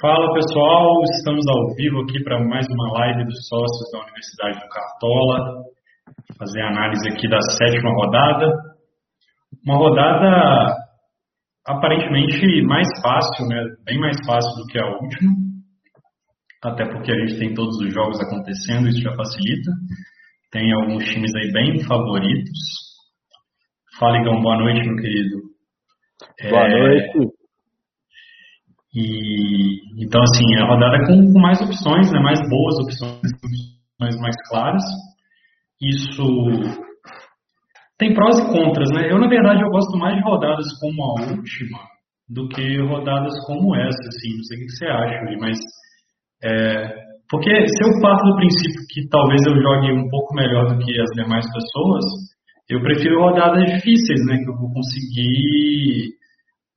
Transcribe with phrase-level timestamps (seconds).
[0.00, 4.68] Fala pessoal, estamos ao vivo aqui para mais uma live dos sócios da Universidade do
[4.68, 5.64] Cartola,
[6.36, 8.46] fazer análise aqui da sétima rodada.
[9.64, 10.76] Uma rodada
[11.66, 13.64] aparentemente mais fácil, né?
[13.86, 15.32] bem mais fácil do que a última,
[16.62, 19.70] até porque a gente tem todos os jogos acontecendo, isso já facilita.
[20.52, 22.58] Tem alguns times aí bem favoritos.
[23.98, 25.36] Fala, Igão, boa noite, meu querido.
[26.50, 26.80] Boa é...
[26.80, 27.35] noite.
[28.96, 34.20] E, então, assim, é a rodada com, com mais opções, né, mais boas opções, opções
[34.20, 34.82] mais claras.
[35.82, 36.24] Isso
[37.98, 39.12] tem prós e contras, né?
[39.12, 41.78] Eu, na verdade, eu gosto mais de rodadas como a última
[42.28, 44.36] do que rodadas como essa, assim.
[44.36, 45.58] Não sei o que você acha, mas...
[46.42, 50.78] É, porque se eu parto do princípio que talvez eu jogue um pouco melhor do
[50.78, 52.04] que as demais pessoas,
[52.68, 54.38] eu prefiro rodadas difíceis, né?
[54.38, 56.14] Que eu vou conseguir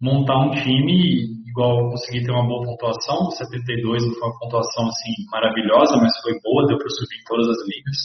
[0.02, 4.88] montar um time igual eu consegui ter uma boa pontuação, 72 não foi uma pontuação
[4.88, 8.00] assim maravilhosa, mas foi boa, deu para subir em todas as ligas.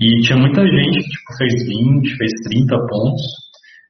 [0.00, 3.24] E tinha muita gente que tipo, fez 20, fez 30 pontos.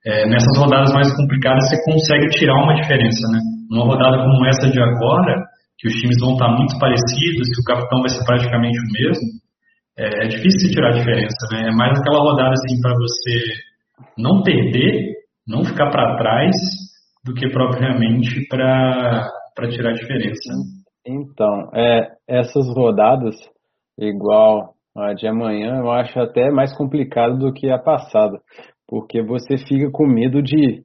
[0.06, 3.40] É, nessas rodadas mais complicadas você consegue tirar uma diferença, né?
[3.70, 5.46] Numa rodada como essa de agora,
[5.78, 9.26] que os times vão estar muito parecidos, que o capitão vai ser praticamente o mesmo,
[9.98, 11.70] é, é difícil tirar a diferença, né?
[11.70, 13.36] É mais aquela rodada assim para você
[14.16, 15.14] não perder,
[15.46, 16.54] não ficar para trás
[17.26, 19.28] do que propriamente para
[19.68, 20.52] tirar a diferença.
[21.04, 23.34] Então, é, essas rodadas,
[23.98, 28.40] igual a de amanhã, eu acho até mais complicado do que a passada,
[28.86, 30.82] porque você fica com medo de,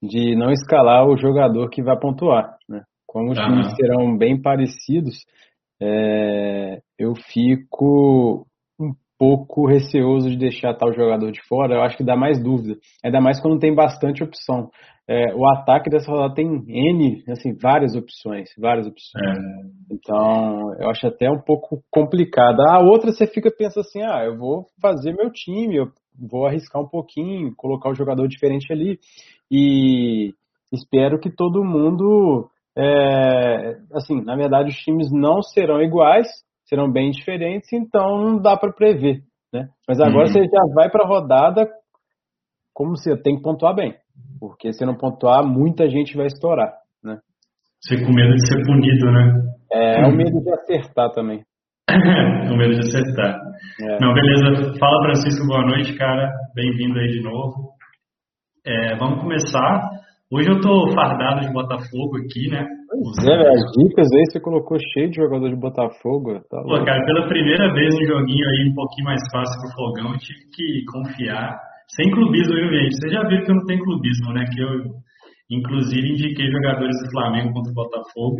[0.00, 2.56] de não escalar o jogador que vai pontuar.
[2.68, 2.82] Né?
[3.06, 3.44] Como os uhum.
[3.44, 5.24] times serão bem parecidos,
[5.82, 8.46] é, eu fico
[9.20, 11.74] pouco receoso de deixar tal jogador de fora.
[11.74, 14.70] Eu acho que dá mais dúvida, ainda mais quando tem bastante opção
[15.10, 19.38] é, o ataque dessa rodada tem N, assim, várias opções, várias opções.
[19.38, 19.40] É.
[19.92, 22.60] Então, eu acho até um pouco complicado.
[22.60, 26.80] A outra você fica pensa assim, ah, eu vou fazer meu time, eu vou arriscar
[26.80, 29.00] um pouquinho, colocar um jogador diferente ali
[29.50, 30.32] e
[30.72, 32.48] espero que todo mundo,
[32.78, 36.28] é, assim, na verdade os times não serão iguais,
[36.70, 39.22] serão bem diferentes, então não dá para prever,
[39.52, 39.68] né?
[39.88, 40.32] Mas agora uhum.
[40.32, 41.68] você já vai para a rodada
[42.72, 43.94] como você tem que pontuar bem.
[44.38, 46.72] Porque se não pontuar, muita gente vai estourar,
[47.02, 47.18] né?
[47.82, 49.42] Você com medo de ser punido, né?
[49.72, 51.42] É, é o medo de acertar também.
[51.90, 53.36] o medo de acertar.
[53.82, 53.98] É.
[54.00, 54.78] Não, beleza.
[54.78, 56.30] Fala, Francisco, boa noite, cara.
[56.54, 57.72] Bem-vindo aí de novo.
[58.64, 59.90] É, vamos começar.
[60.30, 62.64] Hoje eu tô fardado de Botafogo aqui, né?
[62.90, 66.42] Pois é, as dicas aí você colocou cheio de jogador de Botafogo.
[66.50, 69.74] Tá Pô, cara, pela primeira vez um joguinho aí um pouquinho mais fácil que o
[69.78, 71.54] Fogão, eu tive que confiar
[71.94, 72.96] sem clubismo, viu, gente?
[72.98, 74.44] Vocês já viram que eu não tenho clubismo, né?
[74.52, 74.70] Que eu,
[75.50, 78.38] inclusive, indiquei jogadores do Flamengo contra o Botafogo.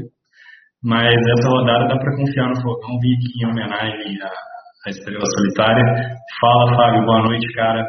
[0.83, 2.99] Mas essa rodada dá para confiar no Fogão.
[2.99, 4.31] Vim aqui em homenagem à,
[4.87, 5.85] à Estrela Solitária.
[6.41, 7.07] Fala, Fábio.
[7.07, 7.87] Boa noite, cara.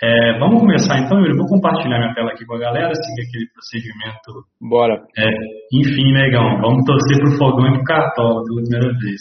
[0.00, 1.36] É, vamos começar então, Yuri.
[1.36, 4.46] Vou compartilhar minha tela aqui com a galera, seguir aquele procedimento.
[4.60, 4.94] Bora.
[5.18, 5.26] É,
[5.74, 9.20] enfim, negão, vamos torcer pro Fogão e pro Cartola pela primeira vez.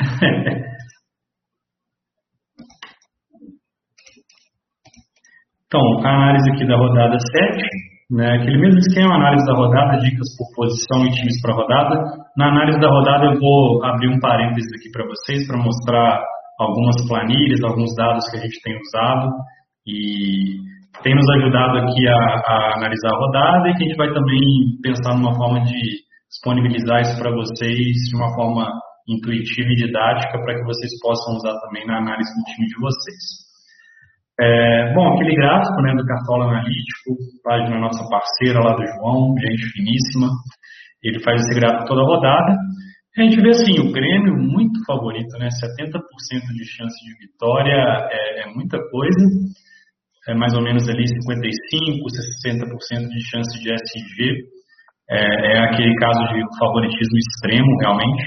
[5.66, 7.68] Então, a análise aqui da rodada 7,
[8.12, 12.04] né, aquele mesmo esquema, análise da rodada, dicas por posição e times para rodada.
[12.38, 16.22] Na análise da rodada eu vou abrir um parênteses aqui para vocês para mostrar
[16.60, 19.28] algumas planilhas, alguns dados que a gente tem usado
[19.86, 20.58] e
[21.02, 24.40] tem nos ajudado aqui a, a analisar a rodada e que a gente vai também
[24.82, 28.68] pensar numa forma de disponibilizar isso para vocês de uma forma
[29.08, 33.46] intuitiva e didática para que vocês possam usar também na análise do time de vocês.
[34.38, 39.64] É, bom, aquele gráfico né, do Cartola Analítico, página nossa parceira lá do João, gente
[39.72, 40.28] finíssima,
[41.02, 42.52] ele faz esse gráfico toda rodada.
[43.16, 45.48] A gente vê assim, o Grêmio muito favorito, né?
[45.48, 45.98] 70%
[46.52, 47.72] de chance de vitória
[48.10, 49.24] é, é, muita coisa.
[50.28, 52.02] É mais ou menos ali 55%,
[52.44, 54.56] 60% de chance de SG.
[55.08, 58.24] É, é aquele caso de favoritismo extremo, realmente.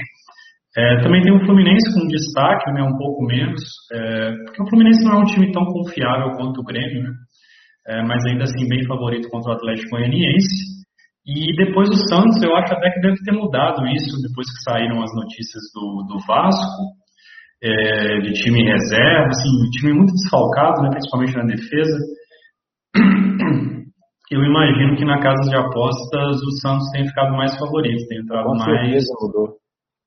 [0.76, 3.60] É, também tem o Fluminense com destaque, né, um pouco menos,
[3.92, 7.10] é, porque o Fluminense não é um time tão confiável quanto o Grêmio, né,
[7.88, 10.78] é, mas ainda assim bem favorito contra o Atlético Goianiense.
[11.26, 15.02] E depois o Santos, eu acho até que deve ter mudado isso depois que saíram
[15.02, 16.99] as notícias do, do Vasco,
[17.62, 21.98] é, de time reserva, assim, um time muito desfalcado, né, principalmente na defesa.
[24.30, 28.46] Eu imagino que na casa de apostas o Santos tem ficado mais favorito, tem entrado
[28.46, 28.64] Com mais.
[28.64, 29.56] Certeza mudou.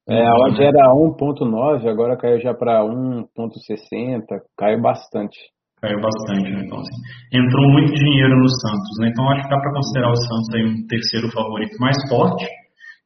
[0.08, 4.24] É, a odd era 1.9, agora caiu já para 1.60,
[4.58, 5.38] caiu bastante.
[5.82, 6.64] Caiu bastante, né?
[6.64, 6.96] Então, assim,
[7.34, 9.10] entrou muito dinheiro no Santos, né?
[9.10, 12.48] Então acho que dá para considerar o Santos aí um terceiro favorito mais forte.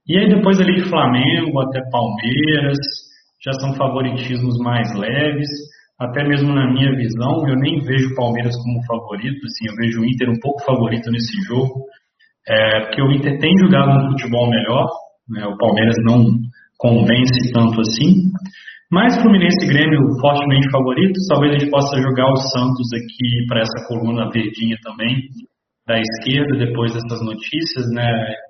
[0.07, 2.77] E aí depois ali Flamengo até Palmeiras,
[3.47, 5.47] já são favoritismos mais leves,
[5.97, 10.01] até mesmo na minha visão, eu nem vejo o Palmeiras como favorito, assim, eu vejo
[10.01, 11.85] o Inter um pouco favorito nesse jogo,
[12.47, 14.85] é, porque o Inter tem jogado um futebol melhor,
[15.29, 16.25] né, o Palmeiras não
[16.77, 18.29] convence tanto assim,
[18.91, 23.61] mas Fluminense e Grêmio fortemente favoritos, talvez a gente possa jogar o Santos aqui para
[23.61, 25.15] essa coluna verdinha também,
[25.87, 28.07] da esquerda, depois dessas notícias, né?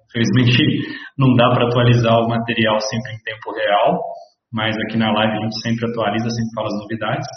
[0.09, 0.81] Infelizmente
[1.17, 4.01] não dá para atualizar o material sempre em tempo real,
[4.53, 7.27] mas aqui na live a gente sempre atualiza, sempre fala as novidades.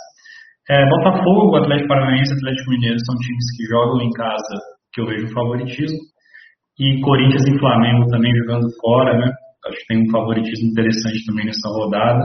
[0.70, 4.56] É, Botafogo, Atlético Paranaense, Atlético Mineiro são times que jogam em casa
[4.92, 5.98] que eu vejo favoritismo.
[6.78, 9.32] E Corinthians e Flamengo também jogando fora, né?
[9.66, 12.24] Acho que tem um favoritismo interessante também nessa rodada.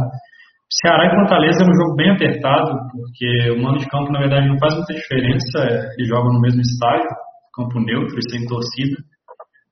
[0.82, 4.48] Ceará e Fortaleza é um jogo bem apertado, porque o mano de campo, na verdade,
[4.48, 5.60] não faz muita diferença.
[5.98, 7.10] Eles jogam no mesmo estádio,
[7.54, 8.98] campo neutro e sem torcida.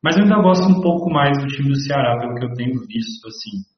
[0.04, 2.74] Mas eu ainda gosto um pouco mais do time do Ceará, pelo que eu tenho
[2.88, 3.73] visto, assim.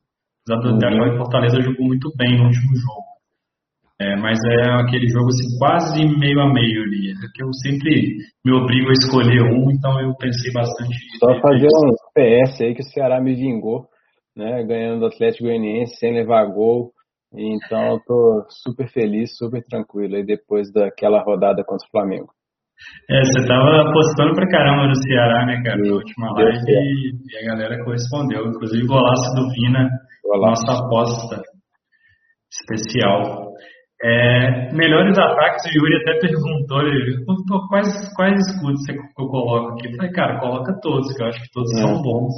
[0.47, 1.11] Apesar do uhum.
[1.11, 3.15] que Fortaleza jogou muito bem no último jogo.
[3.99, 7.11] É, mas é aquele jogo assim, quase meio a meio ali.
[7.11, 10.95] É que eu sempre me obrigo a escolher um, então eu pensei bastante.
[11.17, 13.87] Só fazer um PS aí que o Ceará me vingou,
[14.35, 14.63] né?
[14.63, 16.91] Ganhando do Atlético Goianiense sem levar gol.
[17.33, 22.31] Então eu tô super feliz, super tranquilo aí depois daquela rodada contra o Flamengo.
[23.09, 27.55] É, você tava apostando pra caramba no Ceará, né, cara, na última live e, a
[27.55, 28.47] galera correspondeu.
[28.47, 29.89] Inclusive golaço do Vina,
[30.23, 30.65] golaço.
[30.65, 31.41] nossa aposta
[32.51, 33.45] especial.
[34.03, 39.73] É, melhores ataques, o Yuri até perguntou, ele perguntou quais, quais escudos você, eu coloco
[39.73, 39.87] aqui.
[39.87, 41.81] Eu falei, cara, coloca todos, que eu acho que todos é.
[41.81, 42.33] são bons.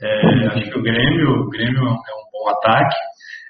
[0.00, 2.96] É, acho que o Grêmio, o Grêmio é um bom ataque.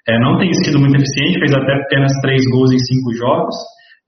[0.09, 3.55] É, não tem sido muito eficiente, fez até apenas três gols em cinco jogos,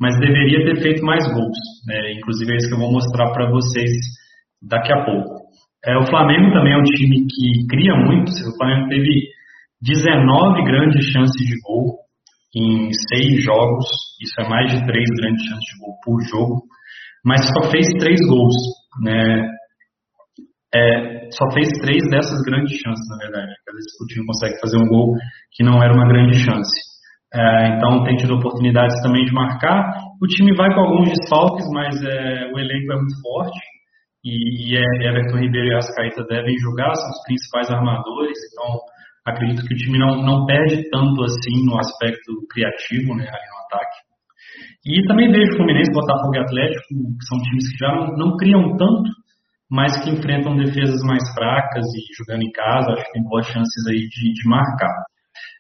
[0.00, 1.58] mas deveria ter feito mais gols.
[1.87, 2.14] Né?
[2.14, 3.93] Inclusive é isso que eu vou mostrar para vocês
[4.62, 5.50] daqui a pouco.
[5.85, 8.31] É, o Flamengo também é um time que cria muito.
[8.32, 9.29] O Flamengo teve
[9.82, 12.00] 19 grandes chances de gol
[12.56, 13.87] em seis jogos.
[14.20, 16.62] Isso é mais de três grandes chances de gol por jogo,
[17.25, 18.55] mas só fez três gols.
[19.02, 19.49] Né?
[20.75, 23.52] É, só fez três dessas grandes chances, na verdade.
[23.69, 25.14] Às vezes o time consegue fazer um gol
[25.52, 26.89] que não era uma grande chance.
[27.32, 29.94] É, então tem tido oportunidades também de marcar.
[30.20, 33.60] O time vai com alguns desfalques, mas é, o elenco é muito forte.
[34.24, 38.36] E, e é, Everton Ribeiro e Ascaíta devem jogar, são os principais armadores.
[38.52, 38.80] Então
[39.24, 43.58] acredito que o time não, não perde tanto assim no aspecto criativo, né, ali no
[43.66, 43.98] ataque.
[44.84, 48.76] E também vejo Fluminense, Botafogo e Atlético, que são times que já não, não criam
[48.76, 49.10] tanto,
[49.70, 53.86] mas que enfrentam defesas mais fracas e jogando em casa, acho que tem boas chances
[53.88, 55.04] aí de, de marcar.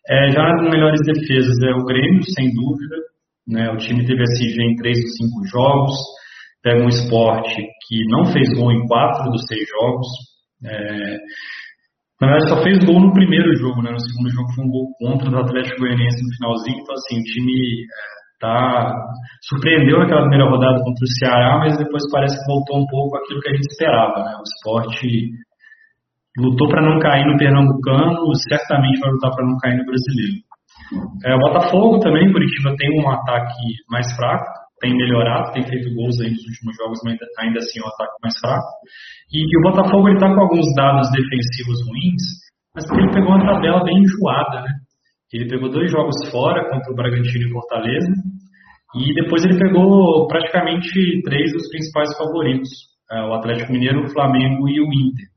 [0.08, 2.96] É, já nas melhores defesas é o Grêmio, sem dúvida.
[3.48, 5.96] Né, o time teve SG em três dos cinco jogos,
[6.62, 7.56] pega um esporte
[7.88, 10.06] que não fez gol em quatro dos seis jogos.
[10.64, 11.16] É,
[12.20, 13.90] na verdade, só fez gol no primeiro jogo, né?
[13.90, 16.78] No segundo jogo foi um gol contra do Atlético Goianiense no finalzinho.
[16.80, 18.94] Então, assim, o time é, tá
[19.48, 23.40] surpreendeu naquela primeira rodada contra o Ceará, mas depois parece que voltou um pouco aquilo
[23.40, 24.36] que a gente esperava, né?
[24.36, 25.30] O esporte
[26.38, 30.38] lutou para não cair no Pernambucano, certamente vai lutar para não cair no Brasileiro.
[31.24, 33.54] É, o Botafogo também, Curitiba tem um ataque
[33.88, 34.44] mais fraco,
[34.80, 38.16] tem melhorado, tem feito gols aí nos últimos jogos, mas ainda assim é um ataque
[38.22, 38.68] mais fraco.
[39.30, 42.22] E, e o Botafogo ele está com alguns dados defensivos ruins,
[42.74, 44.72] mas porque ele pegou uma tabela bem enjoada, né?
[45.32, 48.12] Ele pegou dois jogos fora contra o Bragantino e Fortaleza
[48.96, 52.68] e depois ele pegou praticamente três dos principais favoritos,
[53.12, 55.29] é, o Atlético Mineiro, o Flamengo e o Inter.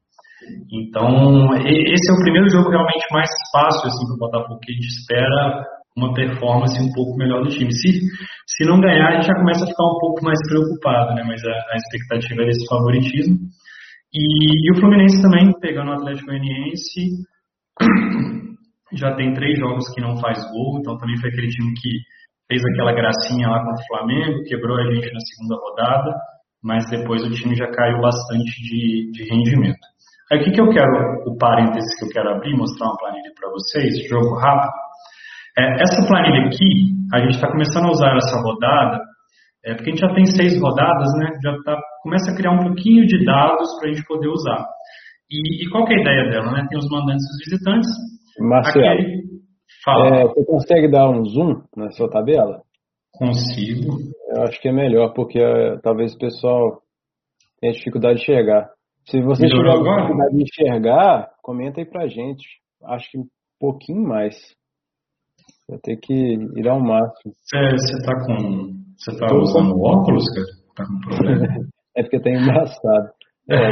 [0.71, 4.75] Então, esse é o primeiro jogo realmente mais fácil assim, para o Botafogo, que a
[4.75, 5.63] gente espera
[5.95, 7.71] uma performance um pouco melhor do time.
[7.71, 7.99] Se,
[8.47, 11.23] se não ganhar, a gente já começa a ficar um pouco mais preocupado, né?
[11.23, 13.37] mas a, a expectativa é esse favoritismo.
[14.13, 17.25] E, e, o Fluminense também, pegando o Atlético Goianiense,
[18.93, 21.89] já tem três jogos que não faz gol, então também foi aquele time que
[22.47, 26.15] fez aquela gracinha lá contra o Flamengo, quebrou a gente na segunda rodada,
[26.63, 29.92] mas depois o time já caiu bastante de, de rendimento.
[30.33, 33.29] Aí o que, que eu quero, o parênteses que eu quero abrir, mostrar uma planilha
[33.39, 34.73] para vocês, jogo rápido.
[35.59, 38.99] É, essa planilha aqui, a gente está começando a usar essa rodada,
[39.63, 41.37] é, porque a gente já tem seis rodadas, né?
[41.43, 44.65] Já tá, começa a criar um pouquinho de dados para a gente poder usar.
[45.29, 46.65] E, e, qual é a ideia dela, né?
[46.67, 47.89] Tem os mandantes e os visitantes,
[49.85, 52.61] Marcelo, é, você consegue dar um zoom na sua tabela?
[53.11, 53.99] Consigo.
[54.29, 56.81] Eu acho que é melhor, porque uh, talvez o pessoal
[57.59, 58.69] tenha dificuldade de enxergar.
[59.05, 62.43] Se você tiver dificuldade de enxergar, comenta aí pra gente.
[62.85, 63.27] Acho que um
[63.59, 64.35] pouquinho mais.
[65.69, 67.33] Vai ter que ir ao máximo.
[67.33, 68.73] Você tá com.
[68.97, 69.81] Você tá Tô usando com...
[69.81, 70.47] óculos, cara?
[70.75, 71.47] Tá com problema?
[71.97, 73.09] é porque tá embaçado.
[73.49, 73.59] É,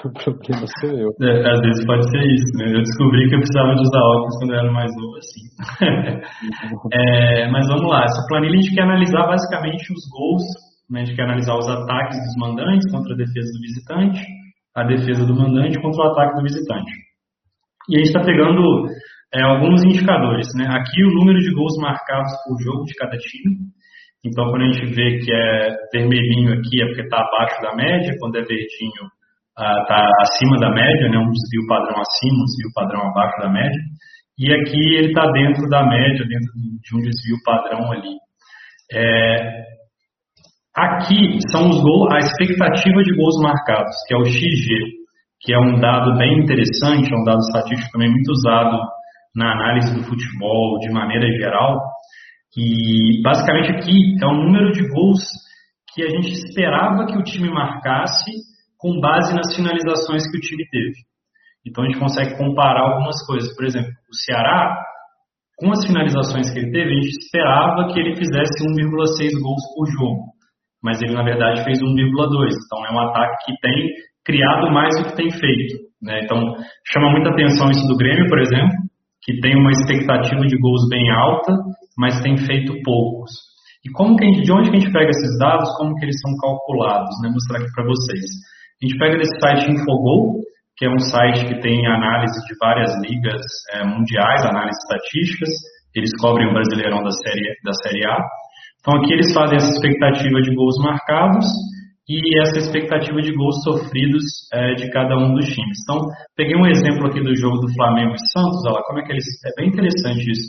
[0.00, 1.10] o problema sou eu.
[1.20, 2.72] É, às vezes pode ser isso, né?
[2.72, 5.44] Eu descobri que eu precisava de usar óculos quando eu era mais novo, assim.
[6.94, 10.42] é, mas vamos lá, essa planilha a gente quer analisar basicamente os gols,
[10.90, 11.02] né?
[11.02, 14.20] a gente quer analisar os ataques dos mandantes contra a defesa do visitante,
[14.74, 16.92] a defesa do mandante contra o ataque do visitante.
[17.88, 18.60] E a gente está pegando
[19.34, 20.66] é, alguns indicadores, né?
[20.68, 23.68] Aqui o número de gols marcados por jogo de cada time,
[24.24, 28.16] então, quando a gente vê que é vermelhinho aqui, é porque está abaixo da média,
[28.18, 29.04] quando é verdinho,
[29.56, 33.48] está uh, acima da média, né, um desvio padrão acima, um desvio padrão abaixo da
[33.48, 33.80] média.
[34.38, 38.14] E aqui ele está dentro da média, dentro de um desvio padrão ali.
[38.92, 39.62] É,
[40.78, 44.98] aqui são os gols, a expectativa de gols marcados, que é o XG,
[45.40, 48.78] que é um dado bem interessante, é um dado estatístico também muito usado
[49.34, 51.78] na análise do futebol de maneira geral.
[52.56, 55.22] E basicamente aqui é o número de gols
[55.94, 58.30] que a gente esperava que o time marcasse
[58.78, 60.94] com base nas finalizações que o time teve.
[61.66, 63.54] Então a gente consegue comparar algumas coisas.
[63.54, 64.76] Por exemplo, o Ceará,
[65.56, 69.86] com as finalizações que ele teve, a gente esperava que ele fizesse 1,6 gols por
[69.90, 70.37] jogo.
[70.82, 71.86] Mas ele, na verdade, fez 1,2.
[71.86, 73.88] Então é um ataque que tem
[74.24, 75.88] criado mais do que tem feito.
[76.02, 76.20] Né?
[76.22, 76.38] Então
[76.92, 78.76] chama muita atenção isso do Grêmio, por exemplo,
[79.22, 81.52] que tem uma expectativa de gols bem alta,
[81.96, 83.30] mas tem feito poucos.
[83.84, 86.20] E como que gente, de onde que a gente pega esses dados, como que eles
[86.20, 87.10] são calculados?
[87.22, 87.28] Né?
[87.28, 88.24] Vou mostrar aqui para vocês.
[88.78, 90.38] A gente pega desse site Infogol,
[90.76, 93.42] que é um site que tem análise de várias ligas
[93.74, 95.50] é, mundiais, análise estatísticas.
[95.94, 98.16] Eles cobrem o Brasileirão da série, da série A.
[98.80, 101.46] Então aqui eles fazem essa expectativa de gols marcados
[102.08, 105.76] e essa expectativa de gols sofridos é, de cada um dos times.
[105.84, 106.00] Então,
[106.34, 109.12] peguei um exemplo aqui do jogo do Flamengo e Santos, olha lá, como é que
[109.12, 109.24] eles.
[109.44, 110.48] É bem interessante isso.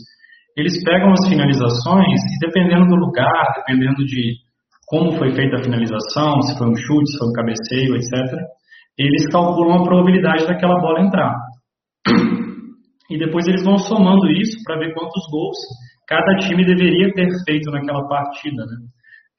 [0.56, 4.36] Eles pegam as finalizações e, dependendo do lugar, dependendo de
[4.88, 8.40] como foi feita a finalização, se foi um chute, se foi um cabeceio, etc.,
[8.98, 11.36] eles calculam a probabilidade daquela bola entrar.
[13.12, 15.58] E depois eles vão somando isso para ver quantos gols
[16.10, 18.66] cada time deveria ter feito naquela partida.
[18.66, 18.78] Né?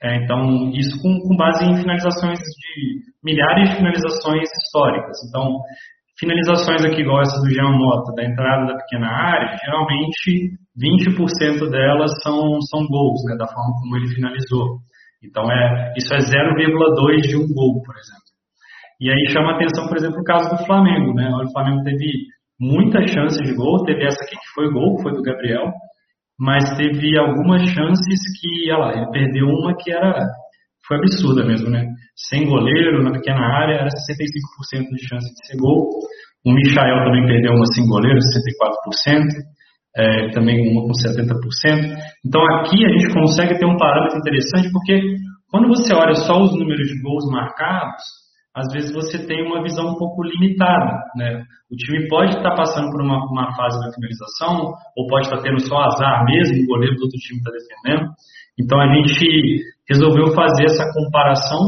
[0.02, 5.18] É, então, isso com, com, base em finalizações de milhares de finalizações históricas.
[5.28, 5.58] Então,
[6.18, 12.12] finalizações aqui igual essa do Jean Mota, da entrada da pequena área, geralmente 20% delas
[12.22, 14.78] são, são gols, né, da forma como ele finalizou.
[15.22, 18.30] Então, é, isso é 0,2 de um gol, por exemplo.
[19.00, 21.12] E aí chama atenção, por exemplo, o caso do Flamengo.
[21.14, 21.28] Né?
[21.28, 22.06] O Flamengo teve
[22.58, 25.72] muitas chances de gol, teve essa aqui que foi gol, que foi do Gabriel,
[26.40, 30.26] mas teve algumas chances que, olha lá, ele perdeu uma que era
[30.88, 31.86] foi absurda mesmo, né?
[32.16, 35.86] Sem goleiro, na pequena área, era 65% de chance de ser gol.
[36.44, 39.28] O Michael também perdeu uma sem goleiro, 64%,
[39.96, 41.30] é, também uma com 70%.
[42.26, 45.00] Então aqui a gente consegue ter um parâmetro interessante, porque
[45.50, 48.02] quando você olha só os números de gols marcados,
[48.54, 50.98] às vezes você tem uma visão um pouco limitada.
[51.16, 51.42] Né?
[51.70, 55.60] O time pode estar passando por uma, uma fase da finalização, ou pode estar tendo
[55.60, 58.10] só azar mesmo, o goleiro do outro time está defendendo.
[58.58, 61.60] Então a gente resolveu fazer essa comparação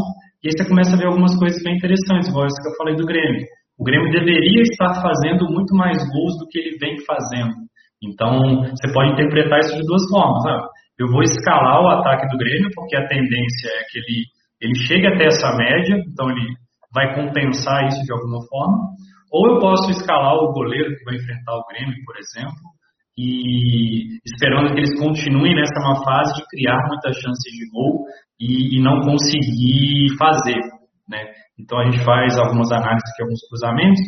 [0.43, 2.97] e aí você começa a ver algumas coisas bem interessantes, igual essa que eu falei
[2.97, 3.47] do Grêmio.
[3.79, 7.55] O Grêmio deveria estar fazendo muito mais gols do que ele vem fazendo.
[8.03, 10.43] Então, você pode interpretar isso de duas formas.
[10.45, 10.67] Né?
[10.99, 14.25] Eu vou escalar o ataque do Grêmio, porque a tendência é que ele,
[14.61, 16.59] ele chegue até essa média, então ele
[16.95, 18.93] vai compensar isso de alguma forma.
[19.33, 22.69] Ou eu posso escalar o goleiro que vai enfrentar o Grêmio, por exemplo,
[23.17, 28.05] e esperando que eles continuem nessa má fase de criar muitas chances de gol
[28.39, 30.61] e, e não conseguir fazer.
[31.09, 31.25] Né?
[31.59, 34.01] Então a gente faz algumas análises aqui, alguns cruzamentos.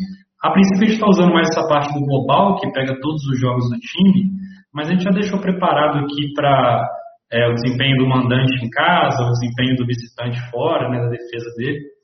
[0.43, 3.39] A princípio a gente está usando mais essa parte do global, que pega todos os
[3.39, 4.29] jogos do time,
[4.71, 6.87] mas a gente já deixou preparado aqui para
[7.31, 11.49] é, o desempenho do mandante em casa, o desempenho do visitante fora, né, da defesa
[11.57, 11.94] dele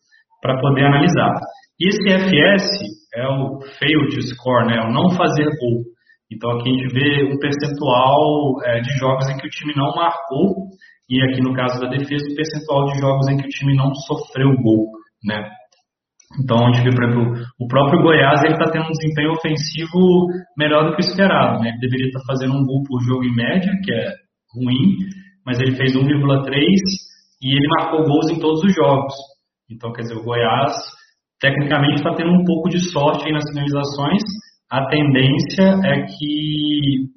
[0.42, 1.34] para poder analisar.
[1.80, 2.68] Esse FS
[3.16, 5.84] é o failed score, né, é o não fazer gol.
[6.32, 9.94] Então aqui a gente vê um percentual é, de jogos em que o time não
[9.94, 10.70] marcou
[11.10, 13.94] e aqui no caso da defesa o percentual de jogos em que o time não
[13.94, 14.88] sofreu gol,
[15.26, 15.50] né?
[16.42, 20.28] Então a gente vê, por exemplo, o próprio Goiás ele está tendo um desempenho ofensivo
[20.58, 21.70] melhor do que o esperado, né?
[21.70, 24.14] Ele deveria estar tá fazendo um gol por jogo em média, que é
[24.56, 24.96] ruim,
[25.46, 26.56] mas ele fez 1,3
[27.44, 29.14] e ele marcou gols em todos os jogos.
[29.72, 30.74] Então, quer dizer, o Goiás,
[31.40, 34.22] tecnicamente, está tendo um pouco de sorte aí nas finalizações.
[34.70, 37.10] A tendência é que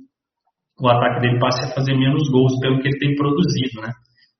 [0.80, 3.92] o ataque dele passe a fazer menos gols pelo que ele tem produzido, né?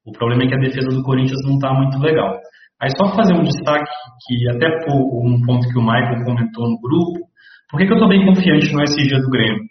[0.05, 2.39] O problema é que a defesa do Corinthians não está muito legal.
[2.81, 3.91] Aí só fazer um destaque,
[4.27, 7.27] que até por um ponto que o Michael comentou no grupo,
[7.71, 9.63] por que, que eu estou bem confiante no SG do Grêmio?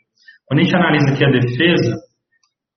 [0.48, 1.96] Quando a gente analisa aqui a defesa,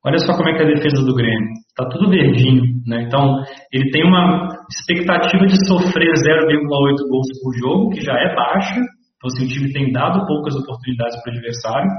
[0.06, 1.50] Olha só como é que é a defesa do Grêmio.
[1.74, 3.02] Tá tudo verdinho, né?
[3.02, 8.78] Então, ele tem uma expectativa de sofrer 0,8 gols por jogo, que já é baixa.
[8.78, 11.90] Então, assim, o time tem dado poucas oportunidades para o adversário,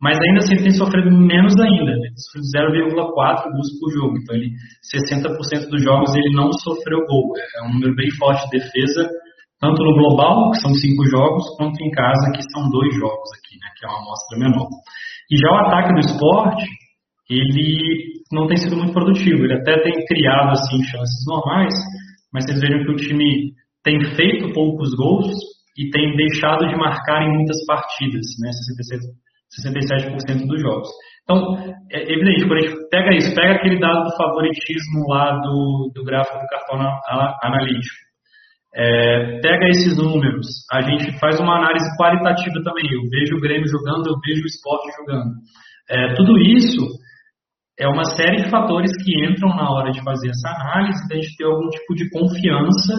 [0.00, 1.92] mas ainda assim ele tem sofrido menos ainda.
[1.92, 2.08] Né?
[2.16, 4.16] Sofreu 0,4 gols por jogo.
[4.16, 4.48] Então, ele
[4.88, 7.36] 60% dos jogos ele não sofreu gol.
[7.36, 9.06] É um número bem forte de defesa,
[9.60, 13.60] tanto no global, que são cinco jogos, quanto em casa, que são dois jogos aqui,
[13.60, 13.68] né?
[13.76, 14.68] Que é uma amostra menor.
[15.30, 16.81] E já o ataque do esporte,
[17.38, 19.44] ele não tem sido muito produtivo.
[19.44, 21.74] Ele até tem criado assim chances normais,
[22.32, 23.52] mas vocês vejam que o time
[23.84, 25.32] tem feito poucos gols
[25.76, 28.50] e tem deixado de marcar em muitas partidas, né?
[29.60, 30.88] 67% dos jogos.
[31.24, 31.56] Então,
[31.90, 36.04] é evidente, quando a gente pega isso, pega aquele dado do favoritismo lá do, do
[36.04, 36.80] gráfico do cartão
[37.42, 37.96] analítico,
[38.74, 42.86] é, pega esses números, a gente faz uma análise qualitativa também.
[42.90, 45.30] Eu vejo o Grêmio jogando, eu vejo o esporte jogando.
[45.90, 46.80] É, tudo isso
[47.82, 51.36] é uma série de fatores que entram na hora de fazer essa análise, da gente
[51.36, 52.94] ter algum tipo de confiança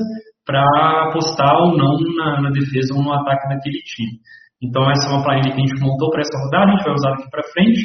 [0.46, 4.20] para apostar ou não na, na, defesa ou no ataque daquele time.
[4.62, 6.94] Então, essa é uma planilha que a gente montou para essa rodada, a gente vai
[6.94, 7.80] usar daqui para frente,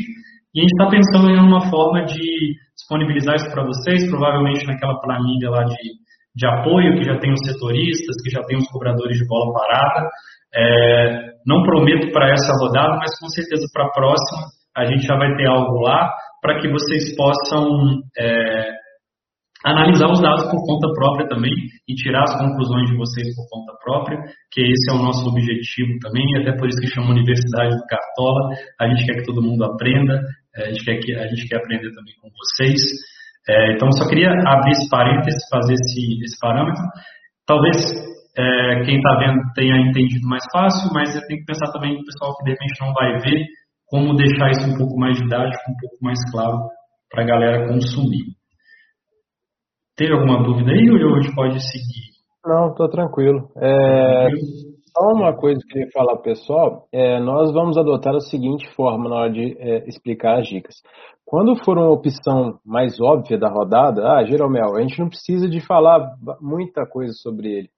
[0.55, 4.99] e a gente está pensando em uma forma de disponibilizar isso para vocês, provavelmente naquela
[5.01, 5.79] planilha lá de,
[6.35, 10.09] de apoio, que já tem os setoristas, que já tem os cobradores de bola parada.
[10.55, 15.17] É, não prometo para essa rodada, mas com certeza para a próxima a gente já
[15.17, 18.79] vai ter algo lá para que vocês possam é,
[19.65, 21.53] analisar os dados por conta própria também
[21.89, 24.19] e tirar as conclusões de vocês por conta própria,
[24.53, 28.55] que esse é o nosso objetivo também, até por isso que chama Universidade do Cartola.
[28.81, 30.21] A gente quer que todo mundo aprenda,
[30.57, 32.81] é, a gente quer, que, a gente quer aprender também com vocês.
[33.49, 36.83] É, então, só queria abrir esse parênteses, fazer esse, esse parâmetro.
[37.47, 37.77] Talvez
[38.37, 42.37] é, quem está vendo tenha entendido mais fácil, mas tem que pensar também no pessoal
[42.37, 43.45] que de repente não vai ver
[43.89, 46.59] como deixar isso um pouco mais didático, um pouco mais claro
[47.11, 48.37] para a galera consumir.
[49.97, 52.09] Teve alguma dúvida aí ou a gente pode seguir?
[52.47, 53.51] Não, estou tranquilo.
[53.57, 54.29] É,
[54.97, 56.87] só uma coisa que eu queria falar, pessoal.
[56.93, 60.77] É, nós vamos adotar a seguinte forma na hora de é, explicar as dicas.
[61.25, 65.61] Quando for uma opção mais óbvia da rodada, ah, Jeromel, a gente não precisa de
[65.61, 67.71] falar muita coisa sobre ele.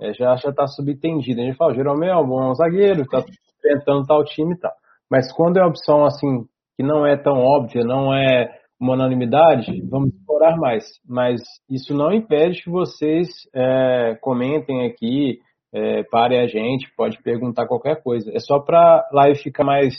[0.00, 1.40] É, já está subentendido.
[1.40, 3.22] A gente fala, Jeromel, bom zagueiro, está
[3.58, 4.72] enfrentando tal time e tal.
[5.10, 6.44] Mas quando é uma opção assim
[6.76, 10.84] que não é tão óbvia, não é uma unanimidade, vamos explorar mais.
[11.08, 11.40] Mas
[11.70, 15.38] isso não impede que vocês é, comentem aqui,
[15.72, 18.30] é, parem a gente, pode perguntar qualquer coisa.
[18.34, 19.94] É só para a live ficar mais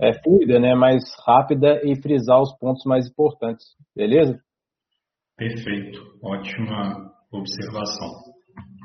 [0.00, 3.66] é, fluida, né, mais rápida e frisar os pontos mais importantes.
[3.94, 4.38] Beleza?
[5.36, 6.00] Perfeito.
[6.22, 8.08] Ótima observação.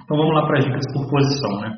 [0.04, 1.78] Então vamos lá para as dicas por posição, né?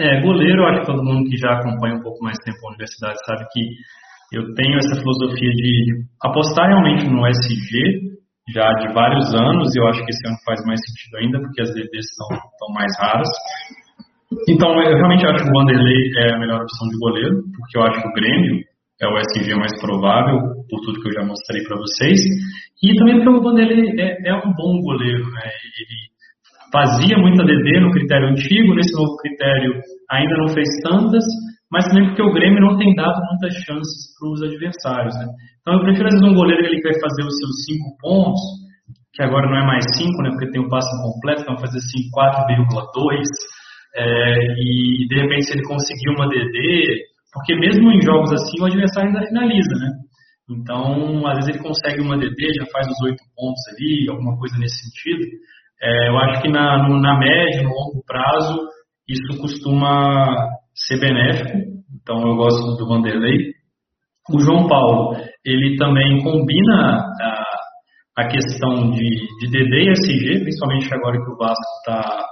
[0.00, 3.18] É, goleiro, acho que todo mundo que já acompanha um pouco mais tempo a universidade
[3.26, 3.60] sabe que
[4.32, 8.08] eu tenho essa filosofia de apostar realmente no SG
[8.48, 11.60] já de vários anos, e eu acho que esse ano faz mais sentido ainda, porque
[11.60, 13.28] as DDs estão, mais raras.
[14.48, 17.82] Então, eu realmente acho que o Vanderlei é a melhor opção de goleiro, porque eu
[17.82, 18.64] acho que o Grêmio
[19.02, 22.20] é o SG mais provável, por tudo que eu já mostrei para vocês,
[22.82, 25.44] e também porque o Vanderlei é, é um bom goleiro, né?
[25.44, 26.10] Ele
[26.72, 29.80] fazia muita DD no critério antigo, nesse novo critério
[30.10, 31.24] ainda não fez tantas,
[31.70, 35.14] mas também porque o Grêmio não tem dado muitas chances para os adversários.
[35.14, 35.26] Né?
[35.60, 38.40] Então eu prefiro às vezes um goleiro que ele vai fazer os seus 5 pontos,
[39.14, 41.98] que agora não é mais 5, né, porque tem o passe completo, então fazer assim
[42.14, 43.22] 4,2,
[43.96, 48.66] é, e de repente se ele conseguir uma DD, porque mesmo em jogos assim o
[48.66, 49.90] adversário ainda finaliza, né?
[50.50, 54.58] Então, às vezes ele consegue uma DD, já faz os 8 pontos ali, alguma coisa
[54.58, 55.26] nesse sentido.
[55.82, 58.60] É, eu acho que na, na média, no longo prazo,
[59.08, 60.26] isso costuma
[60.74, 61.58] ser benéfico.
[62.02, 63.54] Então eu gosto do Vanderlei.
[64.30, 67.44] O João Paulo, ele também combina a,
[68.18, 72.26] a questão de, de DD e SG, principalmente agora que o Vasco está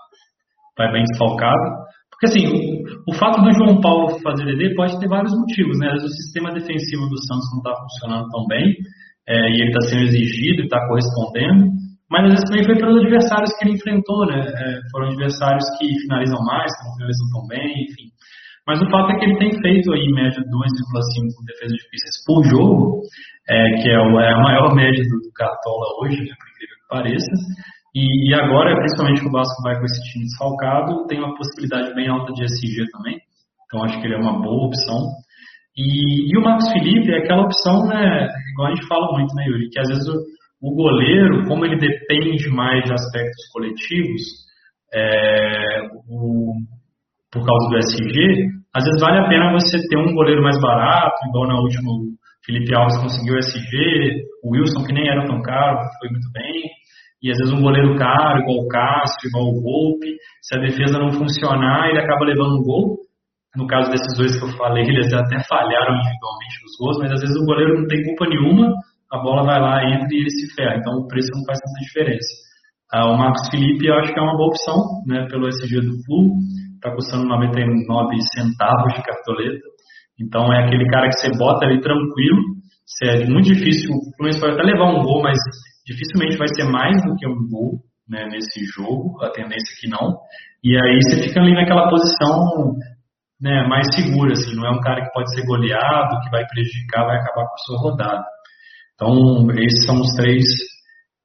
[0.77, 1.89] tá bem desfalcado.
[2.11, 5.91] Porque assim, o, o, fato do João Paulo fazer DD pode ter vários motivos, né?
[5.95, 8.75] O sistema defensivo do Santos não está funcionando tão bem,
[9.27, 13.05] é, e ele está sendo exigido e está correspondendo mas às vezes também foi pelos
[13.05, 14.41] adversários que ele enfrentou, né?
[14.41, 18.09] É, foram adversários que finalizam mais, que não finalizam tão bem, enfim.
[18.67, 20.45] Mas o fato é que ele tem feito aí média 2,5
[21.47, 23.01] defesas difíceis por jogo,
[23.49, 26.77] é, que é, o, é, a maior média do, do Cartola hoje, né, por incrível
[26.77, 27.33] que pareça.
[27.95, 31.95] E, e, agora, principalmente que o Vasco vai com esse time desfalcado, tem uma possibilidade
[31.95, 33.19] bem alta de SG também.
[33.65, 35.01] Então acho que ele é uma boa opção.
[35.75, 39.45] E, e o Marcos Felipe é aquela opção, né, igual a gente fala muito, né,
[39.47, 40.13] Yuri, que às vezes o,
[40.61, 44.23] o goleiro, como ele depende mais de aspectos coletivos,
[44.93, 46.55] é, o,
[47.31, 51.17] por causa do SG, às vezes vale a pena você ter um goleiro mais barato,
[51.29, 51.93] igual na última
[52.45, 56.63] Felipe Alves conseguiu SG, o Wilson, que nem era tão caro, foi muito bem.
[57.23, 60.99] E às vezes um goleiro caro, igual o Cássio, igual o Volpe, se a defesa
[60.99, 62.97] não funcionar, ele acaba levando um gol.
[63.57, 67.21] No caso desses dois que eu falei, eles até falharam individualmente nos gols, mas às
[67.21, 68.73] vezes o goleiro não tem culpa nenhuma,
[69.11, 70.77] a bola vai lá, entra e ele se ferra.
[70.77, 72.29] Então o preço não faz tanta diferença.
[72.93, 75.93] Ah, o Marcos Felipe eu acho que é uma boa opção, né, pelo SG do
[76.05, 76.39] Flu,
[76.75, 79.67] está custando 99 centavos de cartoleta.
[80.21, 82.59] Então é aquele cara que você bota ali tranquilo,
[83.05, 85.39] é muito difícil, o Fluminense pode até levar um gol, mas
[85.87, 89.89] dificilmente vai ser mais do que um gol né, nesse jogo, a tendência é que
[89.89, 90.17] não.
[90.65, 92.75] E aí você fica ali naquela posição
[93.41, 97.05] né, mais segura, assim, não é um cara que pode ser goleado, que vai prejudicar,
[97.05, 98.25] vai acabar com a sua rodada.
[99.01, 100.45] Então, esses são os três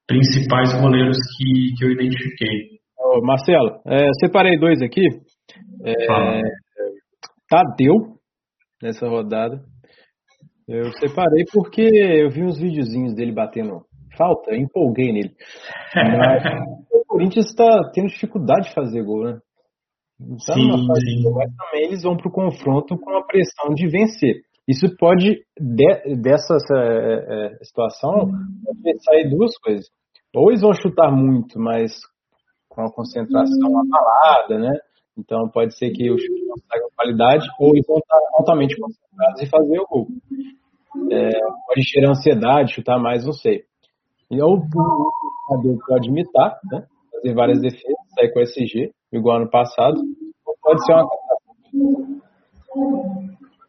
[0.05, 2.79] principais goleiros que, que eu identifiquei.
[2.99, 5.07] Ô, Marcelo, é, separei dois aqui.
[5.83, 6.41] É,
[7.49, 8.19] Tadeu,
[8.79, 9.59] nessa rodada.
[10.67, 13.81] Eu separei porque eu vi uns videozinhos dele batendo
[14.15, 15.31] falta, empolguei nele.
[15.95, 16.43] Mas
[16.93, 19.39] o Corinthians está tendo dificuldade de fazer gol, né?
[20.21, 20.87] Então, sim, sim.
[21.35, 24.41] mas também eles vão para o confronto com a pressão de vencer.
[24.67, 28.31] Isso pode, de, dessa é, é, situação,
[28.65, 29.85] pode sair duas coisas.
[30.35, 31.91] Ou eles vão chutar muito, mas
[32.69, 34.79] com a concentração abalada, né?
[35.17, 38.75] Então pode ser que o chute não saia com qualidade, ou eles vão estar altamente
[38.79, 40.07] concentrados e fazer o gol.
[41.11, 41.29] É,
[41.67, 43.63] pode gerar ansiedade, chutar mais, não sei.
[44.31, 45.11] E ou o
[45.51, 46.85] jogador pode imitar, né?
[47.11, 50.01] fazer várias defesas, sair com SG, igual ano passado,
[50.45, 51.07] ou pode ser uma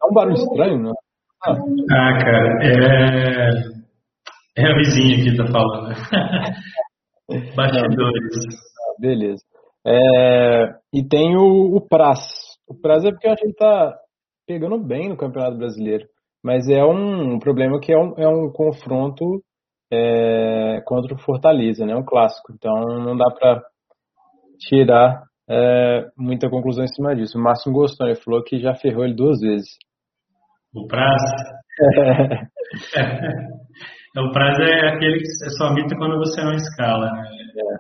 [0.05, 0.93] É um barulho estranho, né?
[1.43, 3.51] Ah, ah cara, é...
[4.59, 5.95] é a vizinha que tá falando.
[7.57, 8.37] Bastidores.
[8.79, 9.43] Ah, beleza.
[9.87, 10.75] É...
[10.93, 12.21] E tem o, o Praz.
[12.69, 13.97] O Praz é porque eu acho que ele tá
[14.47, 16.07] pegando bem no Campeonato Brasileiro.
[16.43, 19.43] Mas é um problema que é um, é um confronto
[19.91, 21.97] é, contra o Fortaleza, né?
[21.97, 22.53] Um clássico.
[22.53, 23.63] Então não dá para
[24.59, 27.39] tirar é, muita conclusão em cima disso.
[27.39, 29.69] O Márcio gostou, ele falou que já ferrou ele duas vezes.
[30.75, 31.35] O prazo?
[32.97, 34.21] É.
[34.21, 37.07] o prazo é aquele que é só mito quando você não escala.
[37.07, 37.29] Né?
[37.59, 37.77] É.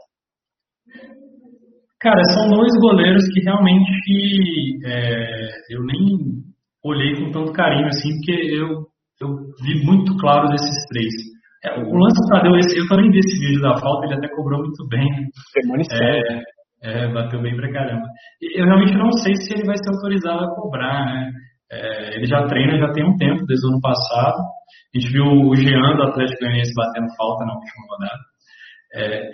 [2.00, 6.44] Cara, são dois goleiros que realmente é, eu nem
[6.84, 8.86] olhei com tanto carinho assim, porque eu,
[9.20, 9.28] eu
[9.64, 11.12] vi muito claro desses três.
[11.64, 14.60] É, o lance do Tadeu, eu também vi esse vídeo da falta, ele até cobrou
[14.60, 15.08] muito bem.
[15.90, 16.42] É,
[16.82, 18.06] é, bateu bem pra caramba.
[18.54, 21.32] Eu realmente não sei se ele vai ser autorizado a cobrar, né?
[21.74, 24.38] É, ele já treina já tem um tempo, desde o ano passado.
[24.38, 28.22] A gente viu o Jean do Atlético Goianiense batendo falta na última rodada.
[28.94, 29.30] É,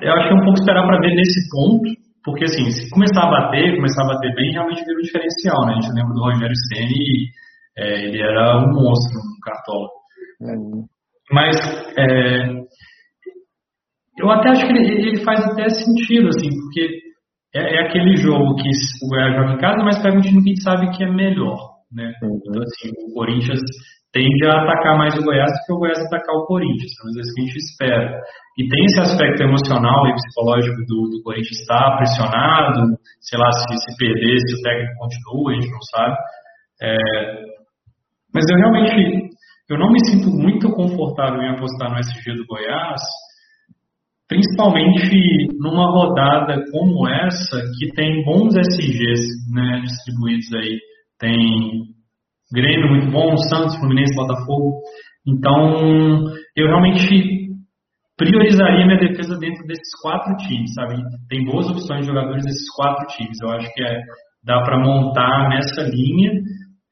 [0.00, 1.84] eu acho que é um pouco esperar para ver nesse ponto,
[2.24, 5.72] porque assim, se começar a bater, começar a bater bem, realmente vira um diferencial, né?
[5.72, 7.28] A gente lembra do Rogério Ceni,
[7.76, 9.88] é, ele era um monstro no cartola.
[10.40, 10.86] Uhum.
[11.30, 11.56] Mas
[11.98, 12.68] é,
[14.18, 17.07] eu até acho que ele, ele, faz até sentido, assim, porque
[17.54, 20.50] é, é, aquele jogo que o Goiás joga em casa, mas pega um time que
[20.50, 21.56] a gente sabe que é melhor,
[21.92, 22.12] né?
[22.22, 22.38] Uhum.
[22.38, 23.60] Então, assim, o Corinthians
[24.12, 27.16] tende a atacar mais o Goiás do que o Goiás atacar o Corinthians, pelo menos
[27.16, 28.20] é isso que a gente espera.
[28.58, 33.76] E tem esse aspecto emocional e psicológico do, do Corinthians estar pressionado, sei lá, se,
[33.76, 36.16] se perder, se o técnico continua, a gente não sabe.
[36.82, 36.96] É,
[38.34, 39.28] mas eu realmente
[39.68, 43.02] eu não me sinto muito confortável em apostar no SG do Goiás,
[44.28, 50.78] principalmente numa rodada como essa, que tem bons SGs né, distribuídos aí.
[51.18, 51.98] Tem
[52.52, 54.80] Grêmio muito bom, Santos, Fluminense, Botafogo.
[55.26, 56.24] Então,
[56.56, 57.48] eu realmente
[58.16, 60.96] priorizaria minha defesa dentro desses quatro times, sabe?
[61.28, 63.38] Tem boas opções de jogadores desses quatro times.
[63.42, 64.00] Eu acho que é,
[64.44, 66.32] dá para montar nessa linha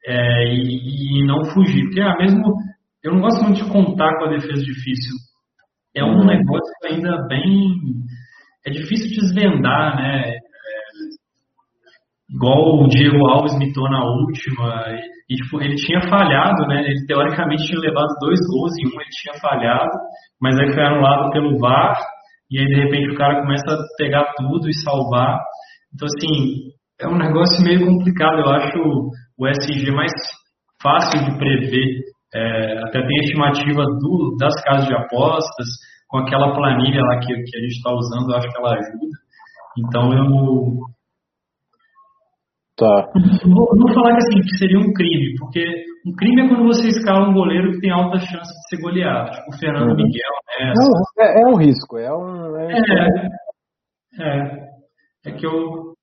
[0.05, 1.83] é, e, e, não fugir.
[1.85, 2.41] Porque ah, mesmo
[3.03, 5.15] eu não gosto muito de contar com a defesa difícil.
[5.97, 6.25] É um uhum.
[6.25, 7.73] negócio ainda bem.
[8.65, 10.29] É difícil desvendar, né?
[10.29, 10.37] É,
[12.29, 14.85] igual o Diego Alves mitou na última.
[15.27, 16.83] E, tipo, ele tinha falhado, né?
[16.85, 19.91] Ele teoricamente tinha levado dois gols em um, ele tinha falhado,
[20.39, 21.97] mas aí foi anulado pelo VAR.
[22.51, 25.39] E aí, de repente, o cara começa a pegar tudo e salvar.
[25.93, 28.39] Então, assim, é um negócio meio complicado.
[28.39, 28.77] Eu acho
[29.39, 30.13] o SG mais
[30.81, 32.01] fácil de prever
[32.33, 35.67] é, até tem a estimativa do, das casas de apostas,
[36.07, 39.17] com aquela planilha lá que, que a gente está usando, acho que ela ajuda.
[39.77, 40.97] Então eu.
[42.77, 43.09] Tá.
[43.43, 45.63] Vou, vou falar que, assim, que seria um crime, porque
[46.05, 49.31] um crime é quando você escala um goleiro que tem alta chance de ser goleado,
[49.31, 49.95] tipo o Fernando uhum.
[49.95, 50.33] Miguel.
[50.59, 50.73] Né?
[50.75, 52.55] Não, é, é, um risco, é um.
[52.55, 52.73] É,
[54.19, 55.93] é, é, é que eu.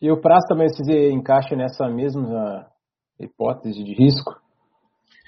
[0.00, 2.66] E o Praz também se encaixa nessa mesma
[3.20, 4.45] hipótese de risco?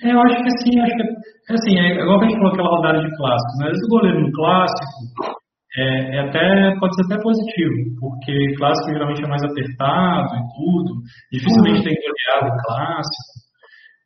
[0.02, 2.76] É, eu acho que sim, acho que assim, é igual que a gente falou aquela
[2.76, 3.70] rodada de clássico, né?
[3.70, 5.38] Esse goleiro no clássico
[5.76, 10.94] é, é, até, pode ser até positivo, porque clássico geralmente é mais apertado e tudo,
[11.32, 13.38] dificilmente tem goleado clássico,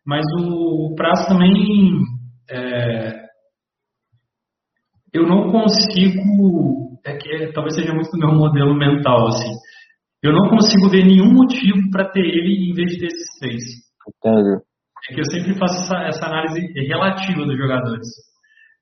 [0.07, 2.00] mas o, o prazo também
[2.50, 3.22] é,
[5.12, 9.52] eu não consigo, é que é, talvez seja muito do meu modelo mental, assim,
[10.22, 13.62] eu não consigo ver nenhum motivo para ter ele em vez de ter esses três.
[14.09, 14.62] Entendo.
[15.10, 18.06] É que eu sempre faço essa, essa análise relativa dos jogadores.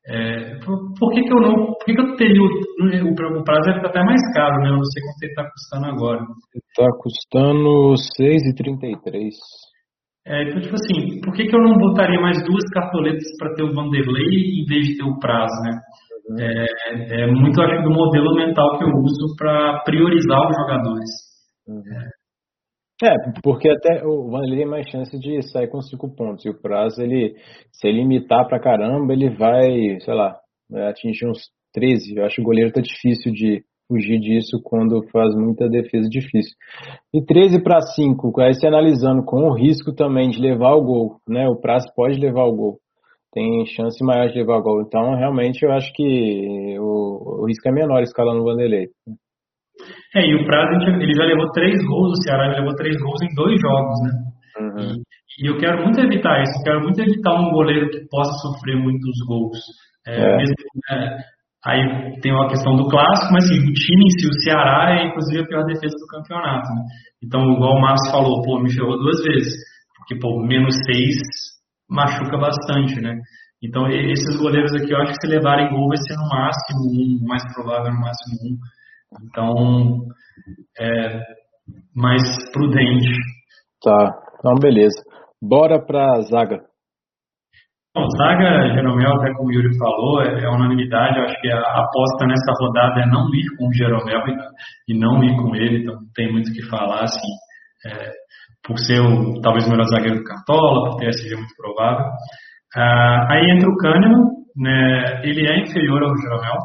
[0.07, 1.55] É, por, por, que, que eu não.
[1.75, 2.41] Por que, que eu teria.
[2.41, 4.69] O, o, o prazo deve estar até mais caro, né?
[4.69, 6.21] Eu não sei quanto ele está custando agora.
[6.55, 9.31] Está custando 6,33.
[10.27, 13.63] É, então, tipo assim, por que, que eu não botaria mais duas cartoletas para ter
[13.63, 15.81] o Vanderlei em vez de ter o prazo, né?
[16.29, 16.37] Uhum.
[16.39, 21.11] É, é, muito, acho, do modelo mental que eu uso para priorizar os jogadores.
[21.67, 21.83] Uhum.
[23.03, 26.45] É, porque até o Vanderlei tem mais chance de sair com cinco pontos.
[26.45, 27.35] E o prazo, ele,
[27.73, 30.37] se ele imitar pra caramba, ele vai, sei lá,
[30.89, 32.17] atingir uns 13.
[32.17, 36.55] Eu acho que o goleiro tá difícil de fugir disso quando faz muita defesa difícil.
[37.13, 41.17] E 13 para 5, aí se analisando com o risco também de levar o gol,
[41.29, 41.49] né?
[41.49, 42.79] O prazo pode levar o gol.
[43.33, 44.83] Tem chance maior de levar o gol.
[44.83, 48.89] Então, realmente, eu acho que o, o risco é menor escalando o Vanderlei.
[50.15, 53.23] É, e o Prazo, ele já levou três gols, o Ceará já levou três gols
[53.23, 54.11] em dois jogos, né?
[54.61, 55.03] Uhum.
[55.39, 58.33] E, e, eu quero muito evitar isso, eu quero muito evitar um goleiro que possa
[58.43, 59.59] sofrer muitos gols.
[60.07, 60.37] É, é.
[60.37, 60.55] Mesmo,
[60.91, 61.17] é,
[61.65, 65.07] aí tem uma questão do clássico, mas assim, o time em si, o Ceará, é
[65.07, 66.69] inclusive a pior defesa do campeonato.
[66.75, 66.83] Né?
[67.23, 69.55] Então, igual o Márcio falou, pô, me ferrou duas vezes,
[69.97, 71.19] porque, pô, menos seis
[71.89, 73.19] machuca bastante, né?
[73.63, 77.29] Então, esses goleiros aqui, eu acho que se levarem gol vai ser no máximo um,
[77.29, 78.57] mais provável no máximo um.
[79.23, 80.07] Então,
[80.79, 81.21] é
[81.95, 83.11] mais prudente.
[83.83, 85.03] Tá, então beleza.
[85.43, 86.61] Bora para zaga.
[87.93, 91.19] Bom, zaga, Jeromel, até como o Yuri falou, é, é unanimidade.
[91.19, 94.99] Eu acho que a aposta nessa rodada é não ir com o Jeromel e, e
[94.99, 97.29] não ir com ele, então tem muito o que falar, assim,
[97.87, 98.13] é,
[98.65, 102.07] por ser o, talvez o melhor zagueiro do Cartola, por ter SG muito provável.
[102.77, 104.25] Ah, aí entra o Kahneman,
[104.57, 106.59] né, ele é inferior ao Jeromel,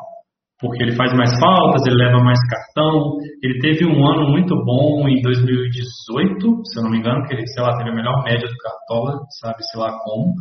[0.60, 3.18] porque ele faz mais faltas, ele leva mais cartão.
[3.44, 7.46] Ele teve um ano muito bom em 2018, se eu não me engano, que ele,
[7.48, 10.34] sei lá, teve a melhor média do Cartola, sabe, sei lá como.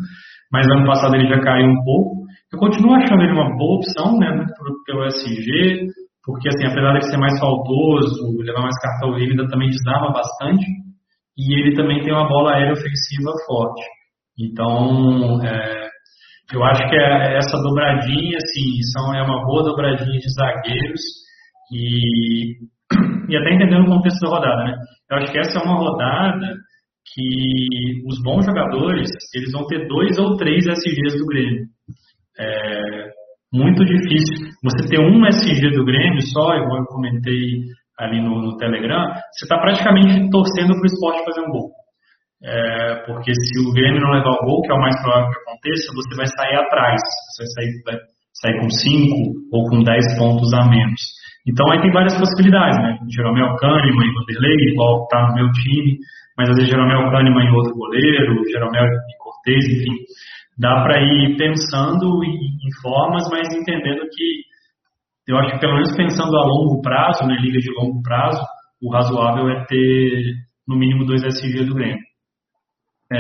[0.53, 2.24] Mas ano passado ele já caiu um pouco.
[2.53, 4.46] Eu continuo achando ele uma boa opção, né,
[4.87, 5.88] pelo SG,
[6.24, 10.64] porque assim, apesar de ser mais faltoso, levar mais cartão, ele ainda também desarma bastante.
[11.37, 13.83] E ele também tem uma bola aérea ofensiva forte.
[14.38, 15.84] Então, é,
[16.52, 21.00] eu acho que é essa dobradinha, assim, são, é uma boa dobradinha de zagueiros
[21.72, 22.52] e,
[23.28, 24.76] e até entendendo o contexto da rodada, né?
[25.11, 26.54] Eu acho que essa é uma rodada
[27.14, 31.66] que os bons jogadores, eles vão ter dois ou três SGs do Grêmio.
[32.38, 33.11] É
[33.52, 34.50] muito difícil.
[34.64, 37.62] Você ter um SG do Grêmio só, igual eu comentei
[37.98, 41.70] ali no, no Telegram, você está praticamente torcendo para o esporte fazer um gol.
[42.42, 45.40] É, porque se o Grêmio não levar o gol, que é o mais provável que
[45.40, 47.01] aconteça, você vai sair atrás.
[47.31, 47.97] Você vai sair, vai
[48.35, 49.14] sair com 5
[49.53, 51.01] ou com 10 pontos a menos.
[51.47, 52.99] Então aí tem várias possibilidades, né?
[53.14, 55.99] Jeromel Kahneman e Vanderlei, igual tá no meu time,
[56.37, 59.94] mas às vezes Jeromel Kahneman e outro goleiro, Jeromel e Cortez, enfim.
[60.59, 64.44] Dá para ir pensando em, formas, mas entendendo que
[65.29, 68.40] eu acho que pelo menos pensando a longo prazo, né, liga de longo prazo,
[68.83, 70.35] o razoável é ter
[70.66, 72.03] no mínimo dois SG do Grêmio.
[73.12, 73.19] É,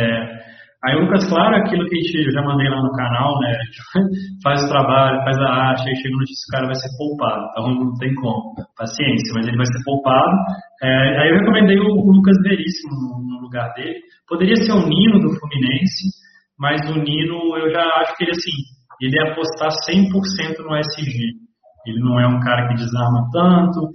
[0.84, 3.58] aí o Lucas Claro, aquilo que a gente já mandei lá no canal, né?
[4.42, 7.44] Faz o trabalho, faz a arte, aí chega no notícia o cara vai ser poupado.
[7.50, 8.54] Então não tem como.
[8.76, 10.36] Paciência, mas ele vai ser poupado.
[10.82, 14.00] É, aí eu recomendei o, o Lucas Veríssimo no, no, lugar dele.
[14.28, 16.10] Poderia ser o Nino do Fluminense,
[16.58, 18.56] mas o Nino eu já acho que ele assim,
[19.00, 21.44] ele ia apostar 100% no SG.
[21.86, 23.90] Ele não é um cara que desarma tanto.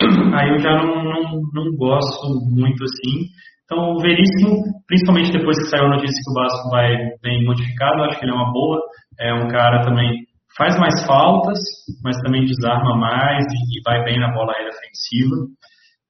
[0.36, 3.28] Aí eu já não, não, não gosto muito assim.
[3.72, 8.02] Então, o Veríssimo, principalmente depois que saiu a notícia que o Vasco vai bem modificado,
[8.02, 8.78] acho que ele é uma boa.
[9.18, 10.26] É um cara também
[10.58, 11.58] faz mais faltas,
[12.04, 15.36] mas também desarma mais e, vai bem na bola aérea ofensiva.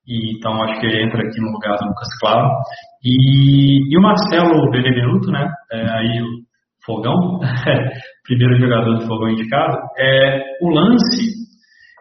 [0.08, 2.48] E, então, acho que ele entra aqui no lugar do Lucas Claro.
[3.04, 5.48] E, e o Marcelo Benevenuto, né?
[5.70, 6.42] É, aí o
[6.84, 7.38] Fogão,
[8.26, 9.78] primeiro jogador do Fogão indicado.
[9.96, 11.30] É, o lance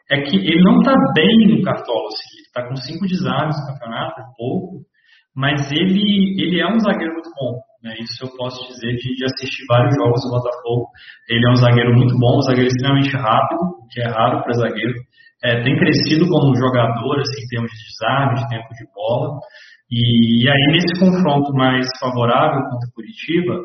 [0.09, 2.07] é que ele não está bem no Cartola.
[2.07, 4.90] Assim, ele está com cinco desarmes no campeonato, é pouco
[5.35, 7.59] mas ele, ele é um zagueiro muito bom.
[7.83, 7.95] Né?
[7.99, 10.87] Isso eu posso dizer de, de, assistir vários jogos do Botafogo.
[11.29, 13.59] Ele é um zagueiro muito bom, um zagueiro extremamente rápido,
[13.91, 14.93] que é raro para zagueiro.
[15.43, 19.39] É, tem crescido como jogador, assim, em termos de desarme, de tempo de bola.
[19.89, 23.59] E, e aí, nesse confronto mais favorável contra o Curitiba,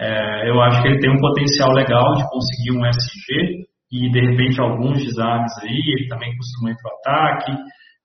[0.00, 4.20] É, eu acho que ele tem um potencial legal de conseguir um SG e de
[4.20, 5.80] repente alguns desarmes aí.
[5.96, 7.52] Ele também costuma ir para o ataque,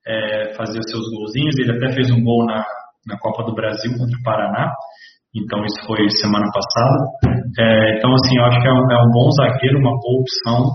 [0.05, 1.57] é, fazer os seus golzinhos.
[1.57, 2.63] Ele até fez um gol na,
[3.05, 4.73] na Copa do Brasil contra o Paraná.
[5.35, 6.97] Então isso foi semana passada.
[7.59, 10.65] É, então assim, eu acho que é um, é um bom zagueiro, uma boa opção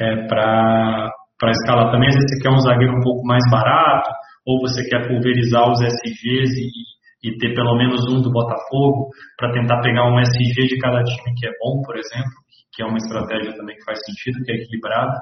[0.00, 2.08] é, para escalar também.
[2.08, 4.10] Às vezes você quer um zagueiro um pouco mais barato,
[4.46, 9.52] ou você quer pulverizar os SGs e, e ter pelo menos um do Botafogo para
[9.52, 12.30] tentar pegar um SG de cada time que é bom, por exemplo,
[12.72, 15.18] que é uma estratégia também que faz sentido, que é equilibrada.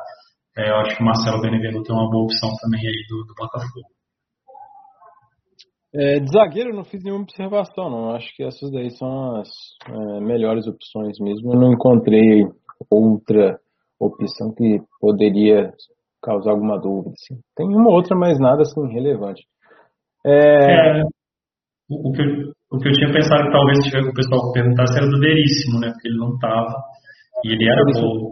[0.57, 3.35] É, eu acho que o Marcelo Benevenuto é uma boa opção também aí do, do
[3.35, 3.94] Botafogo.
[5.95, 8.15] É, de zagueiro eu não fiz nenhuma observação, não.
[8.15, 9.49] Acho que essas daí são as
[9.89, 11.53] é, melhores opções mesmo.
[11.53, 12.45] Eu não encontrei
[12.91, 13.59] outra
[14.01, 15.71] opção que poderia
[16.21, 17.11] causar alguma dúvida.
[17.11, 17.41] Assim.
[17.57, 19.43] Tem uma outra, mas nada assim relevante.
[20.27, 21.01] É...
[21.01, 21.03] é
[21.89, 25.21] o, que eu, o que eu tinha pensado que talvez o pessoal perguntasse era do
[25.21, 25.91] Veríssimo, né?
[25.93, 26.75] Porque ele não estava.
[27.45, 28.31] E ele era boa,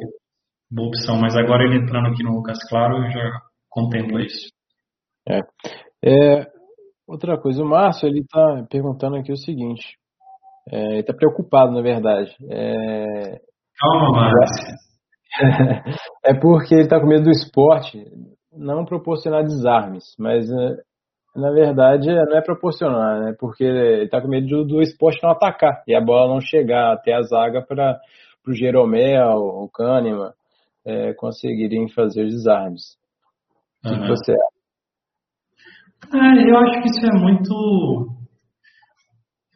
[0.70, 4.48] boa opção, mas agora ele entrando aqui no Lucas Claro, eu já contemplo isso.
[5.28, 5.40] É.
[6.04, 6.46] é
[7.06, 9.96] outra coisa, o Márcio ele está perguntando aqui o seguinte.
[10.70, 12.34] É, ele está preocupado, na verdade.
[12.50, 13.40] É...
[13.78, 14.74] Calma, Márcio.
[16.24, 18.04] é porque ele está com medo do esporte
[18.52, 20.76] não proporcionar desarmes, mas é,
[21.34, 23.34] na verdade não é proporcionar, né?
[23.38, 26.92] Porque ele está com medo do, do, esporte não atacar e a bola não chegar
[26.92, 27.98] até a zaga para
[28.46, 30.32] o Jeromel, o Kahneman
[30.84, 32.96] é, conseguirem fazer os desarmes.
[33.84, 34.61] O que você acha?
[36.10, 38.08] É, eu acho que isso é muito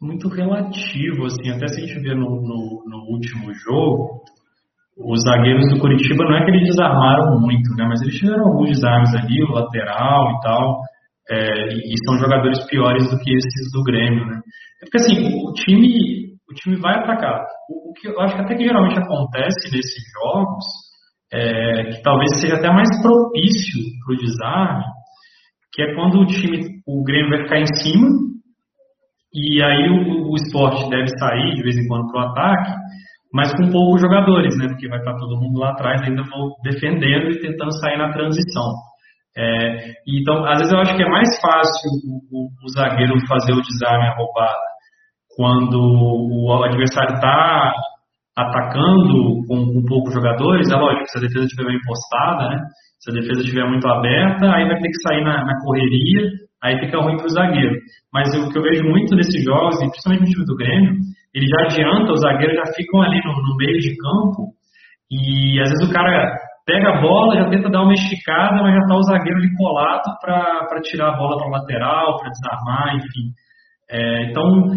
[0.00, 4.20] muito relativo, assim, até se a gente ver no, no, no último jogo,
[4.96, 7.84] os zagueiros do Curitiba não é que eles desarmaram muito, né?
[7.86, 10.80] Mas eles tiveram alguns desarmes ali, o lateral e tal.
[11.28, 14.40] É, e são jogadores piores do que esses do Grêmio, né?
[14.82, 17.44] É porque assim, o time, o time vai atacar.
[17.68, 20.64] O, o que eu acho que até que geralmente acontece nesses jogos,
[21.32, 24.84] é, que talvez seja até mais propício para o desarme,
[25.76, 28.08] que é quando o time, o Grêmio vai ficar em cima,
[29.34, 32.72] e aí o, o esporte deve sair de vez em quando para o ataque,
[33.30, 34.68] mas com poucos jogadores, né?
[34.68, 38.72] Porque vai estar todo mundo lá atrás ainda vão defendendo e tentando sair na transição.
[39.36, 43.52] É, então, às vezes eu acho que é mais fácil o, o, o zagueiro fazer
[43.52, 44.66] o desarme a roubada
[45.36, 47.74] quando o adversário está
[48.34, 50.70] atacando com, com poucos jogadores.
[50.70, 52.62] É lógico, se a defesa estiver bem postada, né?
[52.98, 56.30] Se a defesa estiver muito aberta, aí vai ter que sair na, na correria,
[56.62, 57.76] aí fica ruim para o zagueiro.
[58.12, 60.92] Mas o que eu vejo muito nesses jogos, e principalmente no time do Grêmio,
[61.34, 64.56] ele já adianta, os zagueiros já ficam ali no, no meio de campo,
[65.10, 68.80] e às vezes o cara pega a bola, já tenta dar uma esticada, mas já
[68.80, 73.30] está o zagueiro ali colado para tirar a bola para lateral, para desarmar, enfim.
[73.88, 74.70] É, então,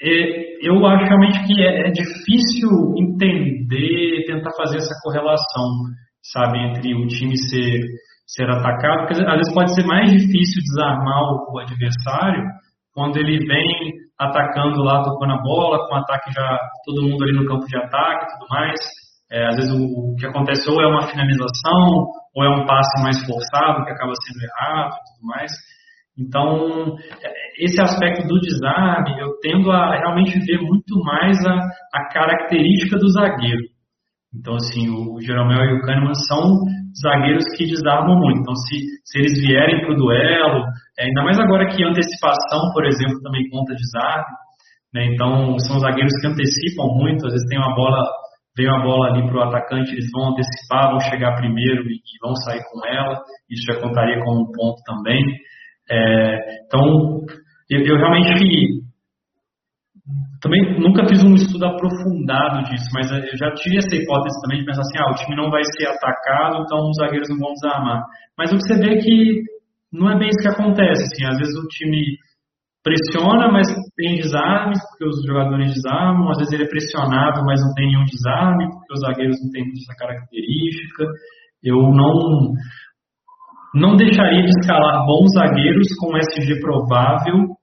[0.00, 5.66] é, eu acho realmente que é, é, difícil entender, tentar fazer essa correlação,
[6.22, 7.80] sabe, entre o time ser,
[8.26, 12.44] ser atacado, porque às vezes pode ser mais difícil desarmar o, o adversário
[12.94, 17.46] quando ele vem atacando lá, tocando a bola, com ataque já, todo mundo ali no
[17.46, 18.78] campo de ataque e tudo mais.
[19.30, 23.02] É, às vezes o, o, que acontece ou é uma finalização, ou é um passe
[23.02, 25.52] mais forçado, que acaba sendo errado e tudo mais.
[26.18, 31.58] Então, é, esse aspecto do desarme, eu tendo a realmente ver muito mais a,
[31.94, 33.71] a característica do zagueiro.
[34.34, 36.40] Então, assim, o Jeromel e o Kahneman são
[37.00, 38.40] zagueiros que desarmam muito.
[38.40, 40.64] Então, se, se eles vierem para o duelo,
[40.98, 44.32] é, ainda mais agora que antecipação, por exemplo, também conta desarme,
[44.94, 45.06] né?
[45.12, 48.02] então são zagueiros que antecipam muito, às vezes tem uma bola
[48.56, 52.18] vem a bola ali para o atacante, eles vão antecipar, vão chegar primeiro e, e,
[52.20, 53.18] vão sair com ela.
[53.50, 55.24] Isso já contaria como um ponto também.
[55.90, 57.24] É, então,
[57.70, 58.32] eu, eu, realmente
[60.40, 64.66] também nunca fiz um estudo aprofundado disso, mas eu já tive essa hipótese também de
[64.66, 68.02] pensar assim, ah, o time não vai ser atacado, então os zagueiros não vão desarmar.
[68.36, 69.42] Mas o que você vê é que
[69.92, 71.04] não é bem isso que acontece.
[71.04, 72.18] Assim, às vezes o time
[72.82, 77.72] pressiona, mas tem desarmes, porque os jogadores desarmam, às vezes ele é pressionado, mas não
[77.74, 81.04] tem nenhum desarme, porque os zagueiros não têm essa característica.
[81.62, 82.52] Eu não
[83.74, 87.56] não deixaria de escalar bons zagueiros com SG provável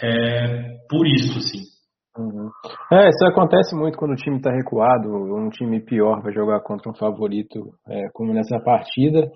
[0.00, 1.73] é, por isso, sim.
[2.16, 2.48] Uhum.
[2.92, 6.90] É, isso acontece muito quando o time está recuado, um time pior vai jogar contra
[6.90, 9.30] um favorito, é, como nessa partida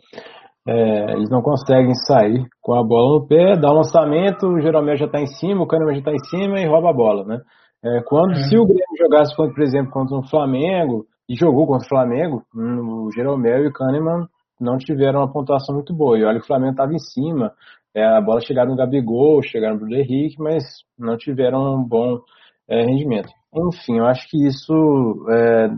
[0.67, 4.97] é, eles não conseguem sair com a bola no pé, dá um lançamento, o Jeromel
[4.97, 7.41] já está em cima, o Kahneman já está em cima e rouba a bola, né?
[7.83, 8.43] É, quando, é.
[8.45, 12.43] se o Grêmio jogasse, por exemplo, contra o um Flamengo, e jogou contra o Flamengo,
[12.55, 14.27] hum, o Jeromel e o Kahneman
[14.61, 16.19] não tiveram uma pontuação muito boa.
[16.19, 17.53] E olha que o Flamengo estava em cima,
[17.95, 20.65] é, a bola chegaram no Gabigol, chegaram no Henrique, mas
[20.99, 22.21] não tiveram um bom
[22.69, 23.29] é, rendimento.
[23.55, 25.69] enfim, eu acho que isso é,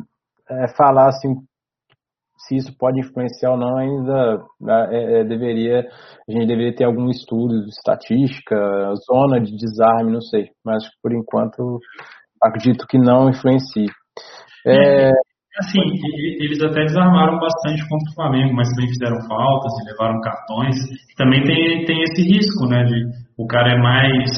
[0.65, 1.35] é falar assim
[2.51, 4.43] se isso pode influenciar ou não ainda
[4.91, 5.81] é, é, deveria
[6.29, 8.57] a gente deveria ter algum estudo estatística
[9.07, 10.49] zona de desarme não sei.
[10.65, 11.79] Mas por enquanto
[12.43, 13.87] acredito que não influencie.
[14.67, 15.11] É,
[15.59, 15.81] assim
[16.41, 20.77] eles até desarmaram bastante contra o Flamengo mas também fizeram faltas e levaram cartões.
[21.17, 23.05] Também tem tem esse risco né de
[23.39, 24.31] o cara é mais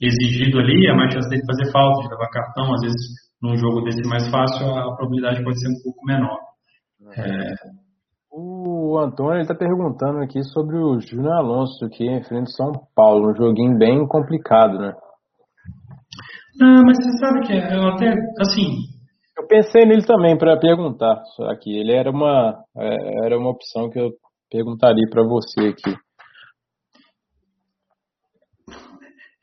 [0.00, 3.00] exigido ali é mais chance de fazer falta de levar cartão às vezes
[3.42, 6.38] num jogo desse mais fácil a probabilidade pode ser um pouco menor
[7.16, 7.54] é.
[8.36, 13.78] O Antônio está perguntando aqui sobre o Júnior Alonso, que enfrenta São Paulo, um joguinho
[13.78, 14.92] bem complicado, né?
[16.58, 18.92] Não, mas você sabe que eu até, assim...
[19.36, 21.20] Eu pensei nele também para perguntar
[21.50, 21.76] aqui.
[21.76, 24.12] Ele era uma, é, era uma opção que eu
[24.48, 25.96] perguntaria para você aqui.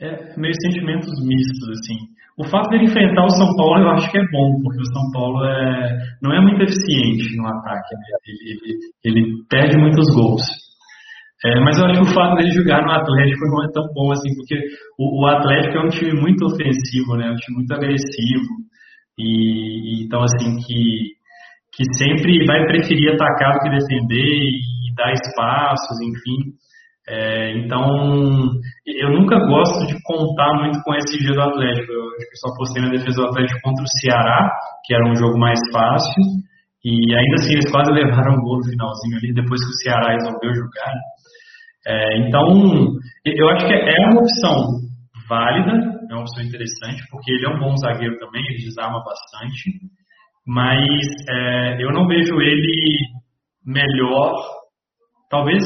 [0.01, 2.11] É meio sentimentos mistos, assim.
[2.37, 5.11] O fato dele enfrentar o São Paulo eu acho que é bom, porque o São
[5.13, 8.05] Paulo é, não é muito eficiente no ataque, né?
[8.25, 10.41] ele, ele, ele, perde muitos gols.
[11.45, 14.11] É, mas eu acho que o fato dele jogar no Atlético não é tão bom
[14.11, 14.55] assim, porque
[14.97, 17.29] o, o Atlético é um time muito ofensivo, né?
[17.29, 18.49] um time muito agressivo.
[19.19, 21.13] E, então, assim, que,
[21.73, 26.53] que sempre vai preferir atacar do que defender e dar espaços, enfim.
[27.12, 27.84] É, então,
[28.88, 31.91] eu nunca gosto de contar muito com esse SG do Atlético.
[31.91, 34.49] Eu que só postei na defesa do Atlético contra o Ceará,
[34.86, 36.24] que era um jogo mais fácil,
[36.86, 40.14] e ainda assim eles quase levaram um gol no finalzinho ali, depois que o Ceará
[40.14, 40.93] resolveu jogar.
[41.86, 42.47] É, então,
[43.26, 44.55] eu acho que é uma opção
[45.28, 45.72] válida,
[46.09, 49.82] é uma opção interessante, porque ele é um bom zagueiro também, ele desarma bastante,
[50.47, 52.99] mas é, eu não vejo ele
[53.66, 54.32] melhor,
[55.30, 55.66] talvez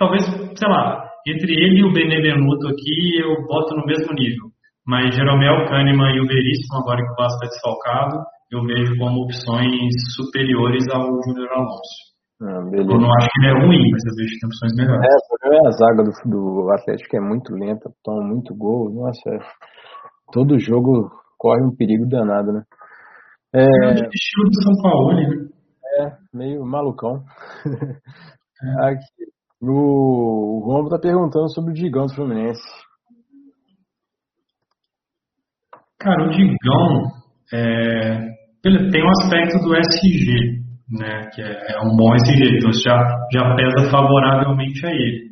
[0.00, 0.24] talvez,
[0.56, 4.48] sei lá, entre ele e o Benevenuto aqui eu boto no mesmo nível.
[4.86, 8.16] Mas Jeromel, Kahneman e o Veríssimo, agora que o Vasco está desfalcado,
[8.50, 12.10] eu vejo como opções superiores ao Júnior Alonso.
[12.42, 15.06] Ah, eu não acho que ele é ruim, mas eu vejo que tem opções melhores.
[15.44, 18.90] É, a zaga do, do Atlético é muito lenta, toma muito gol.
[18.90, 19.38] Nossa, é,
[20.32, 22.62] todo jogo corre um perigo danado, né?
[23.54, 25.50] É, é o estilo do São Paulo, né?
[26.00, 27.22] É, meio malucão.
[27.66, 28.88] É.
[28.88, 29.30] Aqui,
[29.68, 32.62] o Romulo está perguntando sobre o Digão do Fluminense.
[35.98, 37.12] Cara, o Digão
[37.52, 38.30] é,
[38.64, 42.82] ele tem um aspecto do SG, né, que é, é um bom SG, então isso
[42.82, 42.96] já,
[43.32, 45.30] já pesa favoravelmente a ele.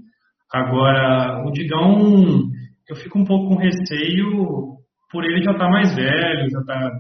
[0.53, 2.51] Agora, o Digão,
[2.89, 4.77] eu fico um pouco com receio
[5.11, 6.91] por ele já estar tá mais velho, já tá,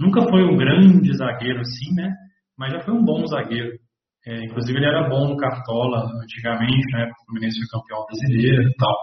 [0.00, 2.14] nunca foi um grande zagueiro assim, né,
[2.56, 3.76] mas já foi um bom zagueiro.
[4.28, 7.08] É, inclusive ele era bom no Cartola antigamente, né?
[7.08, 8.94] O Fluminense foi campeão brasileiro e tal.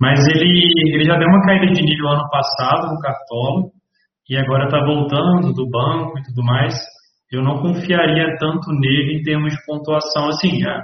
[0.00, 3.68] Mas ele, ele já deu uma caída de nível ano passado no Cartola
[4.30, 6.74] e agora está voltando do banco e tudo mais.
[7.30, 10.66] Eu não confiaria tanto nele em termos de pontuação assim.
[10.66, 10.80] É.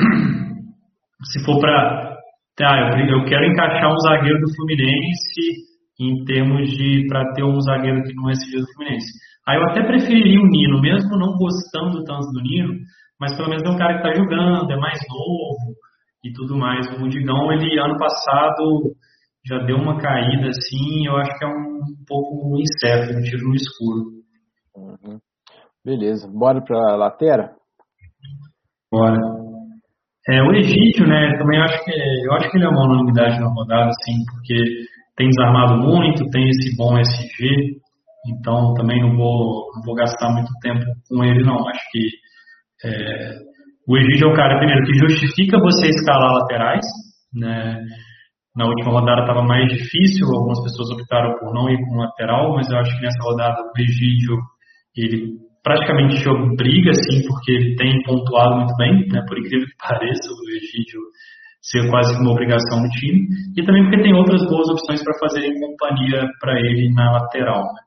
[1.30, 2.16] Se for para.
[2.56, 5.68] Tá, eu, eu quero encaixar um zagueiro do Fluminense
[6.00, 9.12] em termos de para ter um zagueiro que não é do Fluminense.
[9.48, 12.74] Aí eu até preferiria o Nino, mesmo não gostando tanto do Nino,
[13.18, 15.74] mas pelo menos é um cara que está jogando, é mais novo
[16.22, 16.86] e tudo mais.
[17.00, 18.94] O Digão, ele ano passado
[19.46, 23.48] já deu uma caída assim, eu acho que é um, um pouco incerto, um tiro
[23.48, 24.10] no escuro.
[24.76, 25.18] Uhum.
[25.82, 27.48] Beleza, bora para a lateral?
[28.92, 29.16] Bora.
[30.28, 33.48] É, o Egídio, né, também acho que eu acho que ele é uma unanimidade na
[33.48, 34.62] rodada, assim, porque
[35.16, 37.80] tem desarmado muito, tem esse bom SG,
[38.26, 41.68] então também não vou, não vou gastar muito tempo com ele, não.
[41.68, 42.08] Acho que
[42.84, 43.34] é,
[43.86, 46.84] o Egídio é o cara, primeiro, que justifica você escalar laterais.
[47.34, 47.80] Né?
[48.56, 52.68] Na última rodada estava mais difícil, algumas pessoas optaram por não ir com lateral, mas
[52.70, 54.36] eu acho que nessa rodada o Egídio
[54.96, 59.22] ele praticamente te obriga, sim, porque ele tem pontuado muito bem, né?
[59.26, 61.00] por incrível que pareça, o Egídio
[61.60, 65.60] ser quase uma obrigação no time, e também porque tem outras boas opções para fazerem
[65.60, 67.62] companhia para ele na lateral.
[67.62, 67.80] Né?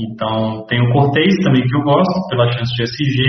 [0.00, 3.22] Então, tem o Cortez também que eu gosto, pela chance de SG,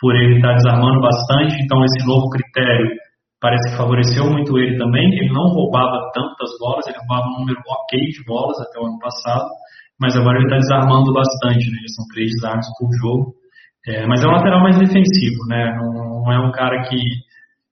[0.00, 1.60] por ele estar desarmando bastante.
[1.62, 2.96] Então, esse novo critério
[3.40, 5.04] parece que favoreceu muito ele também.
[5.18, 8.98] Ele não roubava tantas bolas, ele roubava um número ok de bolas até o ano
[8.98, 9.48] passado,
[10.00, 11.78] mas agora ele está desarmando bastante, né?
[11.94, 13.34] São três desarmes por jogo.
[13.86, 15.74] É, mas é um lateral mais defensivo, né?
[15.76, 16.98] Não, não, é um cara que,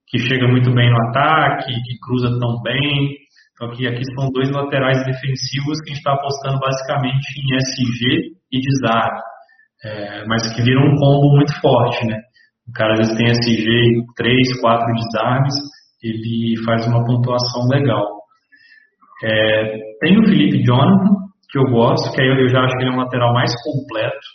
[0.08, 3.25] que chega muito bem no ataque, que cruza tão bem.
[3.56, 8.36] Então aqui, aqui são dois laterais defensivos que a gente está apostando basicamente em SG
[8.52, 9.20] e desarme,
[9.82, 12.20] é, mas que viram um combo muito forte, né?
[12.68, 15.54] O cara às vezes tem SG e 3, 4 desarmes,
[16.02, 18.04] ele faz uma pontuação legal.
[19.24, 21.16] É, tem o Felipe Jonathan,
[21.50, 24.26] que eu gosto, que aí eu já acho que ele é um lateral mais completo,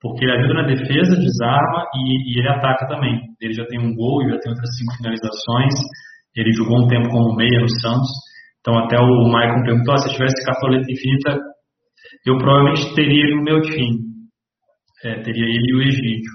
[0.00, 3.18] porque ele ajuda na defesa, desarma e, e ele ataca também.
[3.40, 5.74] Ele já tem um gol, já tem outras cinco finalizações,
[6.36, 8.29] ele jogou um tempo como meia no Santos,
[8.60, 11.38] então até o Michael perguntou, ah, se tivesse cartoleta infinita,
[12.26, 13.98] eu provavelmente teria ele no meu time.
[15.04, 16.30] É, teria ele e o Egídio.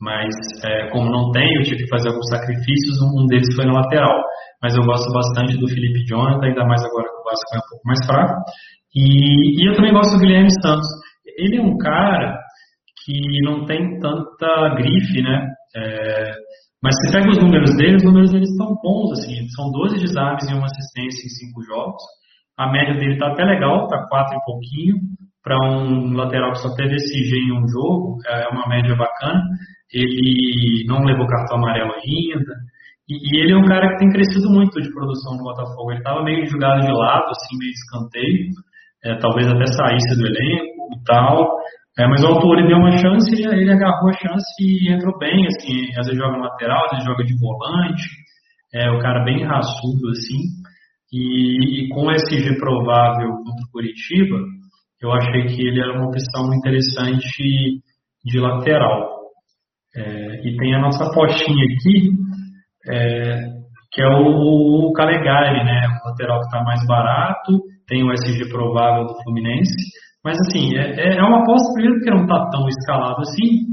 [0.00, 3.74] Mas é, como não tem, eu tive que fazer alguns sacrifícios, um deles foi na
[3.74, 4.20] lateral.
[4.62, 7.68] Mas eu gosto bastante do Felipe Jonathan, ainda mais agora que o Vasco é um
[7.70, 8.34] pouco mais fraco.
[8.94, 10.88] E, e eu também gosto do Guilherme Santos.
[11.36, 12.36] Ele é um cara
[13.04, 15.46] que não tem tanta grife, né?
[15.76, 16.32] É,
[16.82, 19.46] mas se pega os números dele, os números dele estão bons, assim.
[19.54, 22.02] São 12 desarmes e uma assistência em 5 jogos.
[22.56, 24.96] A média dele tá até legal, tá 4 e pouquinho.
[25.42, 29.42] Para um lateral que só teve esse G em um jogo, é uma média bacana.
[29.92, 32.54] Ele não levou cartão amarelo ainda.
[33.08, 35.90] E, e ele é um cara que tem crescido muito de produção no Botafogo.
[35.90, 38.48] Ele estava meio jogado de lado, assim, meio escanteio.
[39.04, 41.59] É, talvez até saísse do elenco e tal.
[42.00, 45.46] É, mas o autor deu uma chance, ele, ele agarrou a chance e entrou bem,
[45.46, 48.02] assim, às vezes joga lateral, às vezes joga de volante,
[48.72, 50.38] é o cara bem raçudo, assim,
[51.12, 54.38] e, e com esse SG provável contra o Curitiba,
[55.02, 57.82] eu achei que ele era uma opção interessante
[58.24, 59.20] de lateral.
[59.94, 62.12] É, e tem a nossa postinha aqui,
[62.88, 63.40] é,
[63.92, 68.48] que é o, o Calegari, né, o lateral que está mais barato, tem o SG
[68.48, 69.74] provável do Fluminense,
[70.24, 73.66] mas assim, é, é, é uma aposta, primeiro, porque não está tão escalado assim,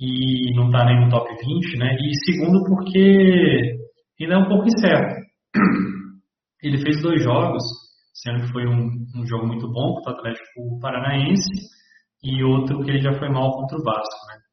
[0.00, 1.96] e não está nem no top 20, né?
[2.00, 3.76] E segundo, porque
[4.20, 5.14] ainda é um pouco incerto.
[6.62, 7.62] Ele fez dois jogos,
[8.14, 11.50] sendo que foi um, um jogo muito bom contra o Atlético Paranaense
[12.22, 14.43] e outro que ele já foi mal contra o Vasco, né?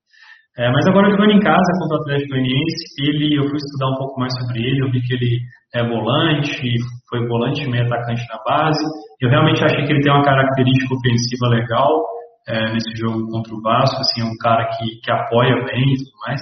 [0.57, 3.97] É, mas agora jogando em casa contra o Atlético Goianiense, ele, eu fui estudar um
[3.97, 5.39] pouco mais sobre ele, eu vi que ele
[5.73, 6.75] é volante,
[7.09, 8.83] foi volante meio atacante na base.
[9.21, 12.03] Eu realmente achei que ele tem uma característica ofensiva legal
[12.47, 15.97] é, nesse jogo contra o Vasco, assim, é um cara que, que apoia bem e
[15.97, 16.41] tudo mais.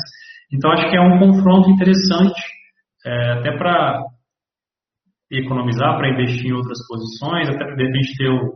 [0.52, 2.42] Então acho que é um confronto interessante,
[3.06, 4.02] é, até para
[5.32, 8.54] economizar, para investir em outras posições, até para de repente ter o,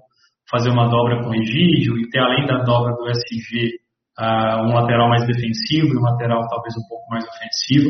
[0.50, 3.83] fazer uma dobra com o Egídio e ter além da dobra do SG
[4.20, 7.90] uh, um lateral mais defensivo e um lateral talvez um pouco mais ofensivo.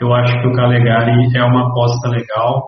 [0.00, 2.66] Eu acho que o Calegari é uma aposta legal.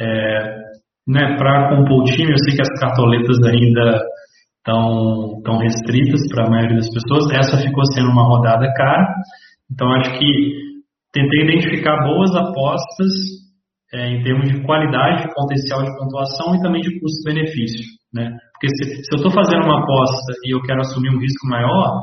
[0.00, 0.62] É,
[1.08, 4.00] né, para compor o time, eu sei que as cartoletas ainda
[4.58, 7.32] estão tão restritas para a maioria das pessoas.
[7.34, 9.12] Essa ficou sendo uma rodada cara.
[9.70, 10.52] Então acho que
[11.12, 13.41] tentei identificar boas apostas
[13.94, 17.84] é, em termos de qualidade, de potencial de pontuação e também de custo-benefício.
[18.12, 18.30] Né?
[18.52, 22.02] Porque se, se eu estou fazendo uma aposta e eu quero assumir um risco maior,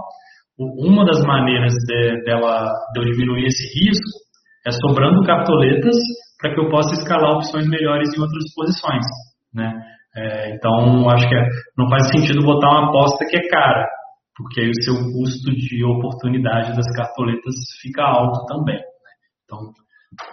[0.58, 4.20] uma das maneiras de, dela, de eu diminuir esse risco
[4.68, 5.96] é sobrando cartoletas
[6.40, 9.06] para que eu possa escalar opções melhores em outras posições.
[9.54, 9.74] Né?
[10.16, 13.88] É, então, acho que é, não faz sentido botar uma aposta que é cara,
[14.36, 18.78] porque aí o seu custo de oportunidade das cartoletas fica alto também.
[18.78, 19.12] Né?
[19.46, 19.60] Então,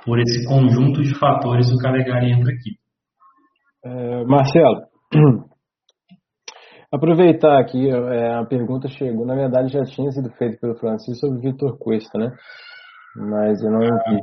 [0.05, 2.77] por esse conjunto de fatores, o Calegari entra aqui.
[3.85, 4.83] É, Marcelo,
[6.93, 11.39] Aproveitar aqui, é, a pergunta chegou, na verdade já tinha sido feita pelo Francisco sobre
[11.39, 12.31] o Vitor Cuesta, né?
[13.16, 14.20] Mas eu não vi.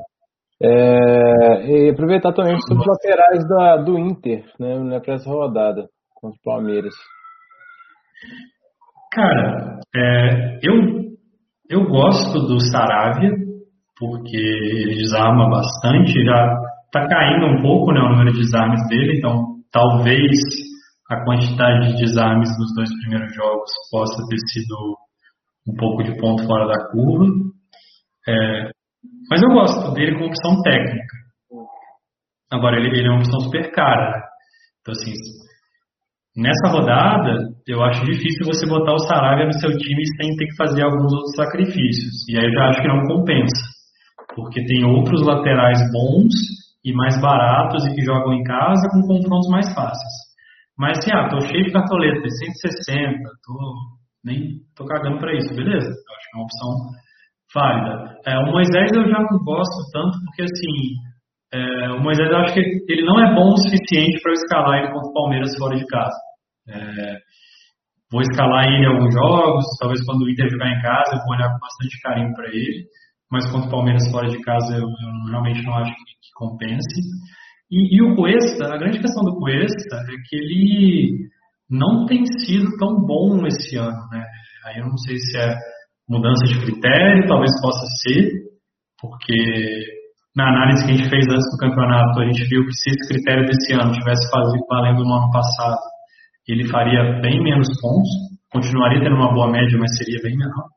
[0.61, 5.87] É, e aproveitar também sobre os laterais da, do Inter, né, né para essa rodada
[6.15, 6.93] contra o Palmeiras.
[9.11, 11.11] Cara, é, eu,
[11.69, 13.29] eu gosto do Saravia,
[14.09, 16.55] porque ele desarma bastante, já
[16.91, 20.37] tá caindo um pouco né, o número de desarmes dele, então talvez
[21.09, 24.97] a quantidade de desarmes nos dois primeiros jogos possa ter sido
[25.67, 27.25] um pouco de ponto fora da curva.
[28.27, 28.71] É,
[29.29, 31.23] mas eu gosto dele como opção técnica.
[32.51, 34.11] Agora, ele, ele é uma opção super cara.
[34.11, 34.21] Né?
[34.81, 35.13] Então, assim,
[36.37, 40.55] nessa rodada, eu acho difícil você botar o Saravia no seu time sem ter que
[40.55, 42.27] fazer alguns outros sacrifícios.
[42.29, 43.72] E aí eu já acho que não compensa.
[44.35, 46.33] Porque tem outros laterais bons
[46.83, 50.13] e mais baratos e que jogam em casa com confrontos mais fáceis.
[50.77, 53.73] Mas assim, ah, tô cheio de cartoleta, 160, tô,
[54.25, 55.87] nem tô cagando para isso, beleza?
[55.87, 56.69] Eu acho que é uma opção
[57.53, 58.17] válida.
[58.25, 60.97] É, o Moisés eu já não gosto tanto, porque assim,
[61.53, 62.59] é, o Moisés eu acho que
[62.89, 66.17] ele não é bom o suficiente para escalar ele contra o Palmeiras fora de casa.
[66.67, 67.17] É,
[68.11, 71.35] vou escalar ele em alguns jogos, talvez quando o Inter jogar em casa, eu vou
[71.35, 72.85] olhar com bastante carinho para ele,
[73.33, 77.01] mas contra o Palmeiras fora de casa eu, eu realmente não acho que, que compense.
[77.71, 81.29] E, e, o Cuesta, a grande questão do Cuesta é que ele
[81.67, 84.23] não tem sido tão bom esse ano, né?
[84.67, 85.55] Aí eu não sei se é
[86.07, 88.29] mudança de critério, talvez possa ser,
[89.01, 89.33] porque
[90.35, 93.07] na análise que a gente fez antes do campeonato, a gente viu que se esse
[93.09, 94.29] critério desse ano tivesse
[94.69, 95.81] valendo no ano passado,
[96.47, 98.09] ele faria bem menos pontos,
[98.51, 100.69] continuaria tendo uma boa média, mas seria bem menor.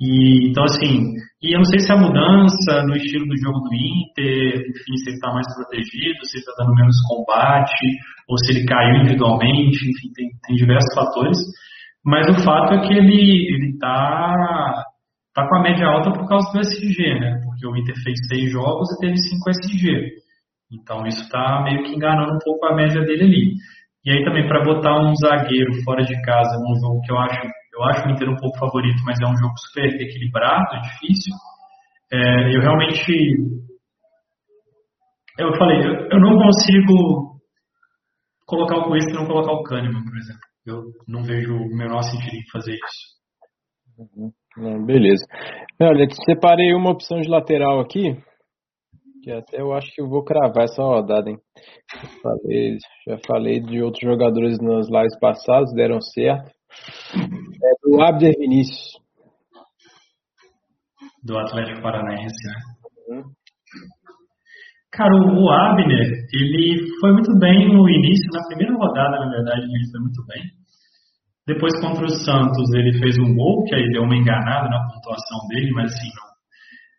[0.00, 3.74] E, então, assim, e eu não sei se a mudança no estilo do jogo do
[3.74, 7.86] Inter, enfim, se ele está mais protegido, se ele está dando menos combate,
[8.28, 11.38] ou se ele caiu individualmente, enfim, tem, tem diversos fatores.
[12.04, 14.84] Mas o fato é que ele está
[15.34, 17.40] tá com a média alta por causa do SG, né?
[17.44, 20.24] Porque o Inter fez seis jogos e teve cinco SG.
[20.72, 23.54] Então isso está meio que enganando um pouco a média dele ali.
[24.04, 27.40] E aí também para botar um zagueiro fora de casa num jogo que eu acho,
[27.74, 31.34] eu acho o Inter um pouco favorito, mas é um jogo super equilibrado, difícil.
[32.12, 33.12] É, eu realmente,
[35.38, 37.40] eu falei, eu, eu não consigo
[38.46, 40.40] colocar o Cuesta e não colocar o Kahneman, por exemplo.
[40.66, 43.14] Eu não vejo o menor sentido em fazer isso.
[44.56, 44.86] Uhum.
[44.86, 45.24] beleza.
[45.80, 48.16] Olha, separei uma opção de lateral aqui,
[49.22, 51.38] que até eu acho que eu vou cravar essa rodada, hein?
[52.22, 52.76] Falei,
[53.08, 56.53] já falei de outros jogadores nas lives passadas, deram certo.
[57.16, 58.98] É do Abder Vinícius.
[61.22, 62.54] Do Atlético Paranaense, né?
[63.08, 63.22] Uhum.
[64.92, 69.90] Cara, o Abner, ele foi muito bem no início, na primeira rodada, na verdade, ele
[69.90, 70.42] foi muito bem.
[71.46, 75.48] Depois, contra o Santos, ele fez um gol, que aí deu uma enganada na pontuação
[75.48, 76.34] dele, mas assim, não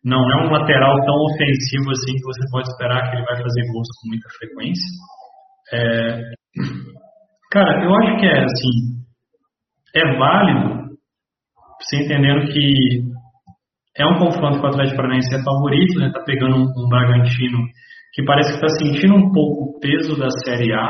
[0.05, 3.65] não é um lateral tão ofensivo assim que você pode esperar que ele vai fazer
[3.71, 4.89] gols com muita frequência.
[5.73, 6.21] É,
[7.49, 8.95] cara, eu acho que é assim,
[9.96, 10.86] é válido,
[11.80, 13.02] você entendendo que
[13.98, 16.12] é um confronto que o Atlético Paranaense é favorito, né?
[16.14, 17.60] Tá pegando um, um Bragantino
[18.14, 20.89] que parece que está sentindo um pouco o peso da Série A,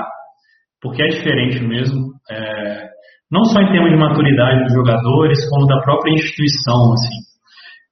[0.81, 2.87] porque é diferente mesmo, é,
[3.31, 7.25] não só em termos de maturidade dos jogadores, como da própria instituição, assim.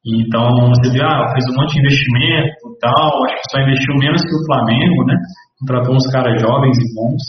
[0.06, 4.22] Então, você vê, ah, fez um monte de investimento tal, acho que só investiu menos
[4.22, 5.16] que o Flamengo, né?
[5.60, 7.24] Contratou uns caras jovens e bons,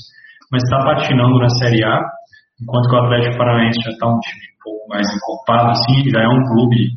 [0.53, 2.03] mas está patinando na Série A,
[2.64, 6.20] enquanto que o Atlético Paranaense já está um time um pouco mais encorpado, assim, já
[6.20, 6.88] é um clube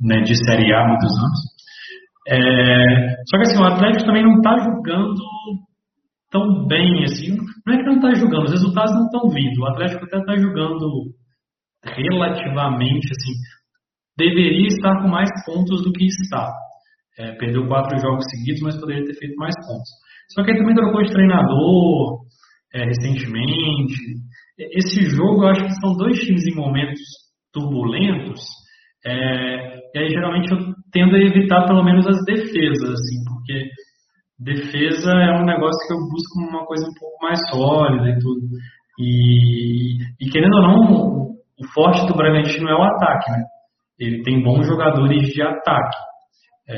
[0.00, 1.40] né, de Série A há muitos anos.
[2.28, 5.14] É, só que assim, o Atlético também não está jogando
[6.30, 7.34] tão bem, assim,
[7.66, 10.36] não é que não está jogando, os resultados não estão vindo, o Atlético até está
[10.36, 11.14] jogando
[11.82, 13.32] relativamente, assim,
[14.16, 16.52] deveria estar com mais pontos do que está.
[17.18, 19.88] É, perdeu quatro jogos seguidos, mas poderia ter feito mais pontos.
[20.34, 22.20] Só que aí também trocou de treinador
[22.74, 23.96] é, recentemente.
[24.58, 27.00] Esse jogo, eu acho que são dois times em momentos
[27.52, 28.40] turbulentos.
[29.06, 30.58] É, e aí, geralmente, eu
[30.92, 33.70] tendo a evitar pelo menos as defesas, assim, porque
[34.38, 38.40] defesa é um negócio que eu busco uma coisa um pouco mais sólida e tudo.
[38.98, 41.28] E, e querendo ou não,
[41.60, 43.44] o forte do Bragantino é o ataque, né?
[43.98, 45.96] ele tem bons jogadores de ataque.
[46.68, 46.76] É,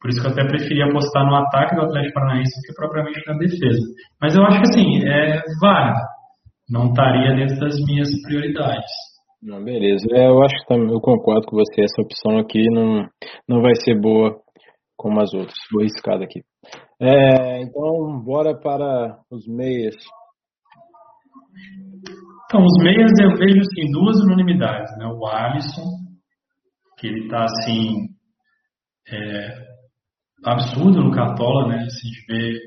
[0.00, 3.26] por isso que eu até preferia apostar no ataque do Atlético Paranaense do que propriamente
[3.26, 3.80] na defesa.
[4.20, 6.00] Mas eu acho que assim, é válido.
[6.70, 8.90] Não estaria dentro das minhas prioridades.
[9.42, 10.06] Não, beleza.
[10.12, 11.82] É, eu acho que também, eu concordo com você.
[11.82, 13.06] Essa opção aqui não,
[13.48, 14.36] não vai ser boa
[14.96, 15.56] como as outras.
[15.72, 16.42] Vou arriscar aqui.
[17.00, 19.94] É, então, bora para os meias.
[22.46, 24.90] Então, os meias eu vejo assim, duas unanimidades.
[24.98, 25.06] Né?
[25.06, 26.08] O Alisson
[26.98, 28.08] que ele está assim
[29.10, 29.54] é,
[30.44, 31.86] absurdo no Cartola, né?
[31.88, 32.58] Se vê,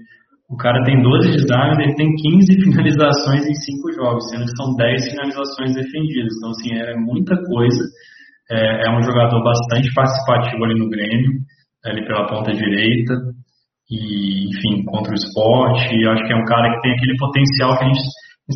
[0.52, 4.76] o cara tem 12 desarmes, ele tem 15 finalizações em 5 jogos, sendo que são
[4.76, 6.34] 10 finalizações defendidas.
[6.36, 7.84] Então, assim, é muita coisa.
[8.52, 11.39] É, é um jogador bastante participativo ali no Grêmio,
[11.86, 13.14] ali pela ponta direita,
[13.89, 15.88] e, enfim, contra o esporte.
[15.88, 18.04] Acho que é um cara que tem aquele potencial que a gente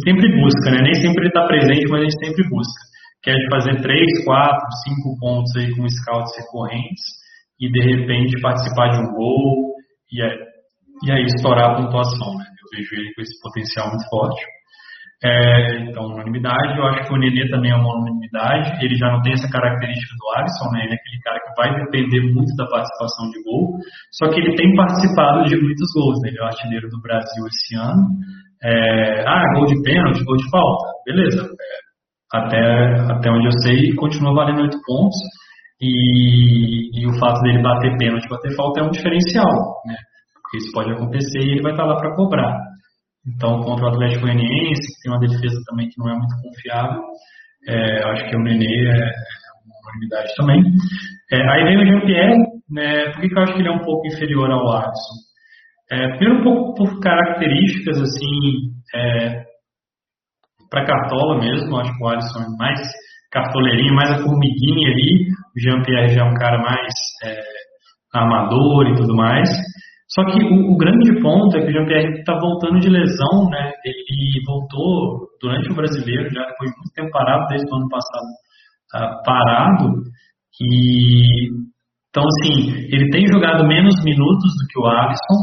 [0.03, 0.83] sempre busca, né?
[0.83, 2.85] Nem sempre ele está presente, mas a gente sempre busca
[3.23, 4.67] que é fazer 3, 4,
[5.01, 7.03] 5 pontos aí com scouts recorrentes
[7.59, 9.73] e de repente participar de um gol
[10.11, 10.37] e aí,
[11.05, 12.33] e aí estourar a pontuação.
[12.37, 12.45] Né?
[12.45, 14.41] Eu vejo ele com esse potencial muito forte.
[15.23, 19.21] É, então, unanimidade, eu acho que o Nenê também é uma unanimidade, ele já não
[19.21, 20.83] tem essa característica do Alisson, né?
[20.83, 23.79] ele é aquele cara que vai depender muito da participação de gol,
[24.11, 26.29] só que ele tem participado de muitos gols, né?
[26.29, 28.03] ele é o artilheiro do Brasil esse ano,
[28.61, 33.95] é, ah, gol de pênalti, gol de falta, beleza, é, até, até onde eu sei,
[33.95, 35.17] continua valendo 8 pontos.
[35.81, 39.95] E, e o fato dele bater pênalti, bater falta é um diferencial, né?
[40.55, 42.57] Porque isso pode acontecer e ele vai estar lá para cobrar.
[43.27, 47.01] Então, contra o Atlético Goianiense, que tem uma defesa também que não é muito confiável,
[47.67, 49.01] é, acho que o Nenê é
[49.65, 50.61] uma unidade também.
[51.31, 52.37] É, aí vem o Jean-Pierre,
[52.69, 55.15] né, por que, eu acho que ele é um pouco inferior ao Alisson?
[55.91, 59.43] É, primeiro, um pouco por características, assim, é,
[60.69, 61.77] para cartola mesmo.
[61.77, 62.79] Acho que o Alisson é mais
[63.31, 65.27] cartoleirinho, mais a formiguinha ali.
[65.55, 66.93] O Jean-Pierre já é um cara mais
[67.23, 67.41] é,
[68.13, 69.49] amador e tudo mais.
[70.07, 73.71] Só que o, o grande ponto é que o Jean-Pierre está voltando de lesão, né?
[73.83, 78.27] Ele voltou durante o brasileiro, já depois de muito tempo parado, desde o ano passado
[78.95, 79.93] uh, parado.
[80.61, 81.49] E
[82.15, 85.35] então, assim, ele tem jogado menos minutos do que o Alisson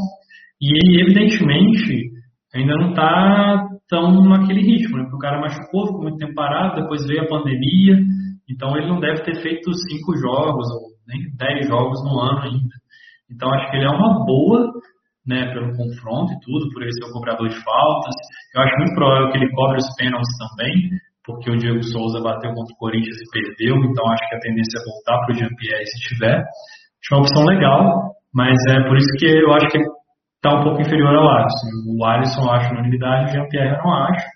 [0.58, 2.08] e ele, evidentemente,
[2.54, 5.02] ainda não está tão naquele ritmo, né?
[5.02, 7.98] Porque o cara machucou, ficou muito tempo parado, depois veio a pandemia,
[8.48, 12.82] então ele não deve ter feito cinco jogos ou nem dez jogos no ano ainda.
[13.35, 14.70] Então acho que ele é uma boa,
[15.26, 18.14] né, pelo confronto e tudo, por ele ser o cobrador de faltas.
[18.55, 20.91] Eu acho muito provável que ele cobre os pênaltis também,
[21.24, 24.78] porque o Diego Souza bateu contra o Corinthians e perdeu, então acho que a tendência
[24.78, 26.39] é voltar para o Jean-Pierre se tiver.
[26.39, 30.83] Acho uma opção legal, mas é por isso que eu acho que está um pouco
[30.83, 31.68] inferior ao Alisson.
[31.87, 34.26] O Alisson eu acho unanimidade, o Jean-Pierre eu não acho,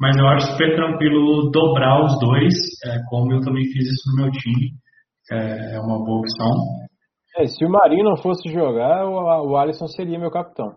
[0.00, 2.54] mas eu acho super tranquilo dobrar os dois,
[2.86, 4.72] é, como eu também fiz isso no meu time,
[5.30, 6.50] é, é uma boa opção.
[7.38, 10.72] É, se o Marinho não fosse jogar, o, o Alisson seria meu capitão.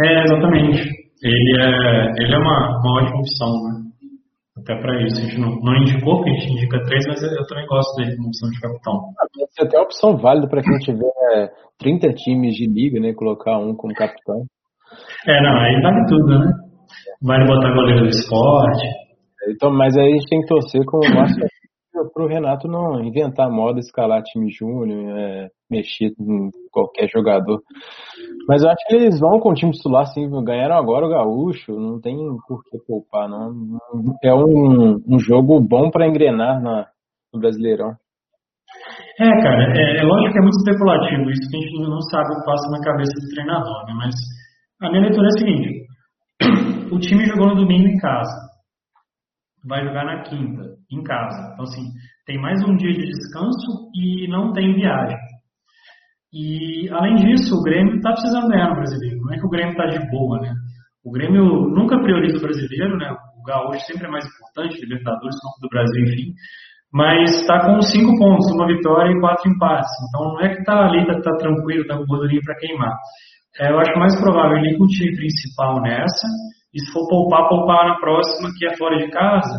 [0.00, 0.80] É, exatamente.
[1.22, 3.88] Ele é, ele é uma, uma ótima opção, né?
[4.58, 5.20] Até para isso.
[5.20, 8.16] A gente não, não indicou, porque a gente indica três, mas eu também gosto dele
[8.16, 9.00] como opção de capitão.
[9.50, 13.12] Ser até opção válida para quem tiver 30 times de liga, né?
[13.12, 14.44] Colocar um como capitão.
[15.26, 16.52] É, não, aí vale tudo, né?
[17.22, 18.86] Vale botar goleiro do esporte.
[19.50, 21.44] Então, mas aí a gente tem que torcer com o máximo
[22.18, 27.60] para o Renato não inventar moda, escalar time júnior, é, mexer em qualquer jogador.
[28.48, 30.28] Mas eu acho que eles vão com o time titular, sim.
[30.42, 32.16] Ganharam agora o Gaúcho, não tem
[32.48, 33.78] por que poupar, não.
[34.24, 36.88] É um, um jogo bom para engrenar na,
[37.32, 37.94] no Brasileirão.
[39.20, 42.32] É, cara, é, é, lógico que é muito especulativo, isso que a gente não sabe
[42.32, 43.94] o que passa na cabeça do treinador, né?
[43.96, 44.14] Mas
[44.82, 45.86] a minha leitura é a seguinte:
[46.94, 48.57] o time jogou no domingo em casa
[49.68, 51.52] vai jogar na quinta, em casa.
[51.52, 51.84] Então, assim,
[52.26, 55.16] tem mais um dia de descanso e não tem viagem.
[56.32, 59.20] E, além disso, o Grêmio está precisando ganhar no brasileiro.
[59.20, 60.52] Não é que o Grêmio está de boa, né?
[61.04, 63.14] O Grêmio nunca prioriza o brasileiro, né?
[63.38, 66.32] O Gaúcho sempre é mais importante, Libertadores, Copa do Brasil, enfim.
[66.92, 69.90] Mas está com cinco pontos, uma vitória e quatro empates.
[70.08, 72.94] Então, não é que está ali, está tá tranquilo, está com gordurinha para queimar.
[73.60, 76.28] É, eu acho mais provável ele ir com o time principal nessa
[76.74, 79.56] e se for poupar, poupar na próxima, que é fora de casa,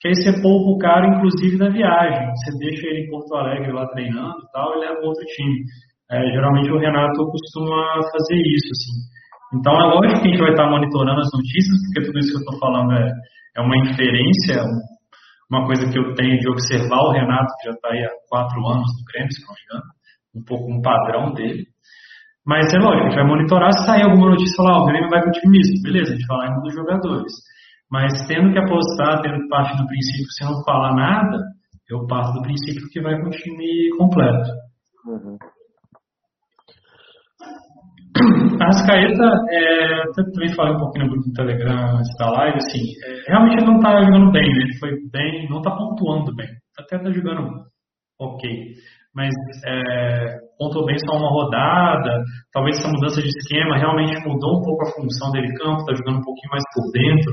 [0.00, 2.28] que aí você poupa o cara, inclusive, da viagem.
[2.30, 5.64] Você deixa ele em Porto Alegre lá treinando e tal, e leva outro time.
[6.10, 9.14] É, geralmente o Renato costuma fazer isso, assim.
[9.58, 12.36] Então é lógico que a gente vai estar monitorando as notícias, porque tudo isso que
[12.36, 13.10] eu estou falando é,
[13.56, 14.62] é uma inferência,
[15.50, 18.60] uma coisa que eu tenho de observar o Renato, que já está aí há quatro
[18.66, 19.90] anos no Grêmio, se não me engano,
[20.36, 21.64] um pouco um padrão dele.
[22.46, 25.08] Mas é lógico, a gente vai monitorar se sair alguma notícia falar, ah, o Grêmio
[25.08, 25.82] vai com o time misto.
[25.82, 27.32] Beleza, a gente fala ainda dos jogadores.
[27.90, 31.38] Mas tendo que apostar, tendo que partir do princípio, se não falar nada,
[31.88, 34.50] eu parto do princípio que vai com o time completo.
[35.06, 35.38] Uhum.
[38.60, 42.56] A Rascaeta, é, eu também falei um pouquinho no grupo do Telegram antes da live,
[42.56, 44.62] assim, é, realmente ele não está jogando bem, né?
[44.62, 47.64] ele foi bem, não está pontuando bem, até está jogando
[48.20, 48.74] ok
[49.14, 49.32] mas
[49.64, 52.22] é, pontuou bem só uma rodada.
[52.52, 56.18] Talvez essa mudança de esquema realmente mudou um pouco a função dele campo, está jogando
[56.18, 57.32] um pouquinho mais por dentro,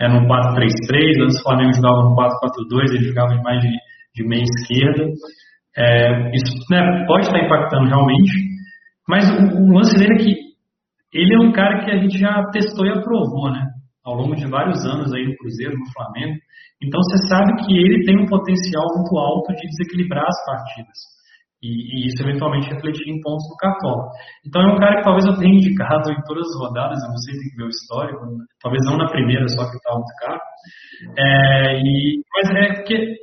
[0.00, 1.22] é no 4-3-3.
[1.22, 3.72] Antes o Flamengo jogava no 4-4-2, ele jogava mais de,
[4.14, 5.08] de meia esquerda.
[5.76, 8.32] É, isso né, pode estar impactando realmente,
[9.08, 10.52] mas o, o lance dele é que
[11.14, 13.68] ele é um cara que a gente já testou e aprovou, né?
[14.04, 16.36] Ao longo de vários anos aí no Cruzeiro, no Flamengo.
[16.82, 20.98] Então você sabe que ele tem um potencial muito alto de desequilibrar as partidas.
[21.62, 24.08] E, e, isso eventualmente refletir em pontos do Cartola.
[24.44, 27.16] Então é um cara que talvez eu tenha indicado em todas as rodadas, eu não
[27.18, 28.18] sei, que ver o histórico,
[28.60, 30.40] talvez não na primeira, só que estava muito caro.
[31.16, 33.14] É, e, mas é porque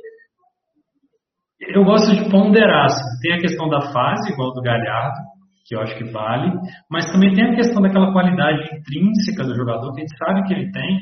[1.68, 5.18] eu gosto de ponderar, assim, tem a questão da fase, igual do Galhardo,
[5.66, 6.50] que eu acho que vale,
[6.90, 10.54] mas também tem a questão daquela qualidade intrínseca do jogador que a gente sabe que
[10.54, 10.98] ele tem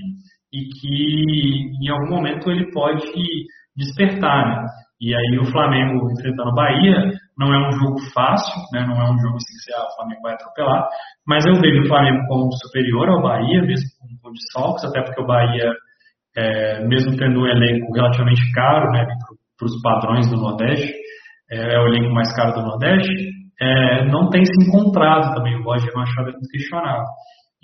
[0.52, 3.06] e que em algum momento ele pode
[3.76, 4.66] despertar, né?
[5.00, 8.84] E aí o Flamengo enfrentando o Bahia não é um jogo fácil, né?
[8.84, 10.88] não é um jogo assim que ah, o Flamengo vai atropelar,
[11.26, 13.86] mas eu vejo o Flamengo como superior ao Bahia, mesmo
[14.22, 15.72] com desfalques, até porque o Bahia,
[16.36, 19.06] é, mesmo tendo um elenco relativamente caro, né,
[19.56, 20.92] para os padrões do Nordeste,
[21.50, 23.30] é, é, o elenco mais caro do Nordeste,
[23.60, 27.06] é, não tem se encontrado também, o Roger Machado é muito questionável.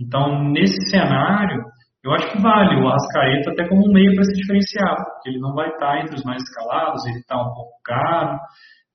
[0.00, 1.62] Então, nesse cenário,
[2.04, 5.38] eu acho que vale o Arrascaeta até como um meio para se diferenciar, porque ele
[5.38, 8.38] não vai estar entre os mais escalados, ele está um pouco caro,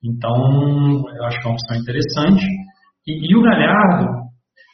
[0.04, 2.46] então eu acho que é uma opção interessante.
[3.08, 4.08] E, e o Galhardo,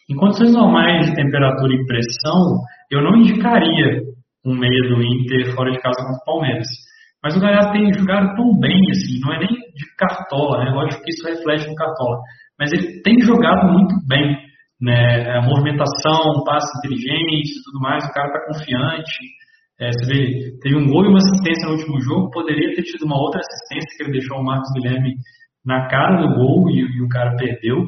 [0.09, 2.61] em condições normais de temperatura e pressão,
[2.91, 4.01] eu não indicaria
[4.45, 6.67] um meia do Inter fora de casa contra o Palmeiras.
[7.23, 10.71] Mas o Galhardo tem jogado tão bem, assim, não é nem de cartola, né?
[10.71, 12.19] Lógico que isso reflete no cartola.
[12.59, 14.37] mas ele tem jogado muito bem.
[14.79, 15.37] Né?
[15.37, 19.19] A movimentação, passe inteligente e tudo mais, o cara está confiante.
[19.79, 23.05] É, você vê, teve um gol e uma assistência no último jogo, poderia ter tido
[23.05, 25.15] uma outra assistência que ele deixou o Marcos Guilherme
[25.65, 27.83] na cara do gol e, e o cara perdeu.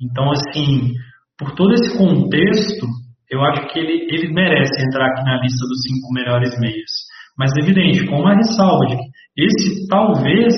[0.00, 0.94] Então, assim,
[1.38, 2.86] por todo esse contexto,
[3.30, 6.90] eu acho que ele, ele merece entrar aqui na lista dos cinco melhores meios.
[7.36, 9.02] Mas, evidente, com uma ressalva de que
[9.36, 10.54] esse talvez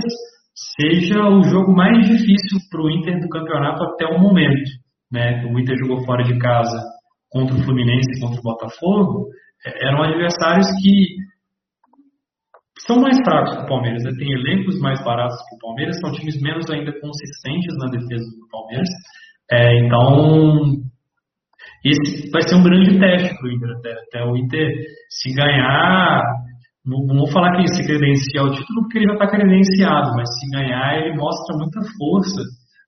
[0.78, 4.70] seja o jogo mais difícil para o Inter do campeonato até o momento.
[5.10, 5.44] Né?
[5.44, 6.82] O Inter jogou fora de casa
[7.30, 9.26] contra o Fluminense e contra o Botafogo.
[9.64, 11.16] Eram adversários que
[12.86, 14.02] são mais fracos que o Palmeiras.
[14.02, 14.11] Né?
[14.18, 18.48] Tem elencos mais baratos que o Palmeiras, são times menos ainda consistentes na defesa do
[18.50, 18.88] Palmeiras.
[19.50, 20.80] É, então,
[21.84, 23.70] esse vai ser um grande teste para o Inter.
[23.76, 24.72] Até, até, o Inter,
[25.11, 26.22] se ganhar,
[26.84, 30.50] não, vou falar que se credenciar o título, porque ele já está credenciado, mas se
[30.50, 32.42] ganhar, ele mostra muita força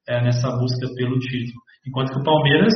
[0.08, 1.60] é, nessa busca pelo título.
[1.86, 2.74] Enquanto que o Palmeiras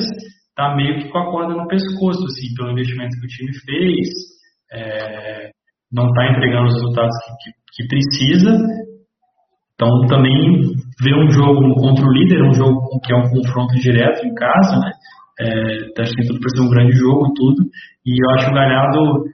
[0.56, 4.08] está meio que com a corda no pescoço, assim, pelo investimento que o time fez,
[4.72, 5.50] é,
[5.92, 8.56] não está entregando os resultados que, que, que precisa,
[9.74, 14.24] então também ver um jogo contra o líder, um jogo que é um confronto direto
[14.26, 14.92] em casa, né?
[15.38, 17.62] É, acho que tem tudo para ser um grande jogo e tudo.
[18.06, 19.24] E eu acho o Galhardo,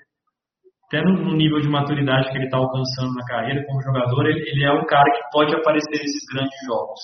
[0.89, 4.65] até no, nível de maturidade que ele está alcançando na carreira como jogador, ele, ele,
[4.65, 7.01] é um cara que pode aparecer nesses grandes jogos.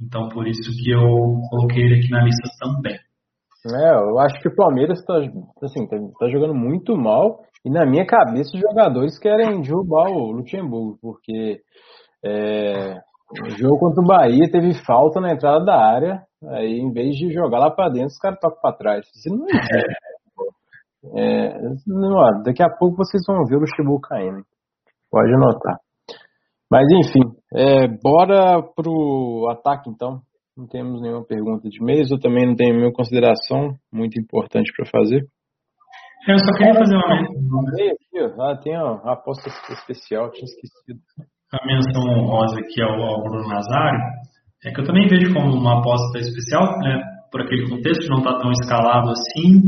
[0.00, 1.02] Então por isso que eu
[1.50, 2.98] coloquei ele aqui na lista também.
[3.66, 5.14] É, eu acho que o Palmeiras está
[5.62, 10.30] assim, tá, tá jogando muito mal e na minha cabeça os jogadores querem derrubar o
[10.30, 11.60] Luxemburgo, porque
[12.24, 12.94] é,
[13.44, 17.32] o jogo contra o Bahia teve falta na entrada da área, aí em vez de
[17.32, 19.06] jogar lá para dentro, os caras tocam para trás.
[19.14, 20.08] Isso não existe.
[21.16, 24.42] É, não, daqui a pouco vocês vão ver o Luxemburgo caindo.
[25.10, 25.78] Pode anotar.
[26.70, 30.20] Mas enfim, é, bora pro ataque então.
[30.58, 34.90] Não temos nenhuma pergunta de mês, eu também não tenho nenhuma consideração muito importante para
[34.90, 35.22] fazer.
[36.26, 38.50] Eu só queria fazer uma.
[38.50, 40.98] Ah, tem a aposta especial, tinha esquecido
[41.54, 44.00] a menção honrosa aqui ao, ao Bruno Nazário,
[44.64, 48.36] é que eu também vejo como uma aposta especial, né, por aquele contexto, não está
[48.38, 49.62] tão escalado assim,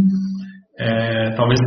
[0.76, 1.60] é, talvez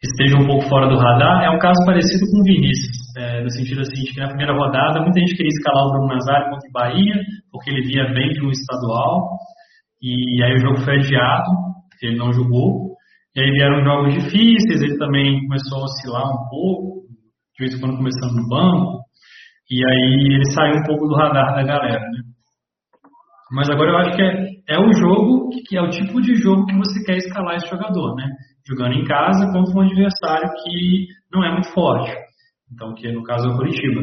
[0.00, 1.42] esteja um pouco fora do radar.
[1.42, 4.54] É um caso parecido com o Vinícius, é, no sentido assim, de que na primeira
[4.54, 8.30] rodada muita gente queria escalar o Bruno Nazário contra o Bahia, porque ele via bem
[8.30, 9.36] de um estadual,
[10.00, 11.50] e aí o jogo foi adiado,
[12.02, 12.96] ele não jogou,
[13.36, 17.02] e aí vieram jogos difíceis, ele também começou a oscilar um pouco,
[17.56, 19.02] de vez em quando começando no banco,
[19.70, 22.22] e aí ele saiu um pouco do radar da galera, né?
[23.52, 26.64] Mas agora eu acho que é, é o jogo, que é o tipo de jogo
[26.64, 28.26] que você quer escalar esse jogador, né?
[28.66, 32.10] Jogando em casa contra um adversário que não é muito forte.
[32.72, 34.00] Então, que no caso é o Curitiba.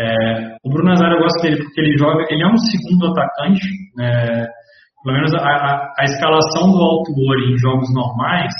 [0.00, 3.68] É, o Bruno Nazário eu gosto dele porque ele joga, ele é um segundo atacante,
[3.96, 4.48] né?
[5.02, 8.54] pelo menos a, a, a escalação do Alto Ori em jogos normais,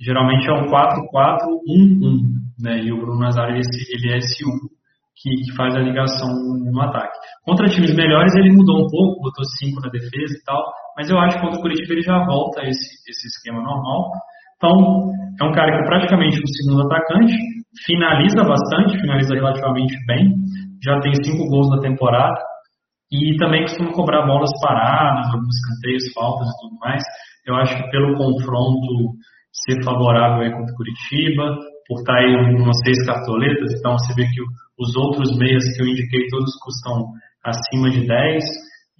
[0.00, 2.78] geralmente é um 4-4-1-1, né?
[2.82, 4.48] E o Bruno Nazário ele, é esse 1
[5.16, 7.18] que, que, faz a ligação no ataque.
[7.44, 10.62] Contra times melhores ele mudou um pouco, botou 5 na defesa e tal,
[10.96, 14.10] mas eu acho que contra o Curitiba ele já volta a esse, esse esquema normal.
[14.56, 17.34] Então, é um cara que é praticamente um segundo atacante,
[17.86, 20.34] finaliza bastante, finaliza relativamente bem,
[20.82, 22.38] já tem cinco gols na temporada.
[23.12, 27.02] E também costuma cobrar bolas paradas, alguns canteiros, faltas e tudo mais.
[27.44, 29.18] Eu acho que pelo confronto
[29.52, 31.58] ser favorável aí contra o Curitiba,
[31.88, 34.40] por estar aí umas seis cartoletas, então você vê que
[34.78, 37.10] os outros meias que eu indiquei todos custam
[37.44, 38.44] acima de 10,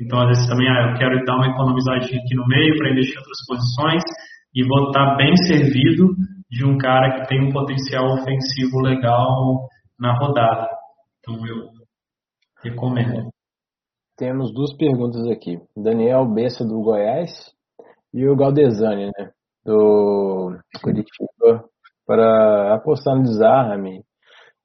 [0.01, 3.15] então às vezes também ah, eu quero dar uma economizadinha aqui no meio para investir
[3.15, 4.03] em outras posições.
[4.53, 6.17] E vou estar bem servido
[6.51, 10.69] de um cara que tem um potencial ofensivo legal na rodada.
[11.21, 11.69] Então eu
[12.63, 13.31] recomendo.
[14.17, 15.59] Temos duas perguntas aqui.
[15.77, 17.31] Daniel Bessa do Goiás
[18.13, 19.31] e o Galdesani, né?
[19.65, 21.65] Do Curitiba
[22.07, 24.03] para apostar no desarme,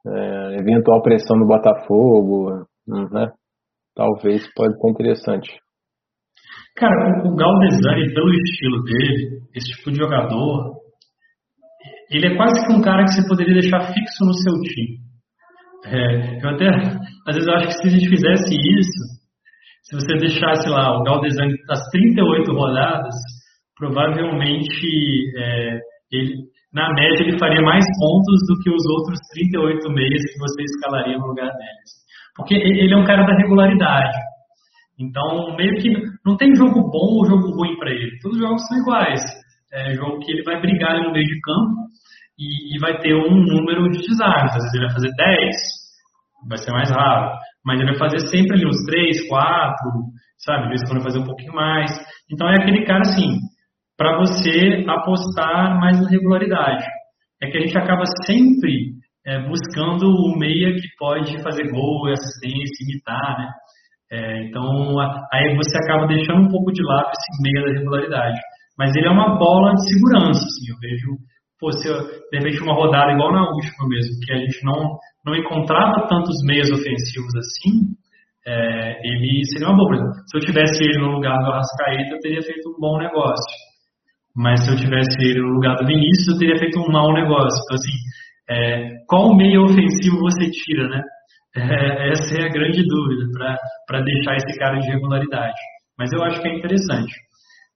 [0.07, 3.31] é, eventual pressão no Botafogo, né?
[3.95, 5.59] Talvez pode ser interessante.
[6.75, 10.84] Cara, o Galdesani, pelo estilo dele, esse tipo de jogador,
[12.09, 14.97] ele é quase que um cara que você poderia deixar fixo no seu time.
[15.85, 16.67] É, eu até,
[17.27, 19.15] às vezes, eu acho que se a gente fizesse isso,
[19.83, 23.13] se você deixasse lá o Galdesani das 38 rodadas,
[23.77, 24.87] provavelmente
[25.37, 25.79] é,
[26.11, 26.33] ele,
[26.73, 31.17] na média, ele faria mais pontos do que os outros 38 meias que você escalaria
[31.17, 31.91] no lugar deles.
[32.35, 34.17] Porque ele é um cara da regularidade.
[34.99, 35.93] Então, meio que
[36.25, 38.17] não tem jogo bom ou jogo ruim para ele.
[38.21, 39.21] Todos os jogos são iguais.
[39.75, 41.85] É jogo que ele vai brigar no meio de campo
[42.39, 44.51] e, e vai ter um número de desarmes.
[44.51, 45.55] Às vezes ele vai fazer 10,
[46.49, 47.37] vai ser mais raro.
[47.65, 49.75] Mas ele vai fazer sempre ali uns 3, 4.
[50.39, 50.63] sabe?
[50.63, 51.91] De vez em quando fazer um pouquinho mais.
[52.31, 53.39] Então é aquele cara assim,
[53.97, 56.85] para você apostar mais na regularidade.
[57.41, 58.95] É que a gente acaba sempre
[59.25, 63.51] é, buscando o meia que pode fazer gol, assistência, imitar, né?
[64.11, 64.63] É, então
[65.33, 68.39] aí você acaba deixando um pouco de lado esse meia da regularidade.
[68.77, 71.17] Mas ele é uma bola de segurança, assim, eu vejo,
[71.59, 71.95] pô, se eu,
[72.29, 76.35] de repente uma rodada igual na última mesmo, que a gente não, não encontrava tantos
[76.45, 77.95] meias ofensivos assim,
[78.47, 80.13] é, ele seria uma boa.
[80.27, 83.55] Se eu tivesse ele no lugar do Arrascaeta, eu teria feito um bom negócio.
[84.35, 87.57] Mas se eu tivesse ele no lugar do Vinícius, eu teria feito um mau negócio.
[87.63, 87.97] Então, assim,
[88.49, 91.01] é, qual meio ofensivo você tira, né?
[91.57, 93.23] É, essa é a grande dúvida
[93.87, 95.55] para deixar esse cara de regularidade.
[95.97, 97.13] Mas eu acho que é interessante.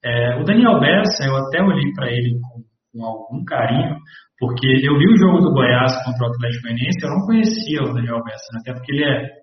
[0.03, 3.97] É, o Daniel Bessa, eu até olhei para ele com, com, algum carinho,
[4.39, 7.93] porque eu vi o jogo do Goiás contra o Atlético Goianiense, eu não conhecia o
[7.93, 8.59] Daniel Bessa, né?
[8.61, 9.39] até porque ele é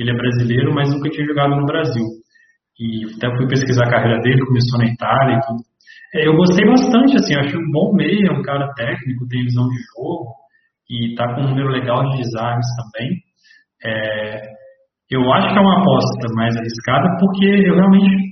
[0.00, 2.04] ele é brasileiro, mas nunca tinha jogado no Brasil.
[2.78, 5.60] E até fui pesquisar a carreira dele, começou na Itália e tudo.
[6.14, 9.68] É, eu gostei bastante, assim, achei um bom meio, é um cara técnico, tem visão
[9.68, 10.32] de jogo
[10.88, 13.20] e tá com um número legal de desarmes também.
[13.84, 14.40] É,
[15.10, 18.29] eu acho que é uma aposta mais arriscada porque eu realmente,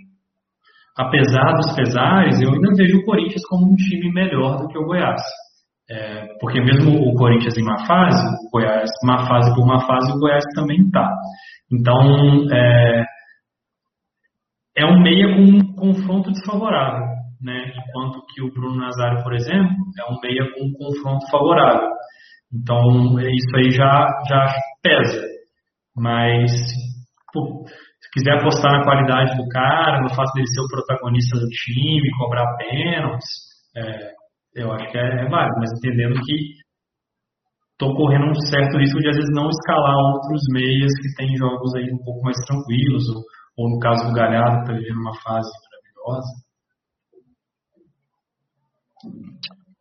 [0.99, 4.85] apesar dos pesares, eu ainda vejo o Corinthians como um time melhor do que o
[4.85, 5.23] Goiás.
[5.91, 10.13] É, porque mesmo o Corinthians em má fase, o Goiás, má fase por má fase,
[10.13, 11.09] o Goiás também está.
[11.73, 13.05] Então, é,
[14.77, 17.07] é um meia com um confronto desfavorável,
[17.41, 17.73] né?
[17.75, 21.89] Enquanto que o Bruno Nazário, por exemplo, é um meia com um confronto favorável.
[22.53, 24.47] Então, isso aí já, já
[24.83, 25.27] pesa.
[25.97, 26.53] Mas,
[27.33, 27.65] pô,
[28.19, 32.57] quiser apostar na qualidade do cara, no fato dele ser o protagonista do time, cobrar
[32.57, 33.31] pênaltis,
[33.77, 34.13] é,
[34.57, 36.35] eu acho que é, é válido, mas entendendo que
[37.73, 41.75] estou correndo um certo risco de às vezes não escalar outros meias que têm jogos
[41.77, 43.23] aí um pouco mais tranquilos, ou,
[43.57, 46.49] ou no caso do Galhardo, está vivendo uma fase maravilhosa.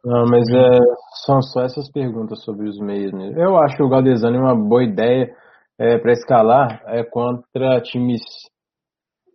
[0.05, 0.79] Não, mas é,
[1.25, 3.11] são só essas perguntas sobre os meios.
[3.11, 3.33] Né?
[3.35, 5.27] Eu acho o Galdesani uma boa ideia
[5.80, 8.21] é, para escalar é, contra times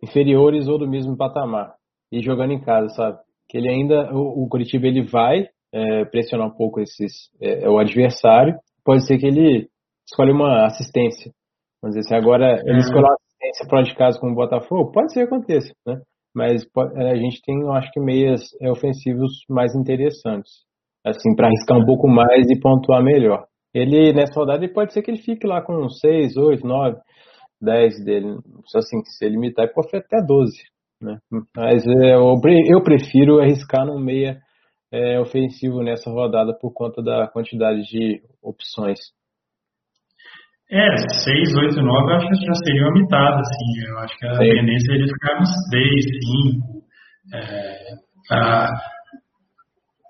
[0.03, 1.75] inferiores ou do mesmo patamar
[2.11, 3.17] e jogando em casa, sabe?
[3.49, 7.79] Que ele ainda, o, o Curitiba ele vai é, pressionar um pouco esses, é, o
[7.79, 9.67] adversário, pode ser que ele
[10.05, 11.31] escolha uma assistência.
[11.81, 15.11] Vamos dizer, se agora ele escolher uma assistência fora de casa com o Botafogo, pode
[15.11, 16.01] ser que aconteça, né?
[16.35, 16.65] Mas
[16.95, 20.51] é, a gente tem, eu acho que, meias é, ofensivos mais interessantes,
[21.05, 23.45] assim, para arriscar um pouco mais e pontuar melhor.
[23.73, 26.97] Ele, nessa rodada, ele pode ser que ele fique lá com 6, 8, 9,
[27.61, 28.37] 10 dele.
[28.75, 30.51] Assim, se ele limitar, ele pode até 12.
[31.01, 31.17] Né?
[31.55, 34.37] Mas é, eu prefiro arriscar no meia
[34.91, 38.99] é, ofensivo nessa rodada por conta da quantidade de opções.
[40.71, 43.89] É, 6, 8, 9 eu acho que já seria uma mitada, assim.
[43.89, 44.49] Eu acho que a Sim.
[44.49, 46.05] tendência é ele ficar nos 3,
[46.51, 46.83] 5.
[47.33, 47.77] É,
[48.31, 48.67] a...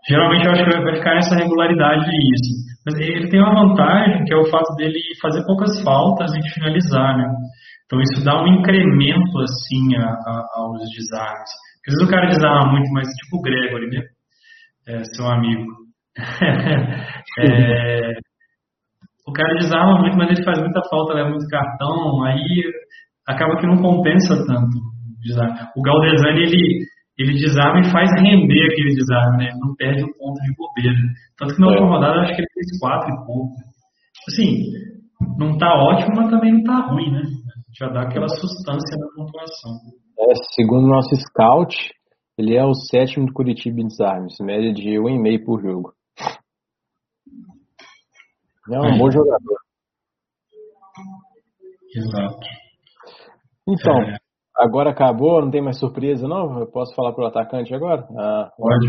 [0.07, 2.62] Geralmente eu acho que vai ficar nessa regularidade isso.
[2.85, 7.17] Mas ele tem uma vantagem que é o fato dele fazer poucas faltas e finalizar,
[7.17, 7.31] né?
[7.85, 11.49] Então isso dá um incremento assim a, a, aos desarmes.
[11.77, 14.03] Porque às vezes o cara desarma muito, mas tipo o Gregory, né?
[14.87, 15.65] é, seu amigo.
[17.39, 18.13] é,
[19.27, 22.63] o cara desarma muito, mas ele faz muita falta, leva muito cartão, aí
[23.27, 24.77] acaba que não compensa tanto.
[25.75, 26.85] O Galdesani, ele,
[27.17, 29.49] ele desarma e faz render aquele desarme, né?
[29.49, 30.97] Ele não perde o ponto de bobeira.
[31.37, 31.89] Tanto que na última é.
[31.89, 33.53] rodada, acho que ele fez quatro e pouco.
[34.27, 34.71] Assim,
[35.37, 37.21] não tá ótimo, mas também não tá ruim, né?
[37.77, 39.71] Já dá aquela sustância na pontuação.
[40.19, 41.75] É, segundo o nosso scout,
[42.37, 45.93] ele é o sétimo do Curitiba em desarmes, média de 1,5 por jogo.
[48.71, 49.57] É um bom jogador.
[51.95, 52.47] Exato.
[53.67, 54.17] Então, é...
[54.57, 56.59] agora acabou, não tem mais surpresa, não?
[56.59, 58.05] Eu posso falar para o atacante agora?
[58.17, 58.87] Ah, Pode.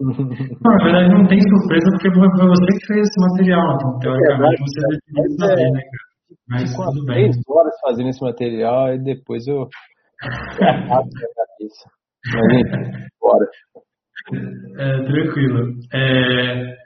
[0.00, 4.54] não, na verdade não tem surpresa porque foi você que fez esse material, então teoricamente
[4.54, 4.80] é, você
[5.12, 6.12] deve saber, né, cara?
[6.48, 7.14] Mas tudo bem.
[7.14, 9.68] três horas fazendo esse material e depois eu
[10.88, 11.88] cabeça.
[13.20, 13.46] Bora.
[14.78, 15.74] É, tranquilo.
[15.92, 16.76] É,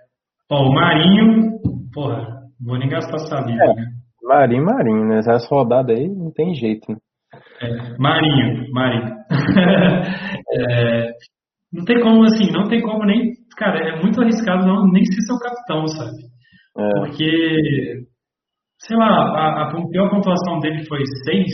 [0.51, 1.59] ó, o Marinho,
[1.93, 3.87] porra, vou nem gastar saliva, é, né?
[4.23, 5.19] Marinho, Marinho, né?
[5.19, 6.99] Essa rodada aí não tem jeito, né?
[7.61, 9.17] É, Marinho, Marinho.
[10.71, 11.11] é,
[11.73, 13.33] não tem como, assim, não tem como nem.
[13.57, 16.17] Cara, é muito arriscado não, nem ser seu capitão, sabe?
[16.79, 17.01] É.
[17.01, 18.05] Porque,
[18.81, 21.47] sei lá, a, a pior pontuação dele foi 6.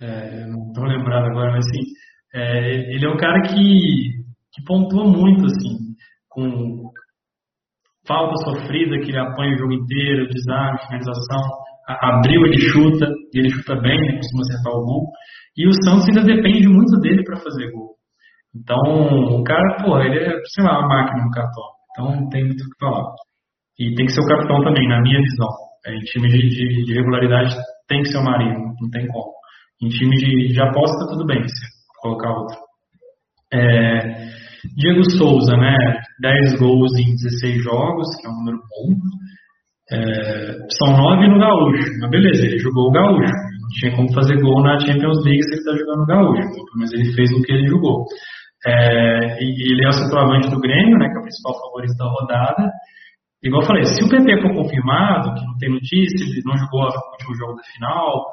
[0.00, 1.96] É, não tô lembrado agora, mas assim
[2.36, 4.10] é, ele é um cara que,
[4.52, 5.78] que pontua muito, assim,
[6.28, 6.90] com,
[8.06, 11.42] falta sofrida que ele apanha o jogo inteiro, desarme, finalização,
[11.86, 15.10] abriu, ele chuta, e ele chuta bem, ele costuma acertar o gol.
[15.56, 17.94] E o Santos ainda depende muito dele para fazer gol.
[18.54, 18.78] Então,
[19.38, 21.64] o cara, pô, ele é, sei lá, uma máquina no cartão.
[21.90, 23.12] Então, não tem muito o que falar.
[23.78, 25.48] E tem que ser o capitão também, na minha visão.
[25.86, 27.54] É, em time de, de, de, regularidade
[27.86, 29.32] tem que ser o Marinho, não tem como.
[29.82, 31.66] Em time de, de aposta, tudo bem, se
[32.00, 32.56] colocar outro.
[33.52, 34.26] É,
[34.74, 35.76] Diego Souza, né?
[36.20, 38.96] 10 gols em 16 jogos, que é um número bom.
[39.92, 41.90] É, são 9 no Gaúcho.
[42.00, 43.32] Mas beleza, ele jogou o Gaúcho.
[43.32, 46.48] Não tinha como fazer gol na Champions League se ele está jogando o Gaúcho.
[46.76, 48.04] Mas ele fez o que ele jogou.
[48.66, 51.08] É, ele é o centroavante do Grêmio, né?
[51.08, 52.70] Que é o principal favorito da rodada.
[53.42, 56.82] Igual eu falei, se o PP for confirmado, que não tem notícia, ele não jogou
[56.82, 58.24] o último jogo da final,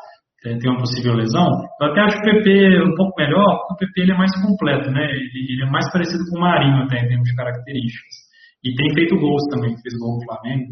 [0.44, 1.48] tem uma possível lesão,
[1.80, 4.92] eu até acho o PP um pouco melhor, porque o PP ele é mais completo,
[4.92, 5.06] né?
[5.12, 8.16] Ele, ele, é mais parecido com o Marinho até em termos de características.
[8.64, 10.68] E tem feito gols também, fez gol no Flamengo.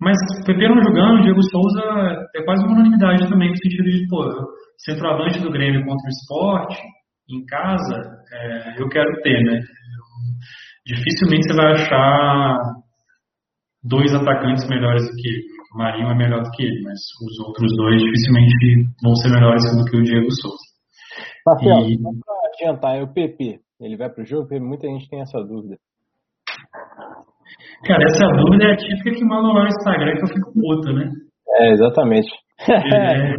[0.00, 1.82] Mas o PP não jogando, o Diego Souza
[2.36, 4.24] é quase uma unanimidade também, no sentido de, pô,
[4.78, 6.82] centroavante do Grêmio contra o esporte,
[7.28, 7.96] em casa,
[8.32, 9.60] é, eu quero ter, né?
[10.86, 12.58] Dificilmente você vai achar
[13.82, 15.42] dois atacantes melhores do que ele.
[15.74, 19.62] O Marinho é melhor do que ele, mas os outros dois dificilmente vão ser melhores
[19.76, 20.76] do que o Diego Souza.
[21.46, 21.98] Marcelo, e...
[21.98, 23.60] só para adiantar, é o PP.
[23.80, 24.48] Ele vai para o jogo?
[24.48, 25.76] Porque muita gente tem essa dúvida.
[27.84, 30.92] Cara, essa dúvida é a típica que mandam lá no Instagram que eu fico puta,
[30.92, 31.10] né?
[31.58, 32.28] É, exatamente.
[32.68, 33.34] É,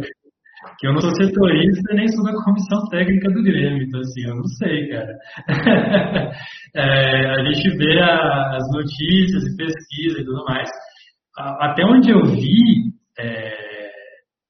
[0.78, 4.36] que eu não sou setorista nem sou da comissão técnica do Grêmio, então assim, eu
[4.36, 5.12] não sei, cara.
[6.76, 10.68] é, a gente vê a, as notícias e pesquisa e tudo mais.
[11.36, 13.90] até onde eu vi, é,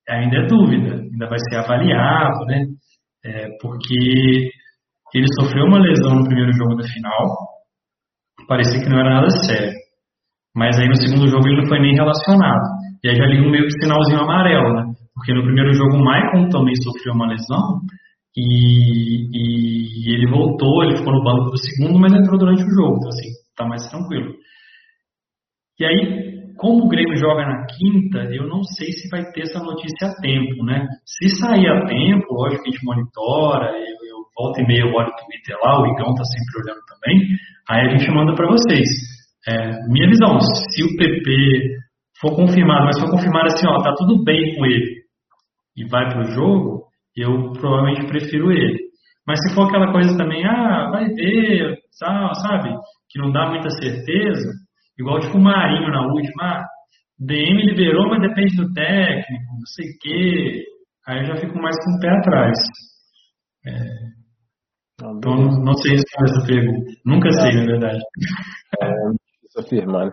[0.09, 2.65] ainda é dúvida, ainda vai ser avaliado, né?
[3.25, 4.51] É, porque
[5.15, 7.48] ele sofreu uma lesão no primeiro jogo da final,
[8.49, 9.73] parecia que não era nada sério.
[10.57, 12.65] Mas aí no segundo jogo ele não foi nem relacionado.
[13.05, 14.93] E aí já liga um meio que sinalzinho amarelo, né?
[15.15, 17.81] Porque no primeiro jogo o Maicon também sofreu uma lesão
[18.37, 22.97] e, e, ele voltou, ele ficou no banco do segundo, mas entrou durante o jogo,
[22.99, 24.35] então assim, tá mais tranquilo.
[25.81, 29.61] E aí, como o Grêmio joga na quinta, eu não sei se vai ter essa
[29.61, 30.87] notícia a tempo, né?
[31.05, 34.95] Se sair a tempo, lógico que a gente monitora, eu, eu volto e meia, eu
[34.95, 37.29] olho o Twitter lá, o Igão tá sempre olhando também,
[37.69, 38.89] aí a gente manda para vocês.
[39.47, 41.77] É, minha visão, se o PP
[42.21, 45.03] for confirmado, mas for confirmado assim, ó, tá tudo bem com ele,
[45.77, 48.79] e vai para o jogo, eu provavelmente prefiro ele.
[49.27, 52.71] Mas se for aquela coisa também, ah, vai ver, sabe,
[53.11, 54.49] que não dá muita certeza,
[54.99, 56.65] igual tipo o Marinho na última, ah,
[57.19, 60.65] DM liberou, mas depende do técnico, não sei o quê.
[61.07, 62.59] Aí eu já fico mais com o pé atrás.
[63.67, 63.73] É,
[65.01, 66.93] então, não sei responder essa pergunta.
[67.07, 68.01] Nunca sei, na verdade.
[68.83, 68.89] É,
[69.39, 70.07] difícil afirmar.
[70.07, 70.13] Né?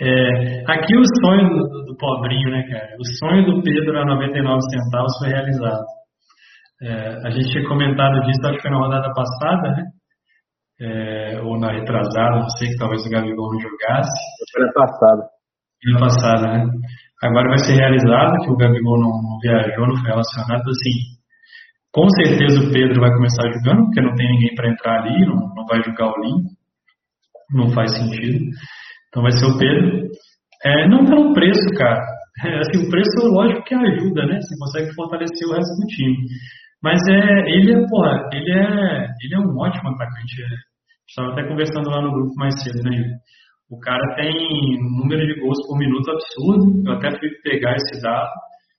[0.00, 2.96] É, aqui o sonho do, do, pobrinho, né, cara?
[3.00, 5.84] O sonho do Pedro a 99 centavos foi realizado.
[6.82, 9.84] É, a gente tinha comentado disso, acho que foi na rodada passada, né?
[10.78, 14.20] É, ou na retrasada, não sei, que talvez o Gabigol não jogasse.
[14.52, 15.22] Foi na passada.
[15.86, 16.64] Na passada, né?
[17.24, 21.16] Agora vai ser realizado, que o Gabigol não, não viajou, não foi relacionado, assim.
[21.96, 25.48] Com certeza o Pedro vai começar jogando, porque não tem ninguém para entrar ali, não,
[25.56, 26.44] não vai jogar o Lim.
[27.56, 28.36] Não faz sentido.
[29.08, 30.04] Então vai ser o Pedro.
[30.62, 32.04] É, não pelo preço, cara.
[32.44, 34.38] É, assim, o preço, lógico que ajuda, né?
[34.42, 36.16] Você consegue fortalecer o resto do time.
[36.82, 40.42] Mas é, ele é, porra, ele é, ele é um ótimo atacante.
[40.42, 40.52] É,
[41.08, 43.08] estava até conversando lá no grupo mais cedo, né?
[43.70, 44.36] O cara tem
[44.84, 46.82] um número de gols por minuto absurdo.
[46.84, 48.28] Eu até fui pegar esse dado.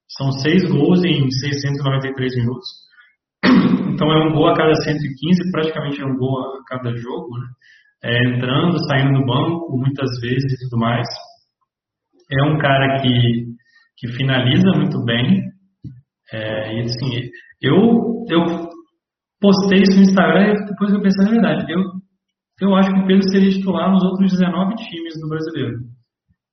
[0.07, 2.86] São seis gols em 693 minutos.
[3.97, 7.47] Então é um gol a cada 115, praticamente é um gol a cada jogo, né?
[8.03, 11.07] é, entrando, saindo do banco muitas vezes e tudo mais.
[12.31, 13.45] É um cara que,
[13.97, 15.41] que finaliza muito bem.
[16.31, 17.29] É, e assim,
[17.61, 18.69] eu, eu
[19.39, 21.71] postei isso no Instagram e depois eu pensei na verdade.
[21.71, 21.81] Eu,
[22.61, 25.77] eu acho que o Pedro seria titular nos outros 19 times do brasileiro.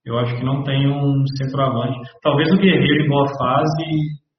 [0.05, 1.99] Eu acho que não tem um centroavante.
[2.23, 3.85] Talvez o Guerreiro em boa fase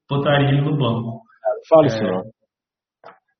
[0.07, 1.21] botaria ele no banco.
[1.67, 2.21] Fala isso, é,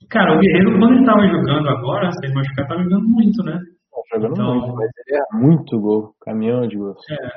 [0.10, 3.60] Cara, o Guerreiro, quando ele tava jogando agora, sem machucar, tá jogando muito, né?
[3.92, 6.96] Tá jogando então, muito, mas ele é muito gol, caminhão de gol.
[7.10, 7.30] É.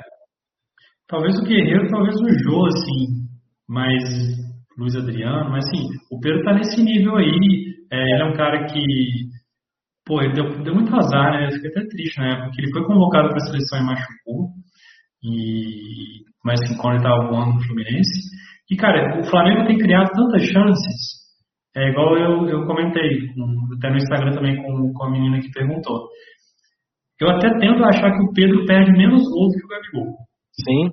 [1.07, 3.27] Talvez o Guerreiro, talvez o Jô, assim,
[3.67, 4.03] mais
[4.77, 7.79] Luiz Adriano, mas assim, o Pedro tá nesse nível aí.
[7.91, 8.85] É, ele é um cara que,
[10.05, 11.47] pô, ele deu, deu muito azar, né?
[11.47, 12.41] Eu fiquei até triste né?
[12.43, 14.49] Porque ele foi convocado para a seleção e machucou.
[15.23, 18.29] E, mas assim, quando ele tava voando no Fluminense.
[18.69, 21.19] E, cara, o Flamengo tem criado tantas chances
[21.75, 23.27] é igual eu, eu comentei,
[23.77, 26.07] até no Instagram também com, com a menina que perguntou.
[27.21, 30.15] eu até tendo a achar que o Pedro perde menos gols que o Gabigol.
[30.53, 30.89] Sim,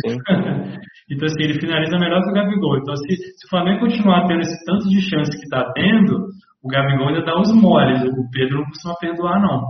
[0.00, 0.16] sim.
[1.10, 2.78] então, assim, ele finaliza melhor que o Gabigol.
[2.78, 6.26] Então, se, se o Flamengo continuar tendo esse tanto de chance que está tendo,
[6.62, 8.02] o Gabigol ainda dá os moles.
[8.02, 9.62] O Pedro não costuma perdoar, não.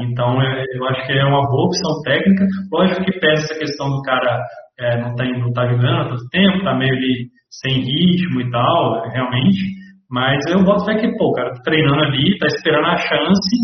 [0.00, 2.46] Então, é, eu acho que é uma boa opção técnica.
[2.72, 4.42] Lógico que pesa essa questão do cara
[4.80, 8.50] é, não, tá, não tá jogando há tanto tempo, tá meio ali sem ritmo e
[8.50, 9.77] tal, realmente.
[10.10, 13.56] Mas eu boto fé que, pô, o cara tá treinando ali, tá esperando a chance,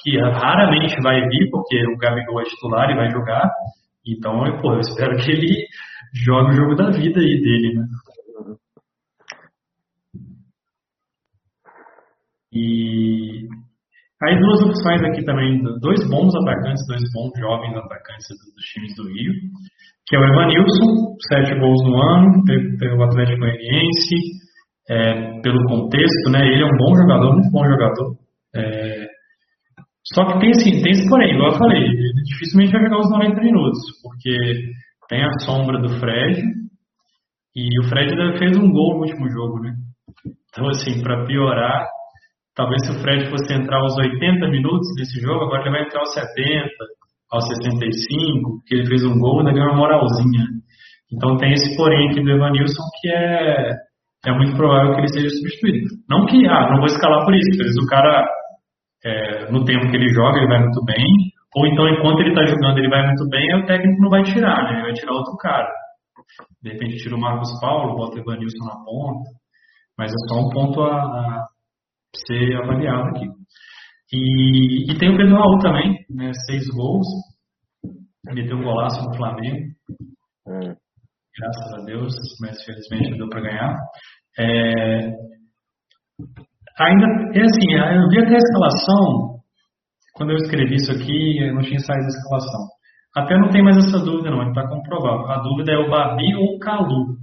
[0.00, 3.50] que raramente vai vir, porque o Gabigol é titular e vai jogar.
[4.06, 5.66] Então, eu, pô, eu espero que ele
[6.14, 7.84] jogue o jogo da vida aí dele, né?
[12.54, 13.48] E
[14.22, 19.02] Aí duas opções aqui também, dois bons atacantes, dois bons jovens atacantes dos times do
[19.08, 19.32] Rio,
[20.06, 22.44] que é o Evanilson, sete gols no ano,
[22.78, 24.14] pelo Atlético Goianiense,
[24.88, 26.46] é, pelo contexto, né?
[26.46, 28.16] Ele é um bom jogador, muito bom jogador.
[28.54, 29.06] É,
[30.14, 33.10] só que tem assim, tem esse porém, igual eu falei, ele dificilmente vai jogar os
[33.10, 34.36] 90 minutos, porque
[35.08, 36.42] tem a sombra do Fred,
[37.54, 39.74] e o Fred fez um gol no último jogo, né?
[40.50, 41.86] Então, assim, para piorar,
[42.54, 46.00] Talvez se o Fred fosse entrar aos 80 minutos desse jogo, agora ele vai entrar
[46.00, 46.68] aos 70,
[47.30, 50.44] aos 65, porque ele fez um gol e ainda ganhou uma moralzinha.
[51.10, 53.72] Então tem esse porém aqui do Evanilson que é,
[54.24, 55.86] é muito provável que ele seja substituído.
[56.08, 58.28] Não que, ah, não vou escalar por isso, às vezes o cara,
[59.04, 61.04] é, no tempo que ele joga, ele vai muito bem,
[61.54, 64.62] ou então enquanto ele está jogando ele vai muito bem, o técnico não vai tirar,
[64.64, 64.72] né?
[64.74, 65.68] Ele vai tirar outro cara.
[66.62, 69.30] De repente tira o Marcos Paulo, bota o Evanilson na ponta,
[69.98, 71.46] mas é só um ponto a, a
[72.14, 73.26] ser avaliado aqui.
[74.12, 77.06] E, e tem o Pedro Raul também, né, seis gols,
[78.26, 79.71] meteu um golaço no Flamengo.
[81.42, 83.76] Graças a Deus, mas felizmente deu para ganhar.
[84.38, 85.10] É,
[86.78, 89.40] ainda, é assim, eu vi até a escalação,
[90.14, 92.60] quando eu escrevi isso aqui, eu não tinha saído da escalação.
[93.16, 95.32] Até não tem mais essa dúvida não, está comprovado.
[95.32, 97.16] A dúvida é o Babi ou o Calu,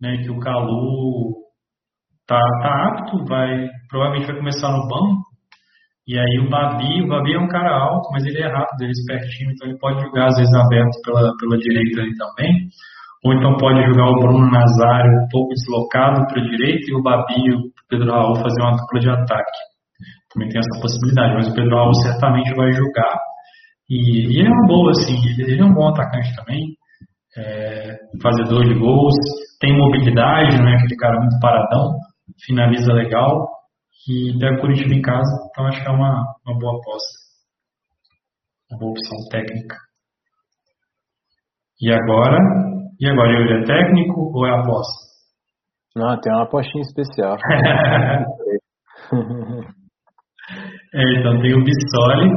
[0.00, 1.34] né, que o Calu
[2.28, 5.24] tá, tá apto, vai provavelmente vai começar no banco.
[6.06, 8.90] E aí o Babi, o Babi é um cara alto, mas ele é rápido, ele
[8.90, 12.70] é espertinho, então ele pode jogar às vezes aberto pela, pela direita ali também.
[13.24, 17.02] Ou então pode jogar o Bruno Nazário um pouco deslocado para a direita e o
[17.02, 19.58] Babi o Pedro Raul fazer uma dupla de ataque.
[20.32, 23.18] Também tem essa possibilidade, mas o Pedro Raul certamente vai jogar.
[23.90, 26.76] E, e ele é uma boa, assim, ele, é um bom atacante também,
[27.36, 29.14] é, fazedor de gols,
[29.60, 31.98] tem mobilidade, não é aquele cara muito paradão,
[32.46, 33.48] finaliza legal
[34.08, 37.18] e pega Curitiba em casa, então acho que é uma, uma boa aposta.
[38.70, 39.76] Uma boa opção técnica.
[41.80, 42.38] E agora?
[43.00, 45.08] E agora, ele é técnico ou é aposta?
[45.96, 47.38] Não, tem uma apostinha especial.
[50.92, 52.30] é, então tem o Bissoli,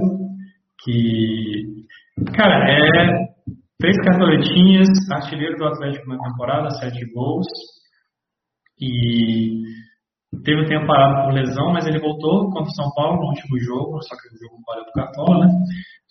[0.84, 1.86] que,
[2.36, 3.34] cara, é
[3.78, 7.46] três cartoletinhas, artilheiro do Atlético na temporada, sete gols,
[8.80, 9.64] e
[10.46, 13.60] teve um tempo parado por lesão, mas ele voltou contra o São Paulo no último
[13.60, 15.54] jogo, só que o jogo valeu para o Cartola, né?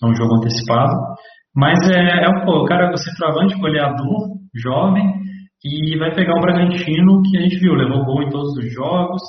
[0.03, 0.93] É um jogo antecipado.
[1.55, 5.23] Mas é, é o cara, o centroavante, goleador, jovem,
[5.65, 9.23] e vai pegar o Bragantino, que a gente viu, levou gol em todos os jogos,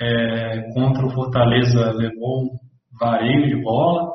[0.00, 4.10] é, contra o Fortaleza levou um de bola,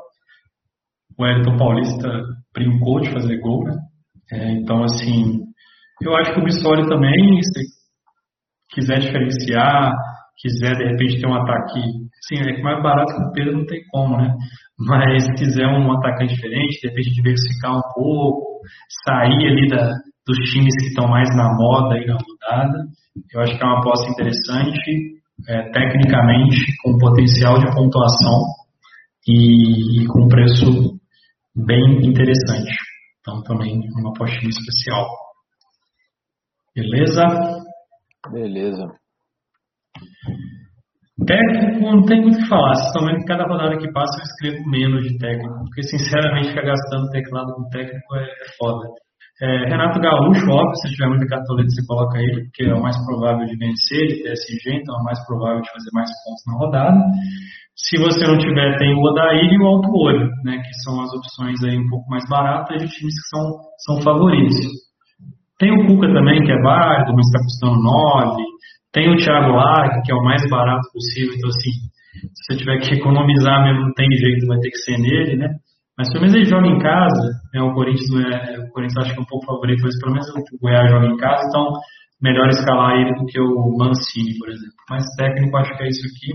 [1.17, 2.09] o Elton Paulista
[2.53, 3.77] brincou de fazer gol, né?
[4.31, 5.41] É, então, assim,
[6.01, 7.39] eu acho que o Bissoli também,
[8.71, 9.93] quiser diferenciar,
[10.37, 11.81] quiser de repente ter um ataque,
[12.21, 14.35] sim, é que mais barato que o Pedro não tem como, né?
[14.77, 18.61] Mas se quiser um atacante diferente, de repente diversificar um pouco,
[19.05, 19.91] sair ali da,
[20.25, 22.85] dos times que estão mais na moda e na rodada,
[23.33, 28.41] eu acho que é uma aposta interessante, é, tecnicamente, com potencial de pontuação
[29.27, 30.99] e, e com preço
[31.55, 32.73] bem interessante.
[33.19, 35.07] Então também uma apostinha especial.
[36.75, 37.25] Beleza?
[38.31, 38.87] Beleza.
[41.25, 42.73] Técnico não tem muito o que falar.
[42.73, 47.53] Que cada rodada que passa eu escrevo menos de técnico, porque sinceramente ficar gastando teclado
[47.53, 48.25] com técnico é,
[48.57, 48.87] foda.
[49.41, 52.95] É, Renato Gaúcho, óbvio, se tiver muita cartoleta você coloca ele, porque é o mais
[53.05, 56.53] provável de vencer, ele PSG, então é o mais provável de fazer mais pontos na
[56.57, 57.01] rodada.
[57.75, 61.09] Se você não tiver, tem o Odair e o Alto Olho, né, que são as
[61.13, 63.43] opções aí um pouco mais baratas de times que são,
[63.85, 64.57] são favoritos.
[65.57, 68.50] Tem o Cuca também, que é válido, mas está custando 9.
[68.93, 71.33] Tem o Thiago Largue, que é o mais barato possível.
[71.35, 74.97] Então, assim, se você tiver que economizar mesmo, não tem jeito, vai ter que ser
[74.97, 75.49] nele, né?
[75.97, 77.29] Mas pelo menos ele joga em casa.
[77.53, 77.61] Né?
[77.61, 80.59] O Corinthians é, o Corinthians acho que é um pouco favorito, mas pelo menos o
[80.59, 81.73] Goiás joga em casa, então
[82.21, 84.75] melhor escalar ele do que o Mancini, por exemplo.
[84.89, 86.33] Mas técnico, acho que é isso aqui.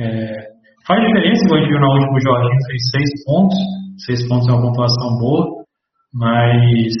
[0.00, 0.58] É,
[0.88, 3.58] Faz diferença, igual a gente viu na última, Jorginho fez seis pontos.
[4.06, 5.64] Seis pontos é uma pontuação boa,
[6.14, 6.94] mas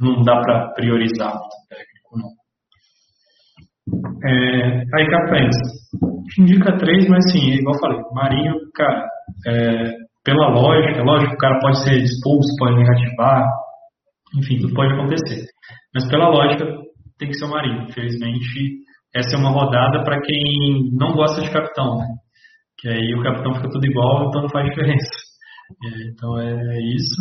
[0.00, 2.30] não dá para priorizar o técnico, não.
[4.26, 5.56] É, aí, Capens,
[6.38, 9.06] indica três, mas sim, igual eu falei, Marinho, cara,
[9.46, 9.92] é,
[10.24, 13.48] pela lógica, lógico, o cara pode ser expulso, pode negativar,
[14.36, 15.44] enfim, tudo pode acontecer.
[15.94, 16.64] Mas pela lógica,
[17.18, 17.86] tem que ser o Marinho.
[17.88, 18.84] Infelizmente,
[19.14, 22.06] essa é uma rodada para quem não gosta de capitão, né?
[22.78, 25.08] Que aí o capitão fica tudo igual, então não faz diferença.
[25.82, 27.16] É, então é isso.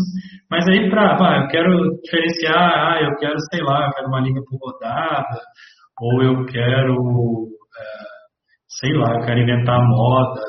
[0.51, 4.19] Mas aí para, ah, eu quero diferenciar, ah, eu quero, sei lá, eu quero uma
[4.19, 5.39] liga por rodada,
[5.99, 7.83] ou eu quero, é,
[8.67, 10.41] sei lá, eu quero inventar moda,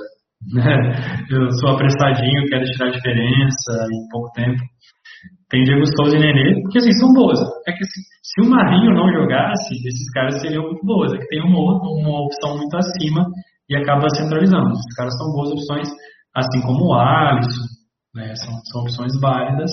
[0.52, 1.24] né?
[1.31, 4.62] Eu sou apressadinho, quero tirar a diferença em pouco tempo.
[5.48, 7.39] Tem Diego Souza e Nenê, porque assim, são boas.
[7.68, 11.12] É que se, o Marinho não jogasse, esses caras seriam muito boas.
[11.12, 13.24] É que tem uma, uma opção muito acima
[13.68, 14.73] e acaba centralizando.
[14.73, 15.89] Esses caras são boas opções,
[16.35, 17.62] assim como o Alisson,
[18.14, 18.35] né?
[18.35, 19.70] são, são opções válidas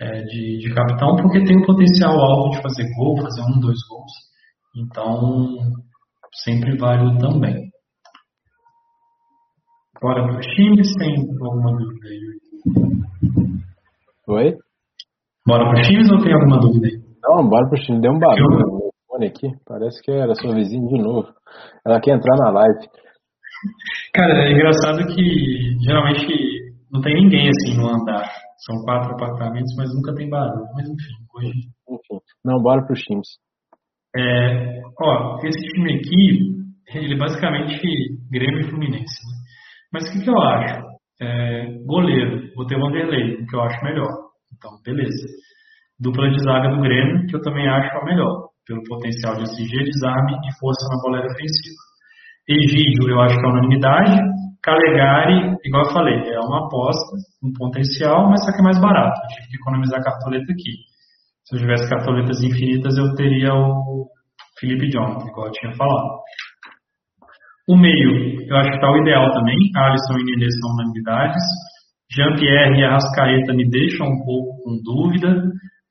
[0.00, 3.78] é, de, de capitão, porque tem o potencial alto de fazer gol, fazer um, dois
[3.88, 4.12] gols.
[4.74, 5.58] Então,
[6.42, 7.70] sempre válido também.
[10.00, 12.42] Bora para os times, tem alguma dúvida aí?
[14.28, 14.56] Oi?
[15.46, 16.98] Bora para os times ou tem alguma dúvida aí?
[17.22, 18.00] Não, bora para os times.
[18.00, 19.48] Deu um barulho no fone aqui.
[19.66, 21.28] Parece que era sua vizinha de novo.
[21.86, 22.88] Ela quer entrar na live.
[24.14, 26.26] Cara, é engraçado que geralmente
[26.90, 28.28] não tem ninguém assim no andar.
[28.64, 30.66] São quatro apartamentos, mas nunca tem barulho.
[30.74, 31.52] Mas enfim, hoje.
[31.88, 32.20] Enfim.
[32.44, 33.28] Não, bora para os times.
[34.14, 36.52] É, ó, esse time aqui,
[36.94, 37.80] ele é basicamente
[38.30, 39.02] Grêmio e Fluminense.
[39.02, 39.38] Né?
[39.92, 40.82] Mas o que, que eu acho?
[41.20, 44.10] É, goleiro, vou ter o Vanderlei, que eu acho melhor.
[44.52, 45.26] Então, beleza.
[45.98, 49.84] Dupla de zaga do Grêmio, que eu também acho a melhor, pelo potencial de SG,
[49.84, 51.82] desarme e força na bola ofensiva.
[52.48, 54.20] Egídio, eu acho que é unanimidade.
[54.62, 59.20] Calegari, igual eu falei, é uma aposta, um potencial, mas só que é mais barato.
[59.22, 60.91] Eu tive que economizar cartoleta aqui.
[61.44, 64.06] Se eu tivesse cartoletas infinitas, eu teria o
[64.58, 66.22] Felipe John, igual eu tinha falado.
[67.68, 69.56] O meio, eu acho que está o ideal também.
[69.76, 71.42] Alisson e Nenê são unanimidades.
[72.14, 75.42] Jean-Pierre e Arrascaeta me deixam um pouco com dúvida,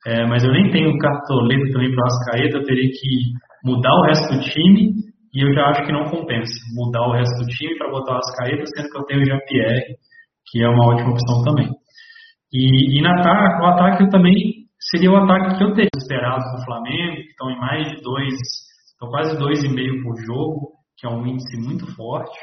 [0.06, 3.32] é, mas eu nem tenho cartoleta também para Arrascaeta, eu teria que
[3.64, 4.92] mudar o resto do time
[5.34, 8.14] e eu já acho que não compensa mudar o resto do time para botar o
[8.14, 9.96] Arrascaeta, sendo que eu tenho o Jean-Pierre,
[10.46, 11.68] que é uma ótima opção também.
[12.52, 16.64] E, e na o ataque eu também seria o ataque que eu teria esperado do
[16.64, 18.34] Flamengo, que estão em mais de dois,
[18.92, 22.38] estão quase dois e meio por jogo, que é um índice muito forte.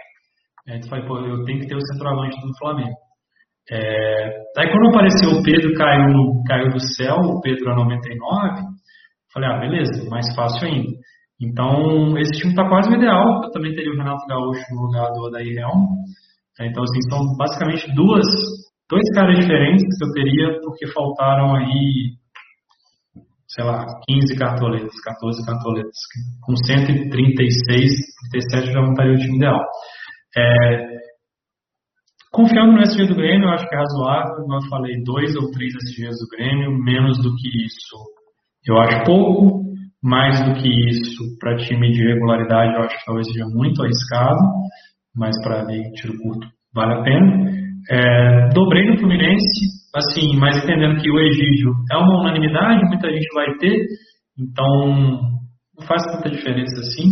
[0.67, 2.95] É, tu fala, pô, eu tenho que ter o centroavante do Flamengo.
[3.71, 8.61] É, daí quando apareceu o Pedro, caiu, caiu do céu, o Pedro a 99,
[9.33, 10.99] falei, ah, beleza, mais fácil ainda.
[11.41, 13.43] Então, esse time está quase o ideal.
[13.43, 15.85] Eu também teria o Renato Gaúcho no lugar do Odair Helm.
[16.59, 18.25] É, então, assim, são basicamente duas,
[18.89, 22.18] dois caras diferentes que eu teria, porque faltaram aí,
[23.49, 25.97] sei lá, 15 cartoletas, 14 cartoletas.
[26.41, 27.91] Com 136,
[28.31, 29.63] 37 já montaria o time ideal.
[30.37, 30.99] É,
[32.31, 34.35] Confiando no SG do Grêmio, eu acho que é razoável.
[34.35, 37.97] Como eu falei, dois ou três SGs do Grêmio, menos do que isso
[38.67, 39.63] eu acho pouco,
[40.03, 44.39] mais do que isso para time de regularidade eu acho que talvez seja muito arriscado,
[45.15, 47.58] mas para meio tiro curto vale a pena.
[47.89, 53.27] É, dobrei no Fluminense, assim, mas entendendo que o Egídio é uma unanimidade, muita gente
[53.33, 53.85] vai ter,
[54.37, 54.91] então
[55.77, 57.09] não faz tanta diferença assim.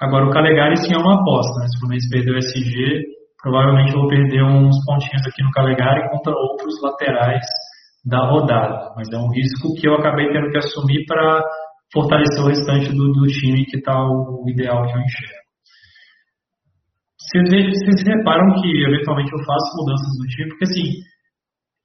[0.00, 1.66] Agora o Calegari sim é uma aposta, né?
[1.68, 3.02] Se o Fluminense perdeu o SG,
[3.42, 7.46] provavelmente vou perder uns pontinhos aqui no Calegari contra outros laterais
[8.04, 8.92] da rodada.
[8.96, 11.42] Mas é um risco que eu acabei tendo que assumir para
[11.92, 15.41] fortalecer o restante do, do time que está o ideal que eu enxergo.
[17.22, 20.88] Vocês, vocês reparam que eventualmente eu faço mudanças do time, porque assim,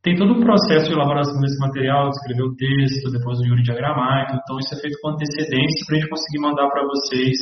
[0.03, 3.61] tem todo um processo de elaboração desse material, de escrever o texto, depois o Yuri
[3.61, 7.37] diagramar, então isso é feito com antecedência para a gente conseguir mandar para vocês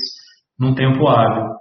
[0.59, 1.55] num tempo hábil.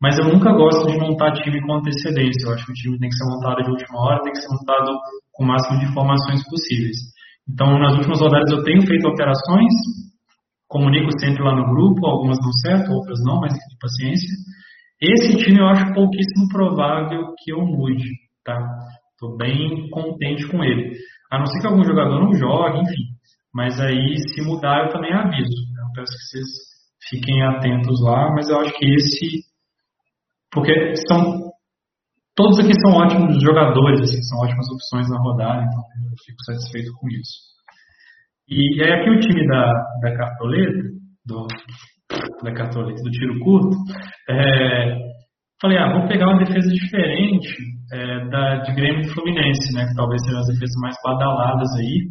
[0.00, 2.46] Mas eu nunca gosto de montar time com antecedência.
[2.46, 4.48] Eu acho que o time tem que ser montado de última hora, tem que ser
[4.48, 4.96] montado
[5.32, 6.96] com o máximo de informações possíveis.
[7.46, 9.74] Então, nas últimas rodadas eu tenho feito alterações,
[10.68, 14.28] comunico sempre lá no grupo, algumas dão certo, outras não, mas de paciência.
[15.00, 18.08] Esse time eu acho pouquíssimo provável que eu mude,
[18.44, 18.58] tá?
[19.12, 20.96] Estou bem contente com ele.
[21.30, 23.04] A não ser que algum jogador não jogue, enfim.
[23.52, 25.50] Mas aí, se mudar, eu também aviso.
[25.50, 26.46] Eu peço que vocês
[27.08, 29.50] fiquem atentos lá, mas eu acho que esse
[30.52, 31.50] porque são
[32.34, 36.92] todos aqui são ótimos jogadores, assim, são ótimas opções na rodada, então eu fico satisfeito
[36.98, 37.50] com isso.
[38.48, 39.72] E aí aqui o time da,
[40.02, 40.82] da cartoleta,
[41.24, 41.46] do,
[42.42, 43.76] da cartoleta do tiro curto,
[44.28, 44.96] é,
[45.60, 47.48] falei, ah, vou pegar uma defesa diferente
[47.92, 49.86] é, da, de Grêmio e Fluminense, né?
[49.86, 52.08] Que talvez sejam as defesas mais badaladas aí,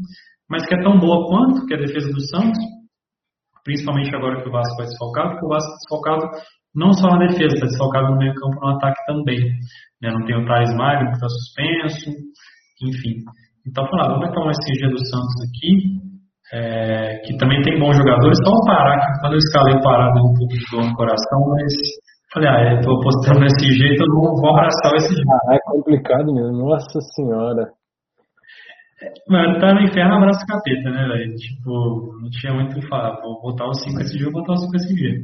[0.49, 2.59] mas que é tão boa quanto que é a defesa do Santos,
[3.63, 6.29] principalmente agora que o Vasco vai desfalcado, porque o Vasco desfalcado
[6.75, 9.39] não só na defesa, está desfalcado no meio campo no ataque também.
[10.01, 10.11] Né?
[10.11, 12.11] Não tem o Thales Magno que está suspenso,
[12.83, 13.23] enfim.
[13.67, 16.08] Então, falar, vamos meter um SG do Santos aqui,
[16.53, 18.37] é, que também tem bons jogadores.
[18.43, 20.95] Só um Pará, que quando eu escalei o Pará deu um pouco de dor no
[20.95, 21.73] coração, mas
[22.33, 25.31] falei, ah, eu tô apostando nesse jeito, eu vou, vou abraçar esse jeito.
[25.31, 27.79] Ah, é complicado mesmo, nossa senhora.
[29.29, 31.33] Mano, tá no inferno, abraço capeta, né, velho?
[31.35, 33.21] Tipo, não tinha muito o que falar.
[33.21, 35.23] Vou botar o 5 SG, vou botar o 5 SG.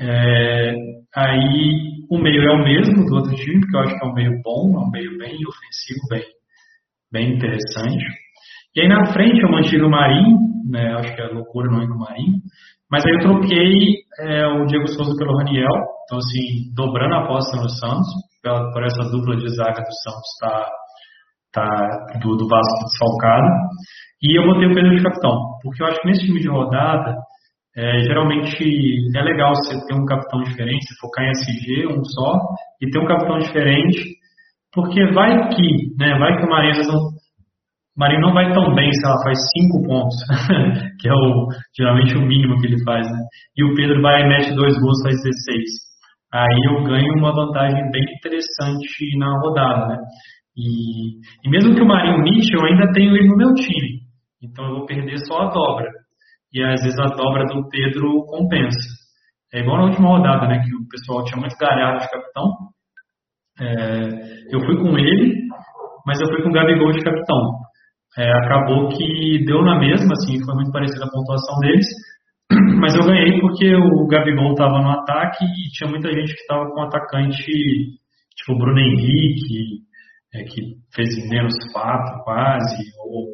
[0.00, 0.74] É,
[1.16, 4.14] aí, o meio é o mesmo do outro time, porque eu acho que é um
[4.14, 6.22] meio bom, é um meio bem ofensivo, bem,
[7.10, 8.04] bem interessante.
[8.76, 10.38] E aí, na frente, eu mantive o Marinho,
[10.68, 10.94] né?
[10.98, 12.38] Acho que é loucura não ir no Marinho.
[12.90, 15.70] Mas aí eu troquei é, o Diego Souza pelo Raniel.
[16.04, 18.08] Então, assim, dobrando a aposta no Santos,
[18.42, 20.68] pela, por essa dupla de zaga do Santos tá,
[21.52, 23.48] tá do, do Vasco desfalcado.
[24.22, 27.14] E eu botei o Pedro de capitão, porque eu acho que nesse time de rodada,
[27.76, 28.58] é, geralmente
[29.14, 32.34] é legal você ter um capitão diferente, se focar em SG, um só,
[32.80, 34.16] e ter um capitão diferente,
[34.72, 37.17] porque vai que, né, vai que o Marinho não
[37.98, 40.16] Marinho não vai tão bem se ela faz 5 pontos,
[41.02, 43.18] que é o, geralmente o mínimo que ele faz, né?
[43.56, 45.88] E o Pedro vai e mete dois gols, faz 16.
[46.32, 49.96] Aí eu ganho uma vantagem bem interessante na rodada, né?
[50.56, 54.00] E, e mesmo que o Marinho Nietzsche, eu ainda tenho ele no meu time.
[54.42, 55.90] Então eu vou perder só a dobra.
[56.52, 58.78] E às vezes a dobra do Pedro compensa.
[59.52, 60.60] É igual na última rodada, né?
[60.62, 62.52] Que o pessoal tinha muito galhardo de capitão.
[63.60, 65.34] É, eu fui com ele,
[66.06, 67.67] mas eu fui com o Gabigol de capitão.
[68.18, 71.86] É, acabou que deu na mesma, assim, foi muito parecida a pontuação deles,
[72.80, 76.68] mas eu ganhei porque o Gabigol estava no ataque e tinha muita gente que estava
[76.68, 77.44] com atacante,
[78.34, 79.86] tipo o Bruno Henrique,
[80.34, 83.28] é, que fez menos fato quase, ou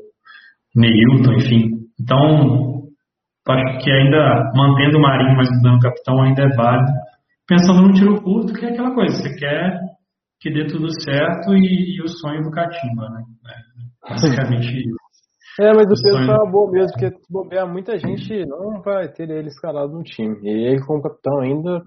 [0.76, 1.70] Neilton, enfim.
[1.98, 2.82] Então,
[3.48, 6.92] acho que ainda mantendo o Marinho, mas mudando o capitão ainda é válido.
[7.48, 9.80] Pensando no tiro curto, que é aquela coisa, você quer
[10.40, 13.22] que dê tudo certo e, e o sonho do Catimba, né?
[14.06, 15.04] É, basicamente isso.
[15.60, 19.30] É, mas o Pedro tá bom mesmo, porque se bobear, muita gente não vai ter
[19.30, 20.36] ele escalado no time.
[20.42, 21.80] E ele, como capitão, ainda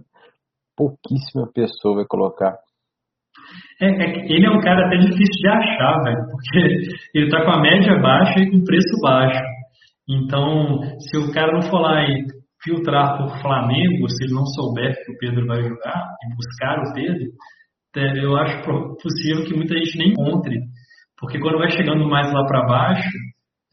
[0.75, 2.55] pouquíssima pessoa vai colocar.
[3.81, 6.59] É, é, ele é um cara até difícil de achar, velho, porque
[7.13, 9.43] ele tá com a média baixa e com preço baixo.
[10.07, 12.25] Então, se o cara não for lá e
[12.63, 16.93] filtrar por Flamengo, se ele não souber que o Pedro vai jogar e buscar o
[16.93, 17.31] Pedro,
[17.97, 18.63] é, eu acho
[19.01, 20.59] possível que muita gente nem encontre,
[21.19, 23.09] porque quando vai chegando mais lá para baixo,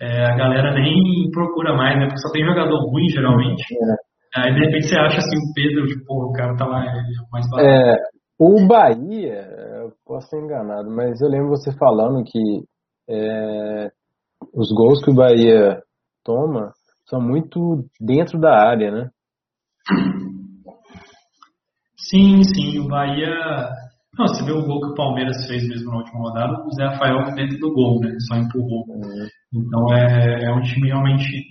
[0.01, 2.07] é, a galera nem procura mais, né?
[2.07, 3.63] Porque só tem jogador ruim geralmente.
[3.75, 4.41] É.
[4.41, 7.49] Aí de repente você acha assim o Pedro, tipo, o cara tá lá é mais
[7.49, 7.69] barato.
[7.69, 7.97] É,
[8.39, 9.47] o Bahia,
[9.83, 12.65] eu posso ser enganado, mas eu lembro você falando que
[13.09, 13.91] é,
[14.53, 15.81] os gols que o Bahia
[16.25, 16.73] toma
[17.07, 19.11] são muito dentro da área, né?
[21.97, 23.31] Sim, sim, o Bahia
[24.19, 26.85] não, você vê o gol que o Palmeiras fez mesmo na última rodada, o Zé
[26.85, 28.11] Rafael dentro do gol, né?
[28.29, 28.85] Só empurrou.
[28.89, 29.29] Uhum.
[29.53, 31.43] Então é, é um time realmente.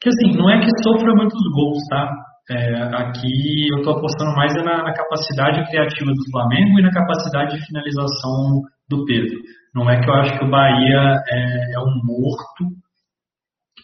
[0.00, 2.10] Que assim, não é que sofra muitos gols, tá?
[2.48, 6.92] É, aqui eu tô apostando mais é na, na, capacidade criativa do Flamengo e na
[6.92, 9.36] capacidade de finalização do Pedro.
[9.74, 12.64] Não é que eu acho que o Bahia é, é um morto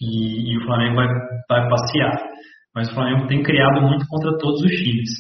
[0.01, 1.09] e, e, o Flamengo vai,
[1.49, 2.13] vai passear.
[2.75, 5.11] Mas o Flamengo tem criado muito contra todos os times.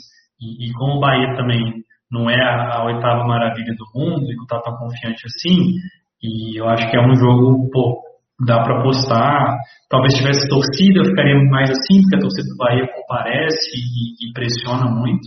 [0.40, 4.36] E, e como o Bahia também não é a, a, oitava maravilha do mundo e
[4.36, 5.76] não está tão confiante assim.
[6.22, 8.02] E eu acho que é um jogo, pô,
[8.46, 9.56] dá para apostar.
[9.88, 14.32] Talvez tivesse torcida, eu ficaria mais assim, porque a torcida do Bahia comparece e, e
[14.34, 15.26] pressiona muito.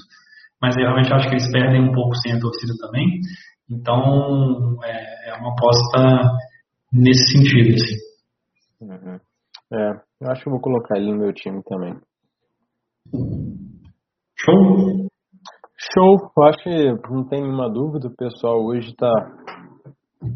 [0.62, 3.20] Mas eu realmente acho que eles perdem um pouco sem a torcida também.
[3.70, 6.38] Então, é, é uma aposta
[6.94, 7.96] nesse sentido, assim.
[8.82, 9.20] Uhum.
[9.74, 9.90] É,
[10.22, 11.96] eu acho que eu vou colocar ele no meu time também.
[14.38, 15.05] Show!
[15.94, 19.12] Show, eu acho que não tem nenhuma dúvida, o pessoal hoje está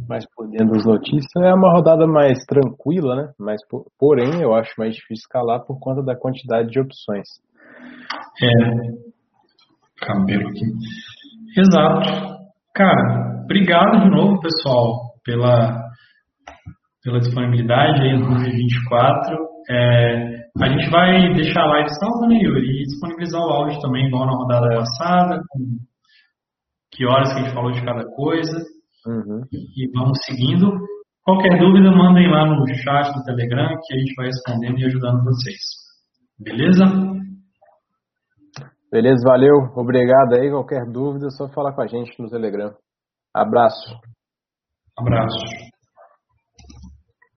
[0.07, 1.43] mais por dentro das notícias.
[1.43, 3.31] É uma rodada mais tranquila, né?
[3.39, 3.59] Mas,
[3.97, 7.27] porém, eu acho mais difícil escalar por conta da quantidade de opções.
[8.41, 10.65] É, cabelo aqui.
[11.57, 12.39] Exato.
[12.73, 15.83] Cara, obrigado de novo, pessoal, pela,
[17.03, 19.37] pela disponibilidade aí no 2024.
[19.69, 22.81] É, a gente vai deixar a live salva, né, Yuri?
[22.81, 25.59] E disponibilizar o áudio também, igual na rodada passada, com
[26.91, 28.57] que horas que a gente falou de cada coisa.
[29.05, 29.41] Uhum.
[29.51, 30.71] E, vamos seguindo.
[31.23, 35.23] Qualquer dúvida, mandem lá no chat do Telegram que a gente vai respondendo e ajudando
[35.23, 35.61] vocês.
[36.39, 36.83] Beleza?
[38.91, 39.55] Beleza, valeu.
[39.75, 40.49] Obrigado aí.
[40.49, 42.73] Qualquer dúvida, é só falar com a gente no Telegram.
[43.33, 43.95] Abraço.
[44.97, 45.78] Abraço.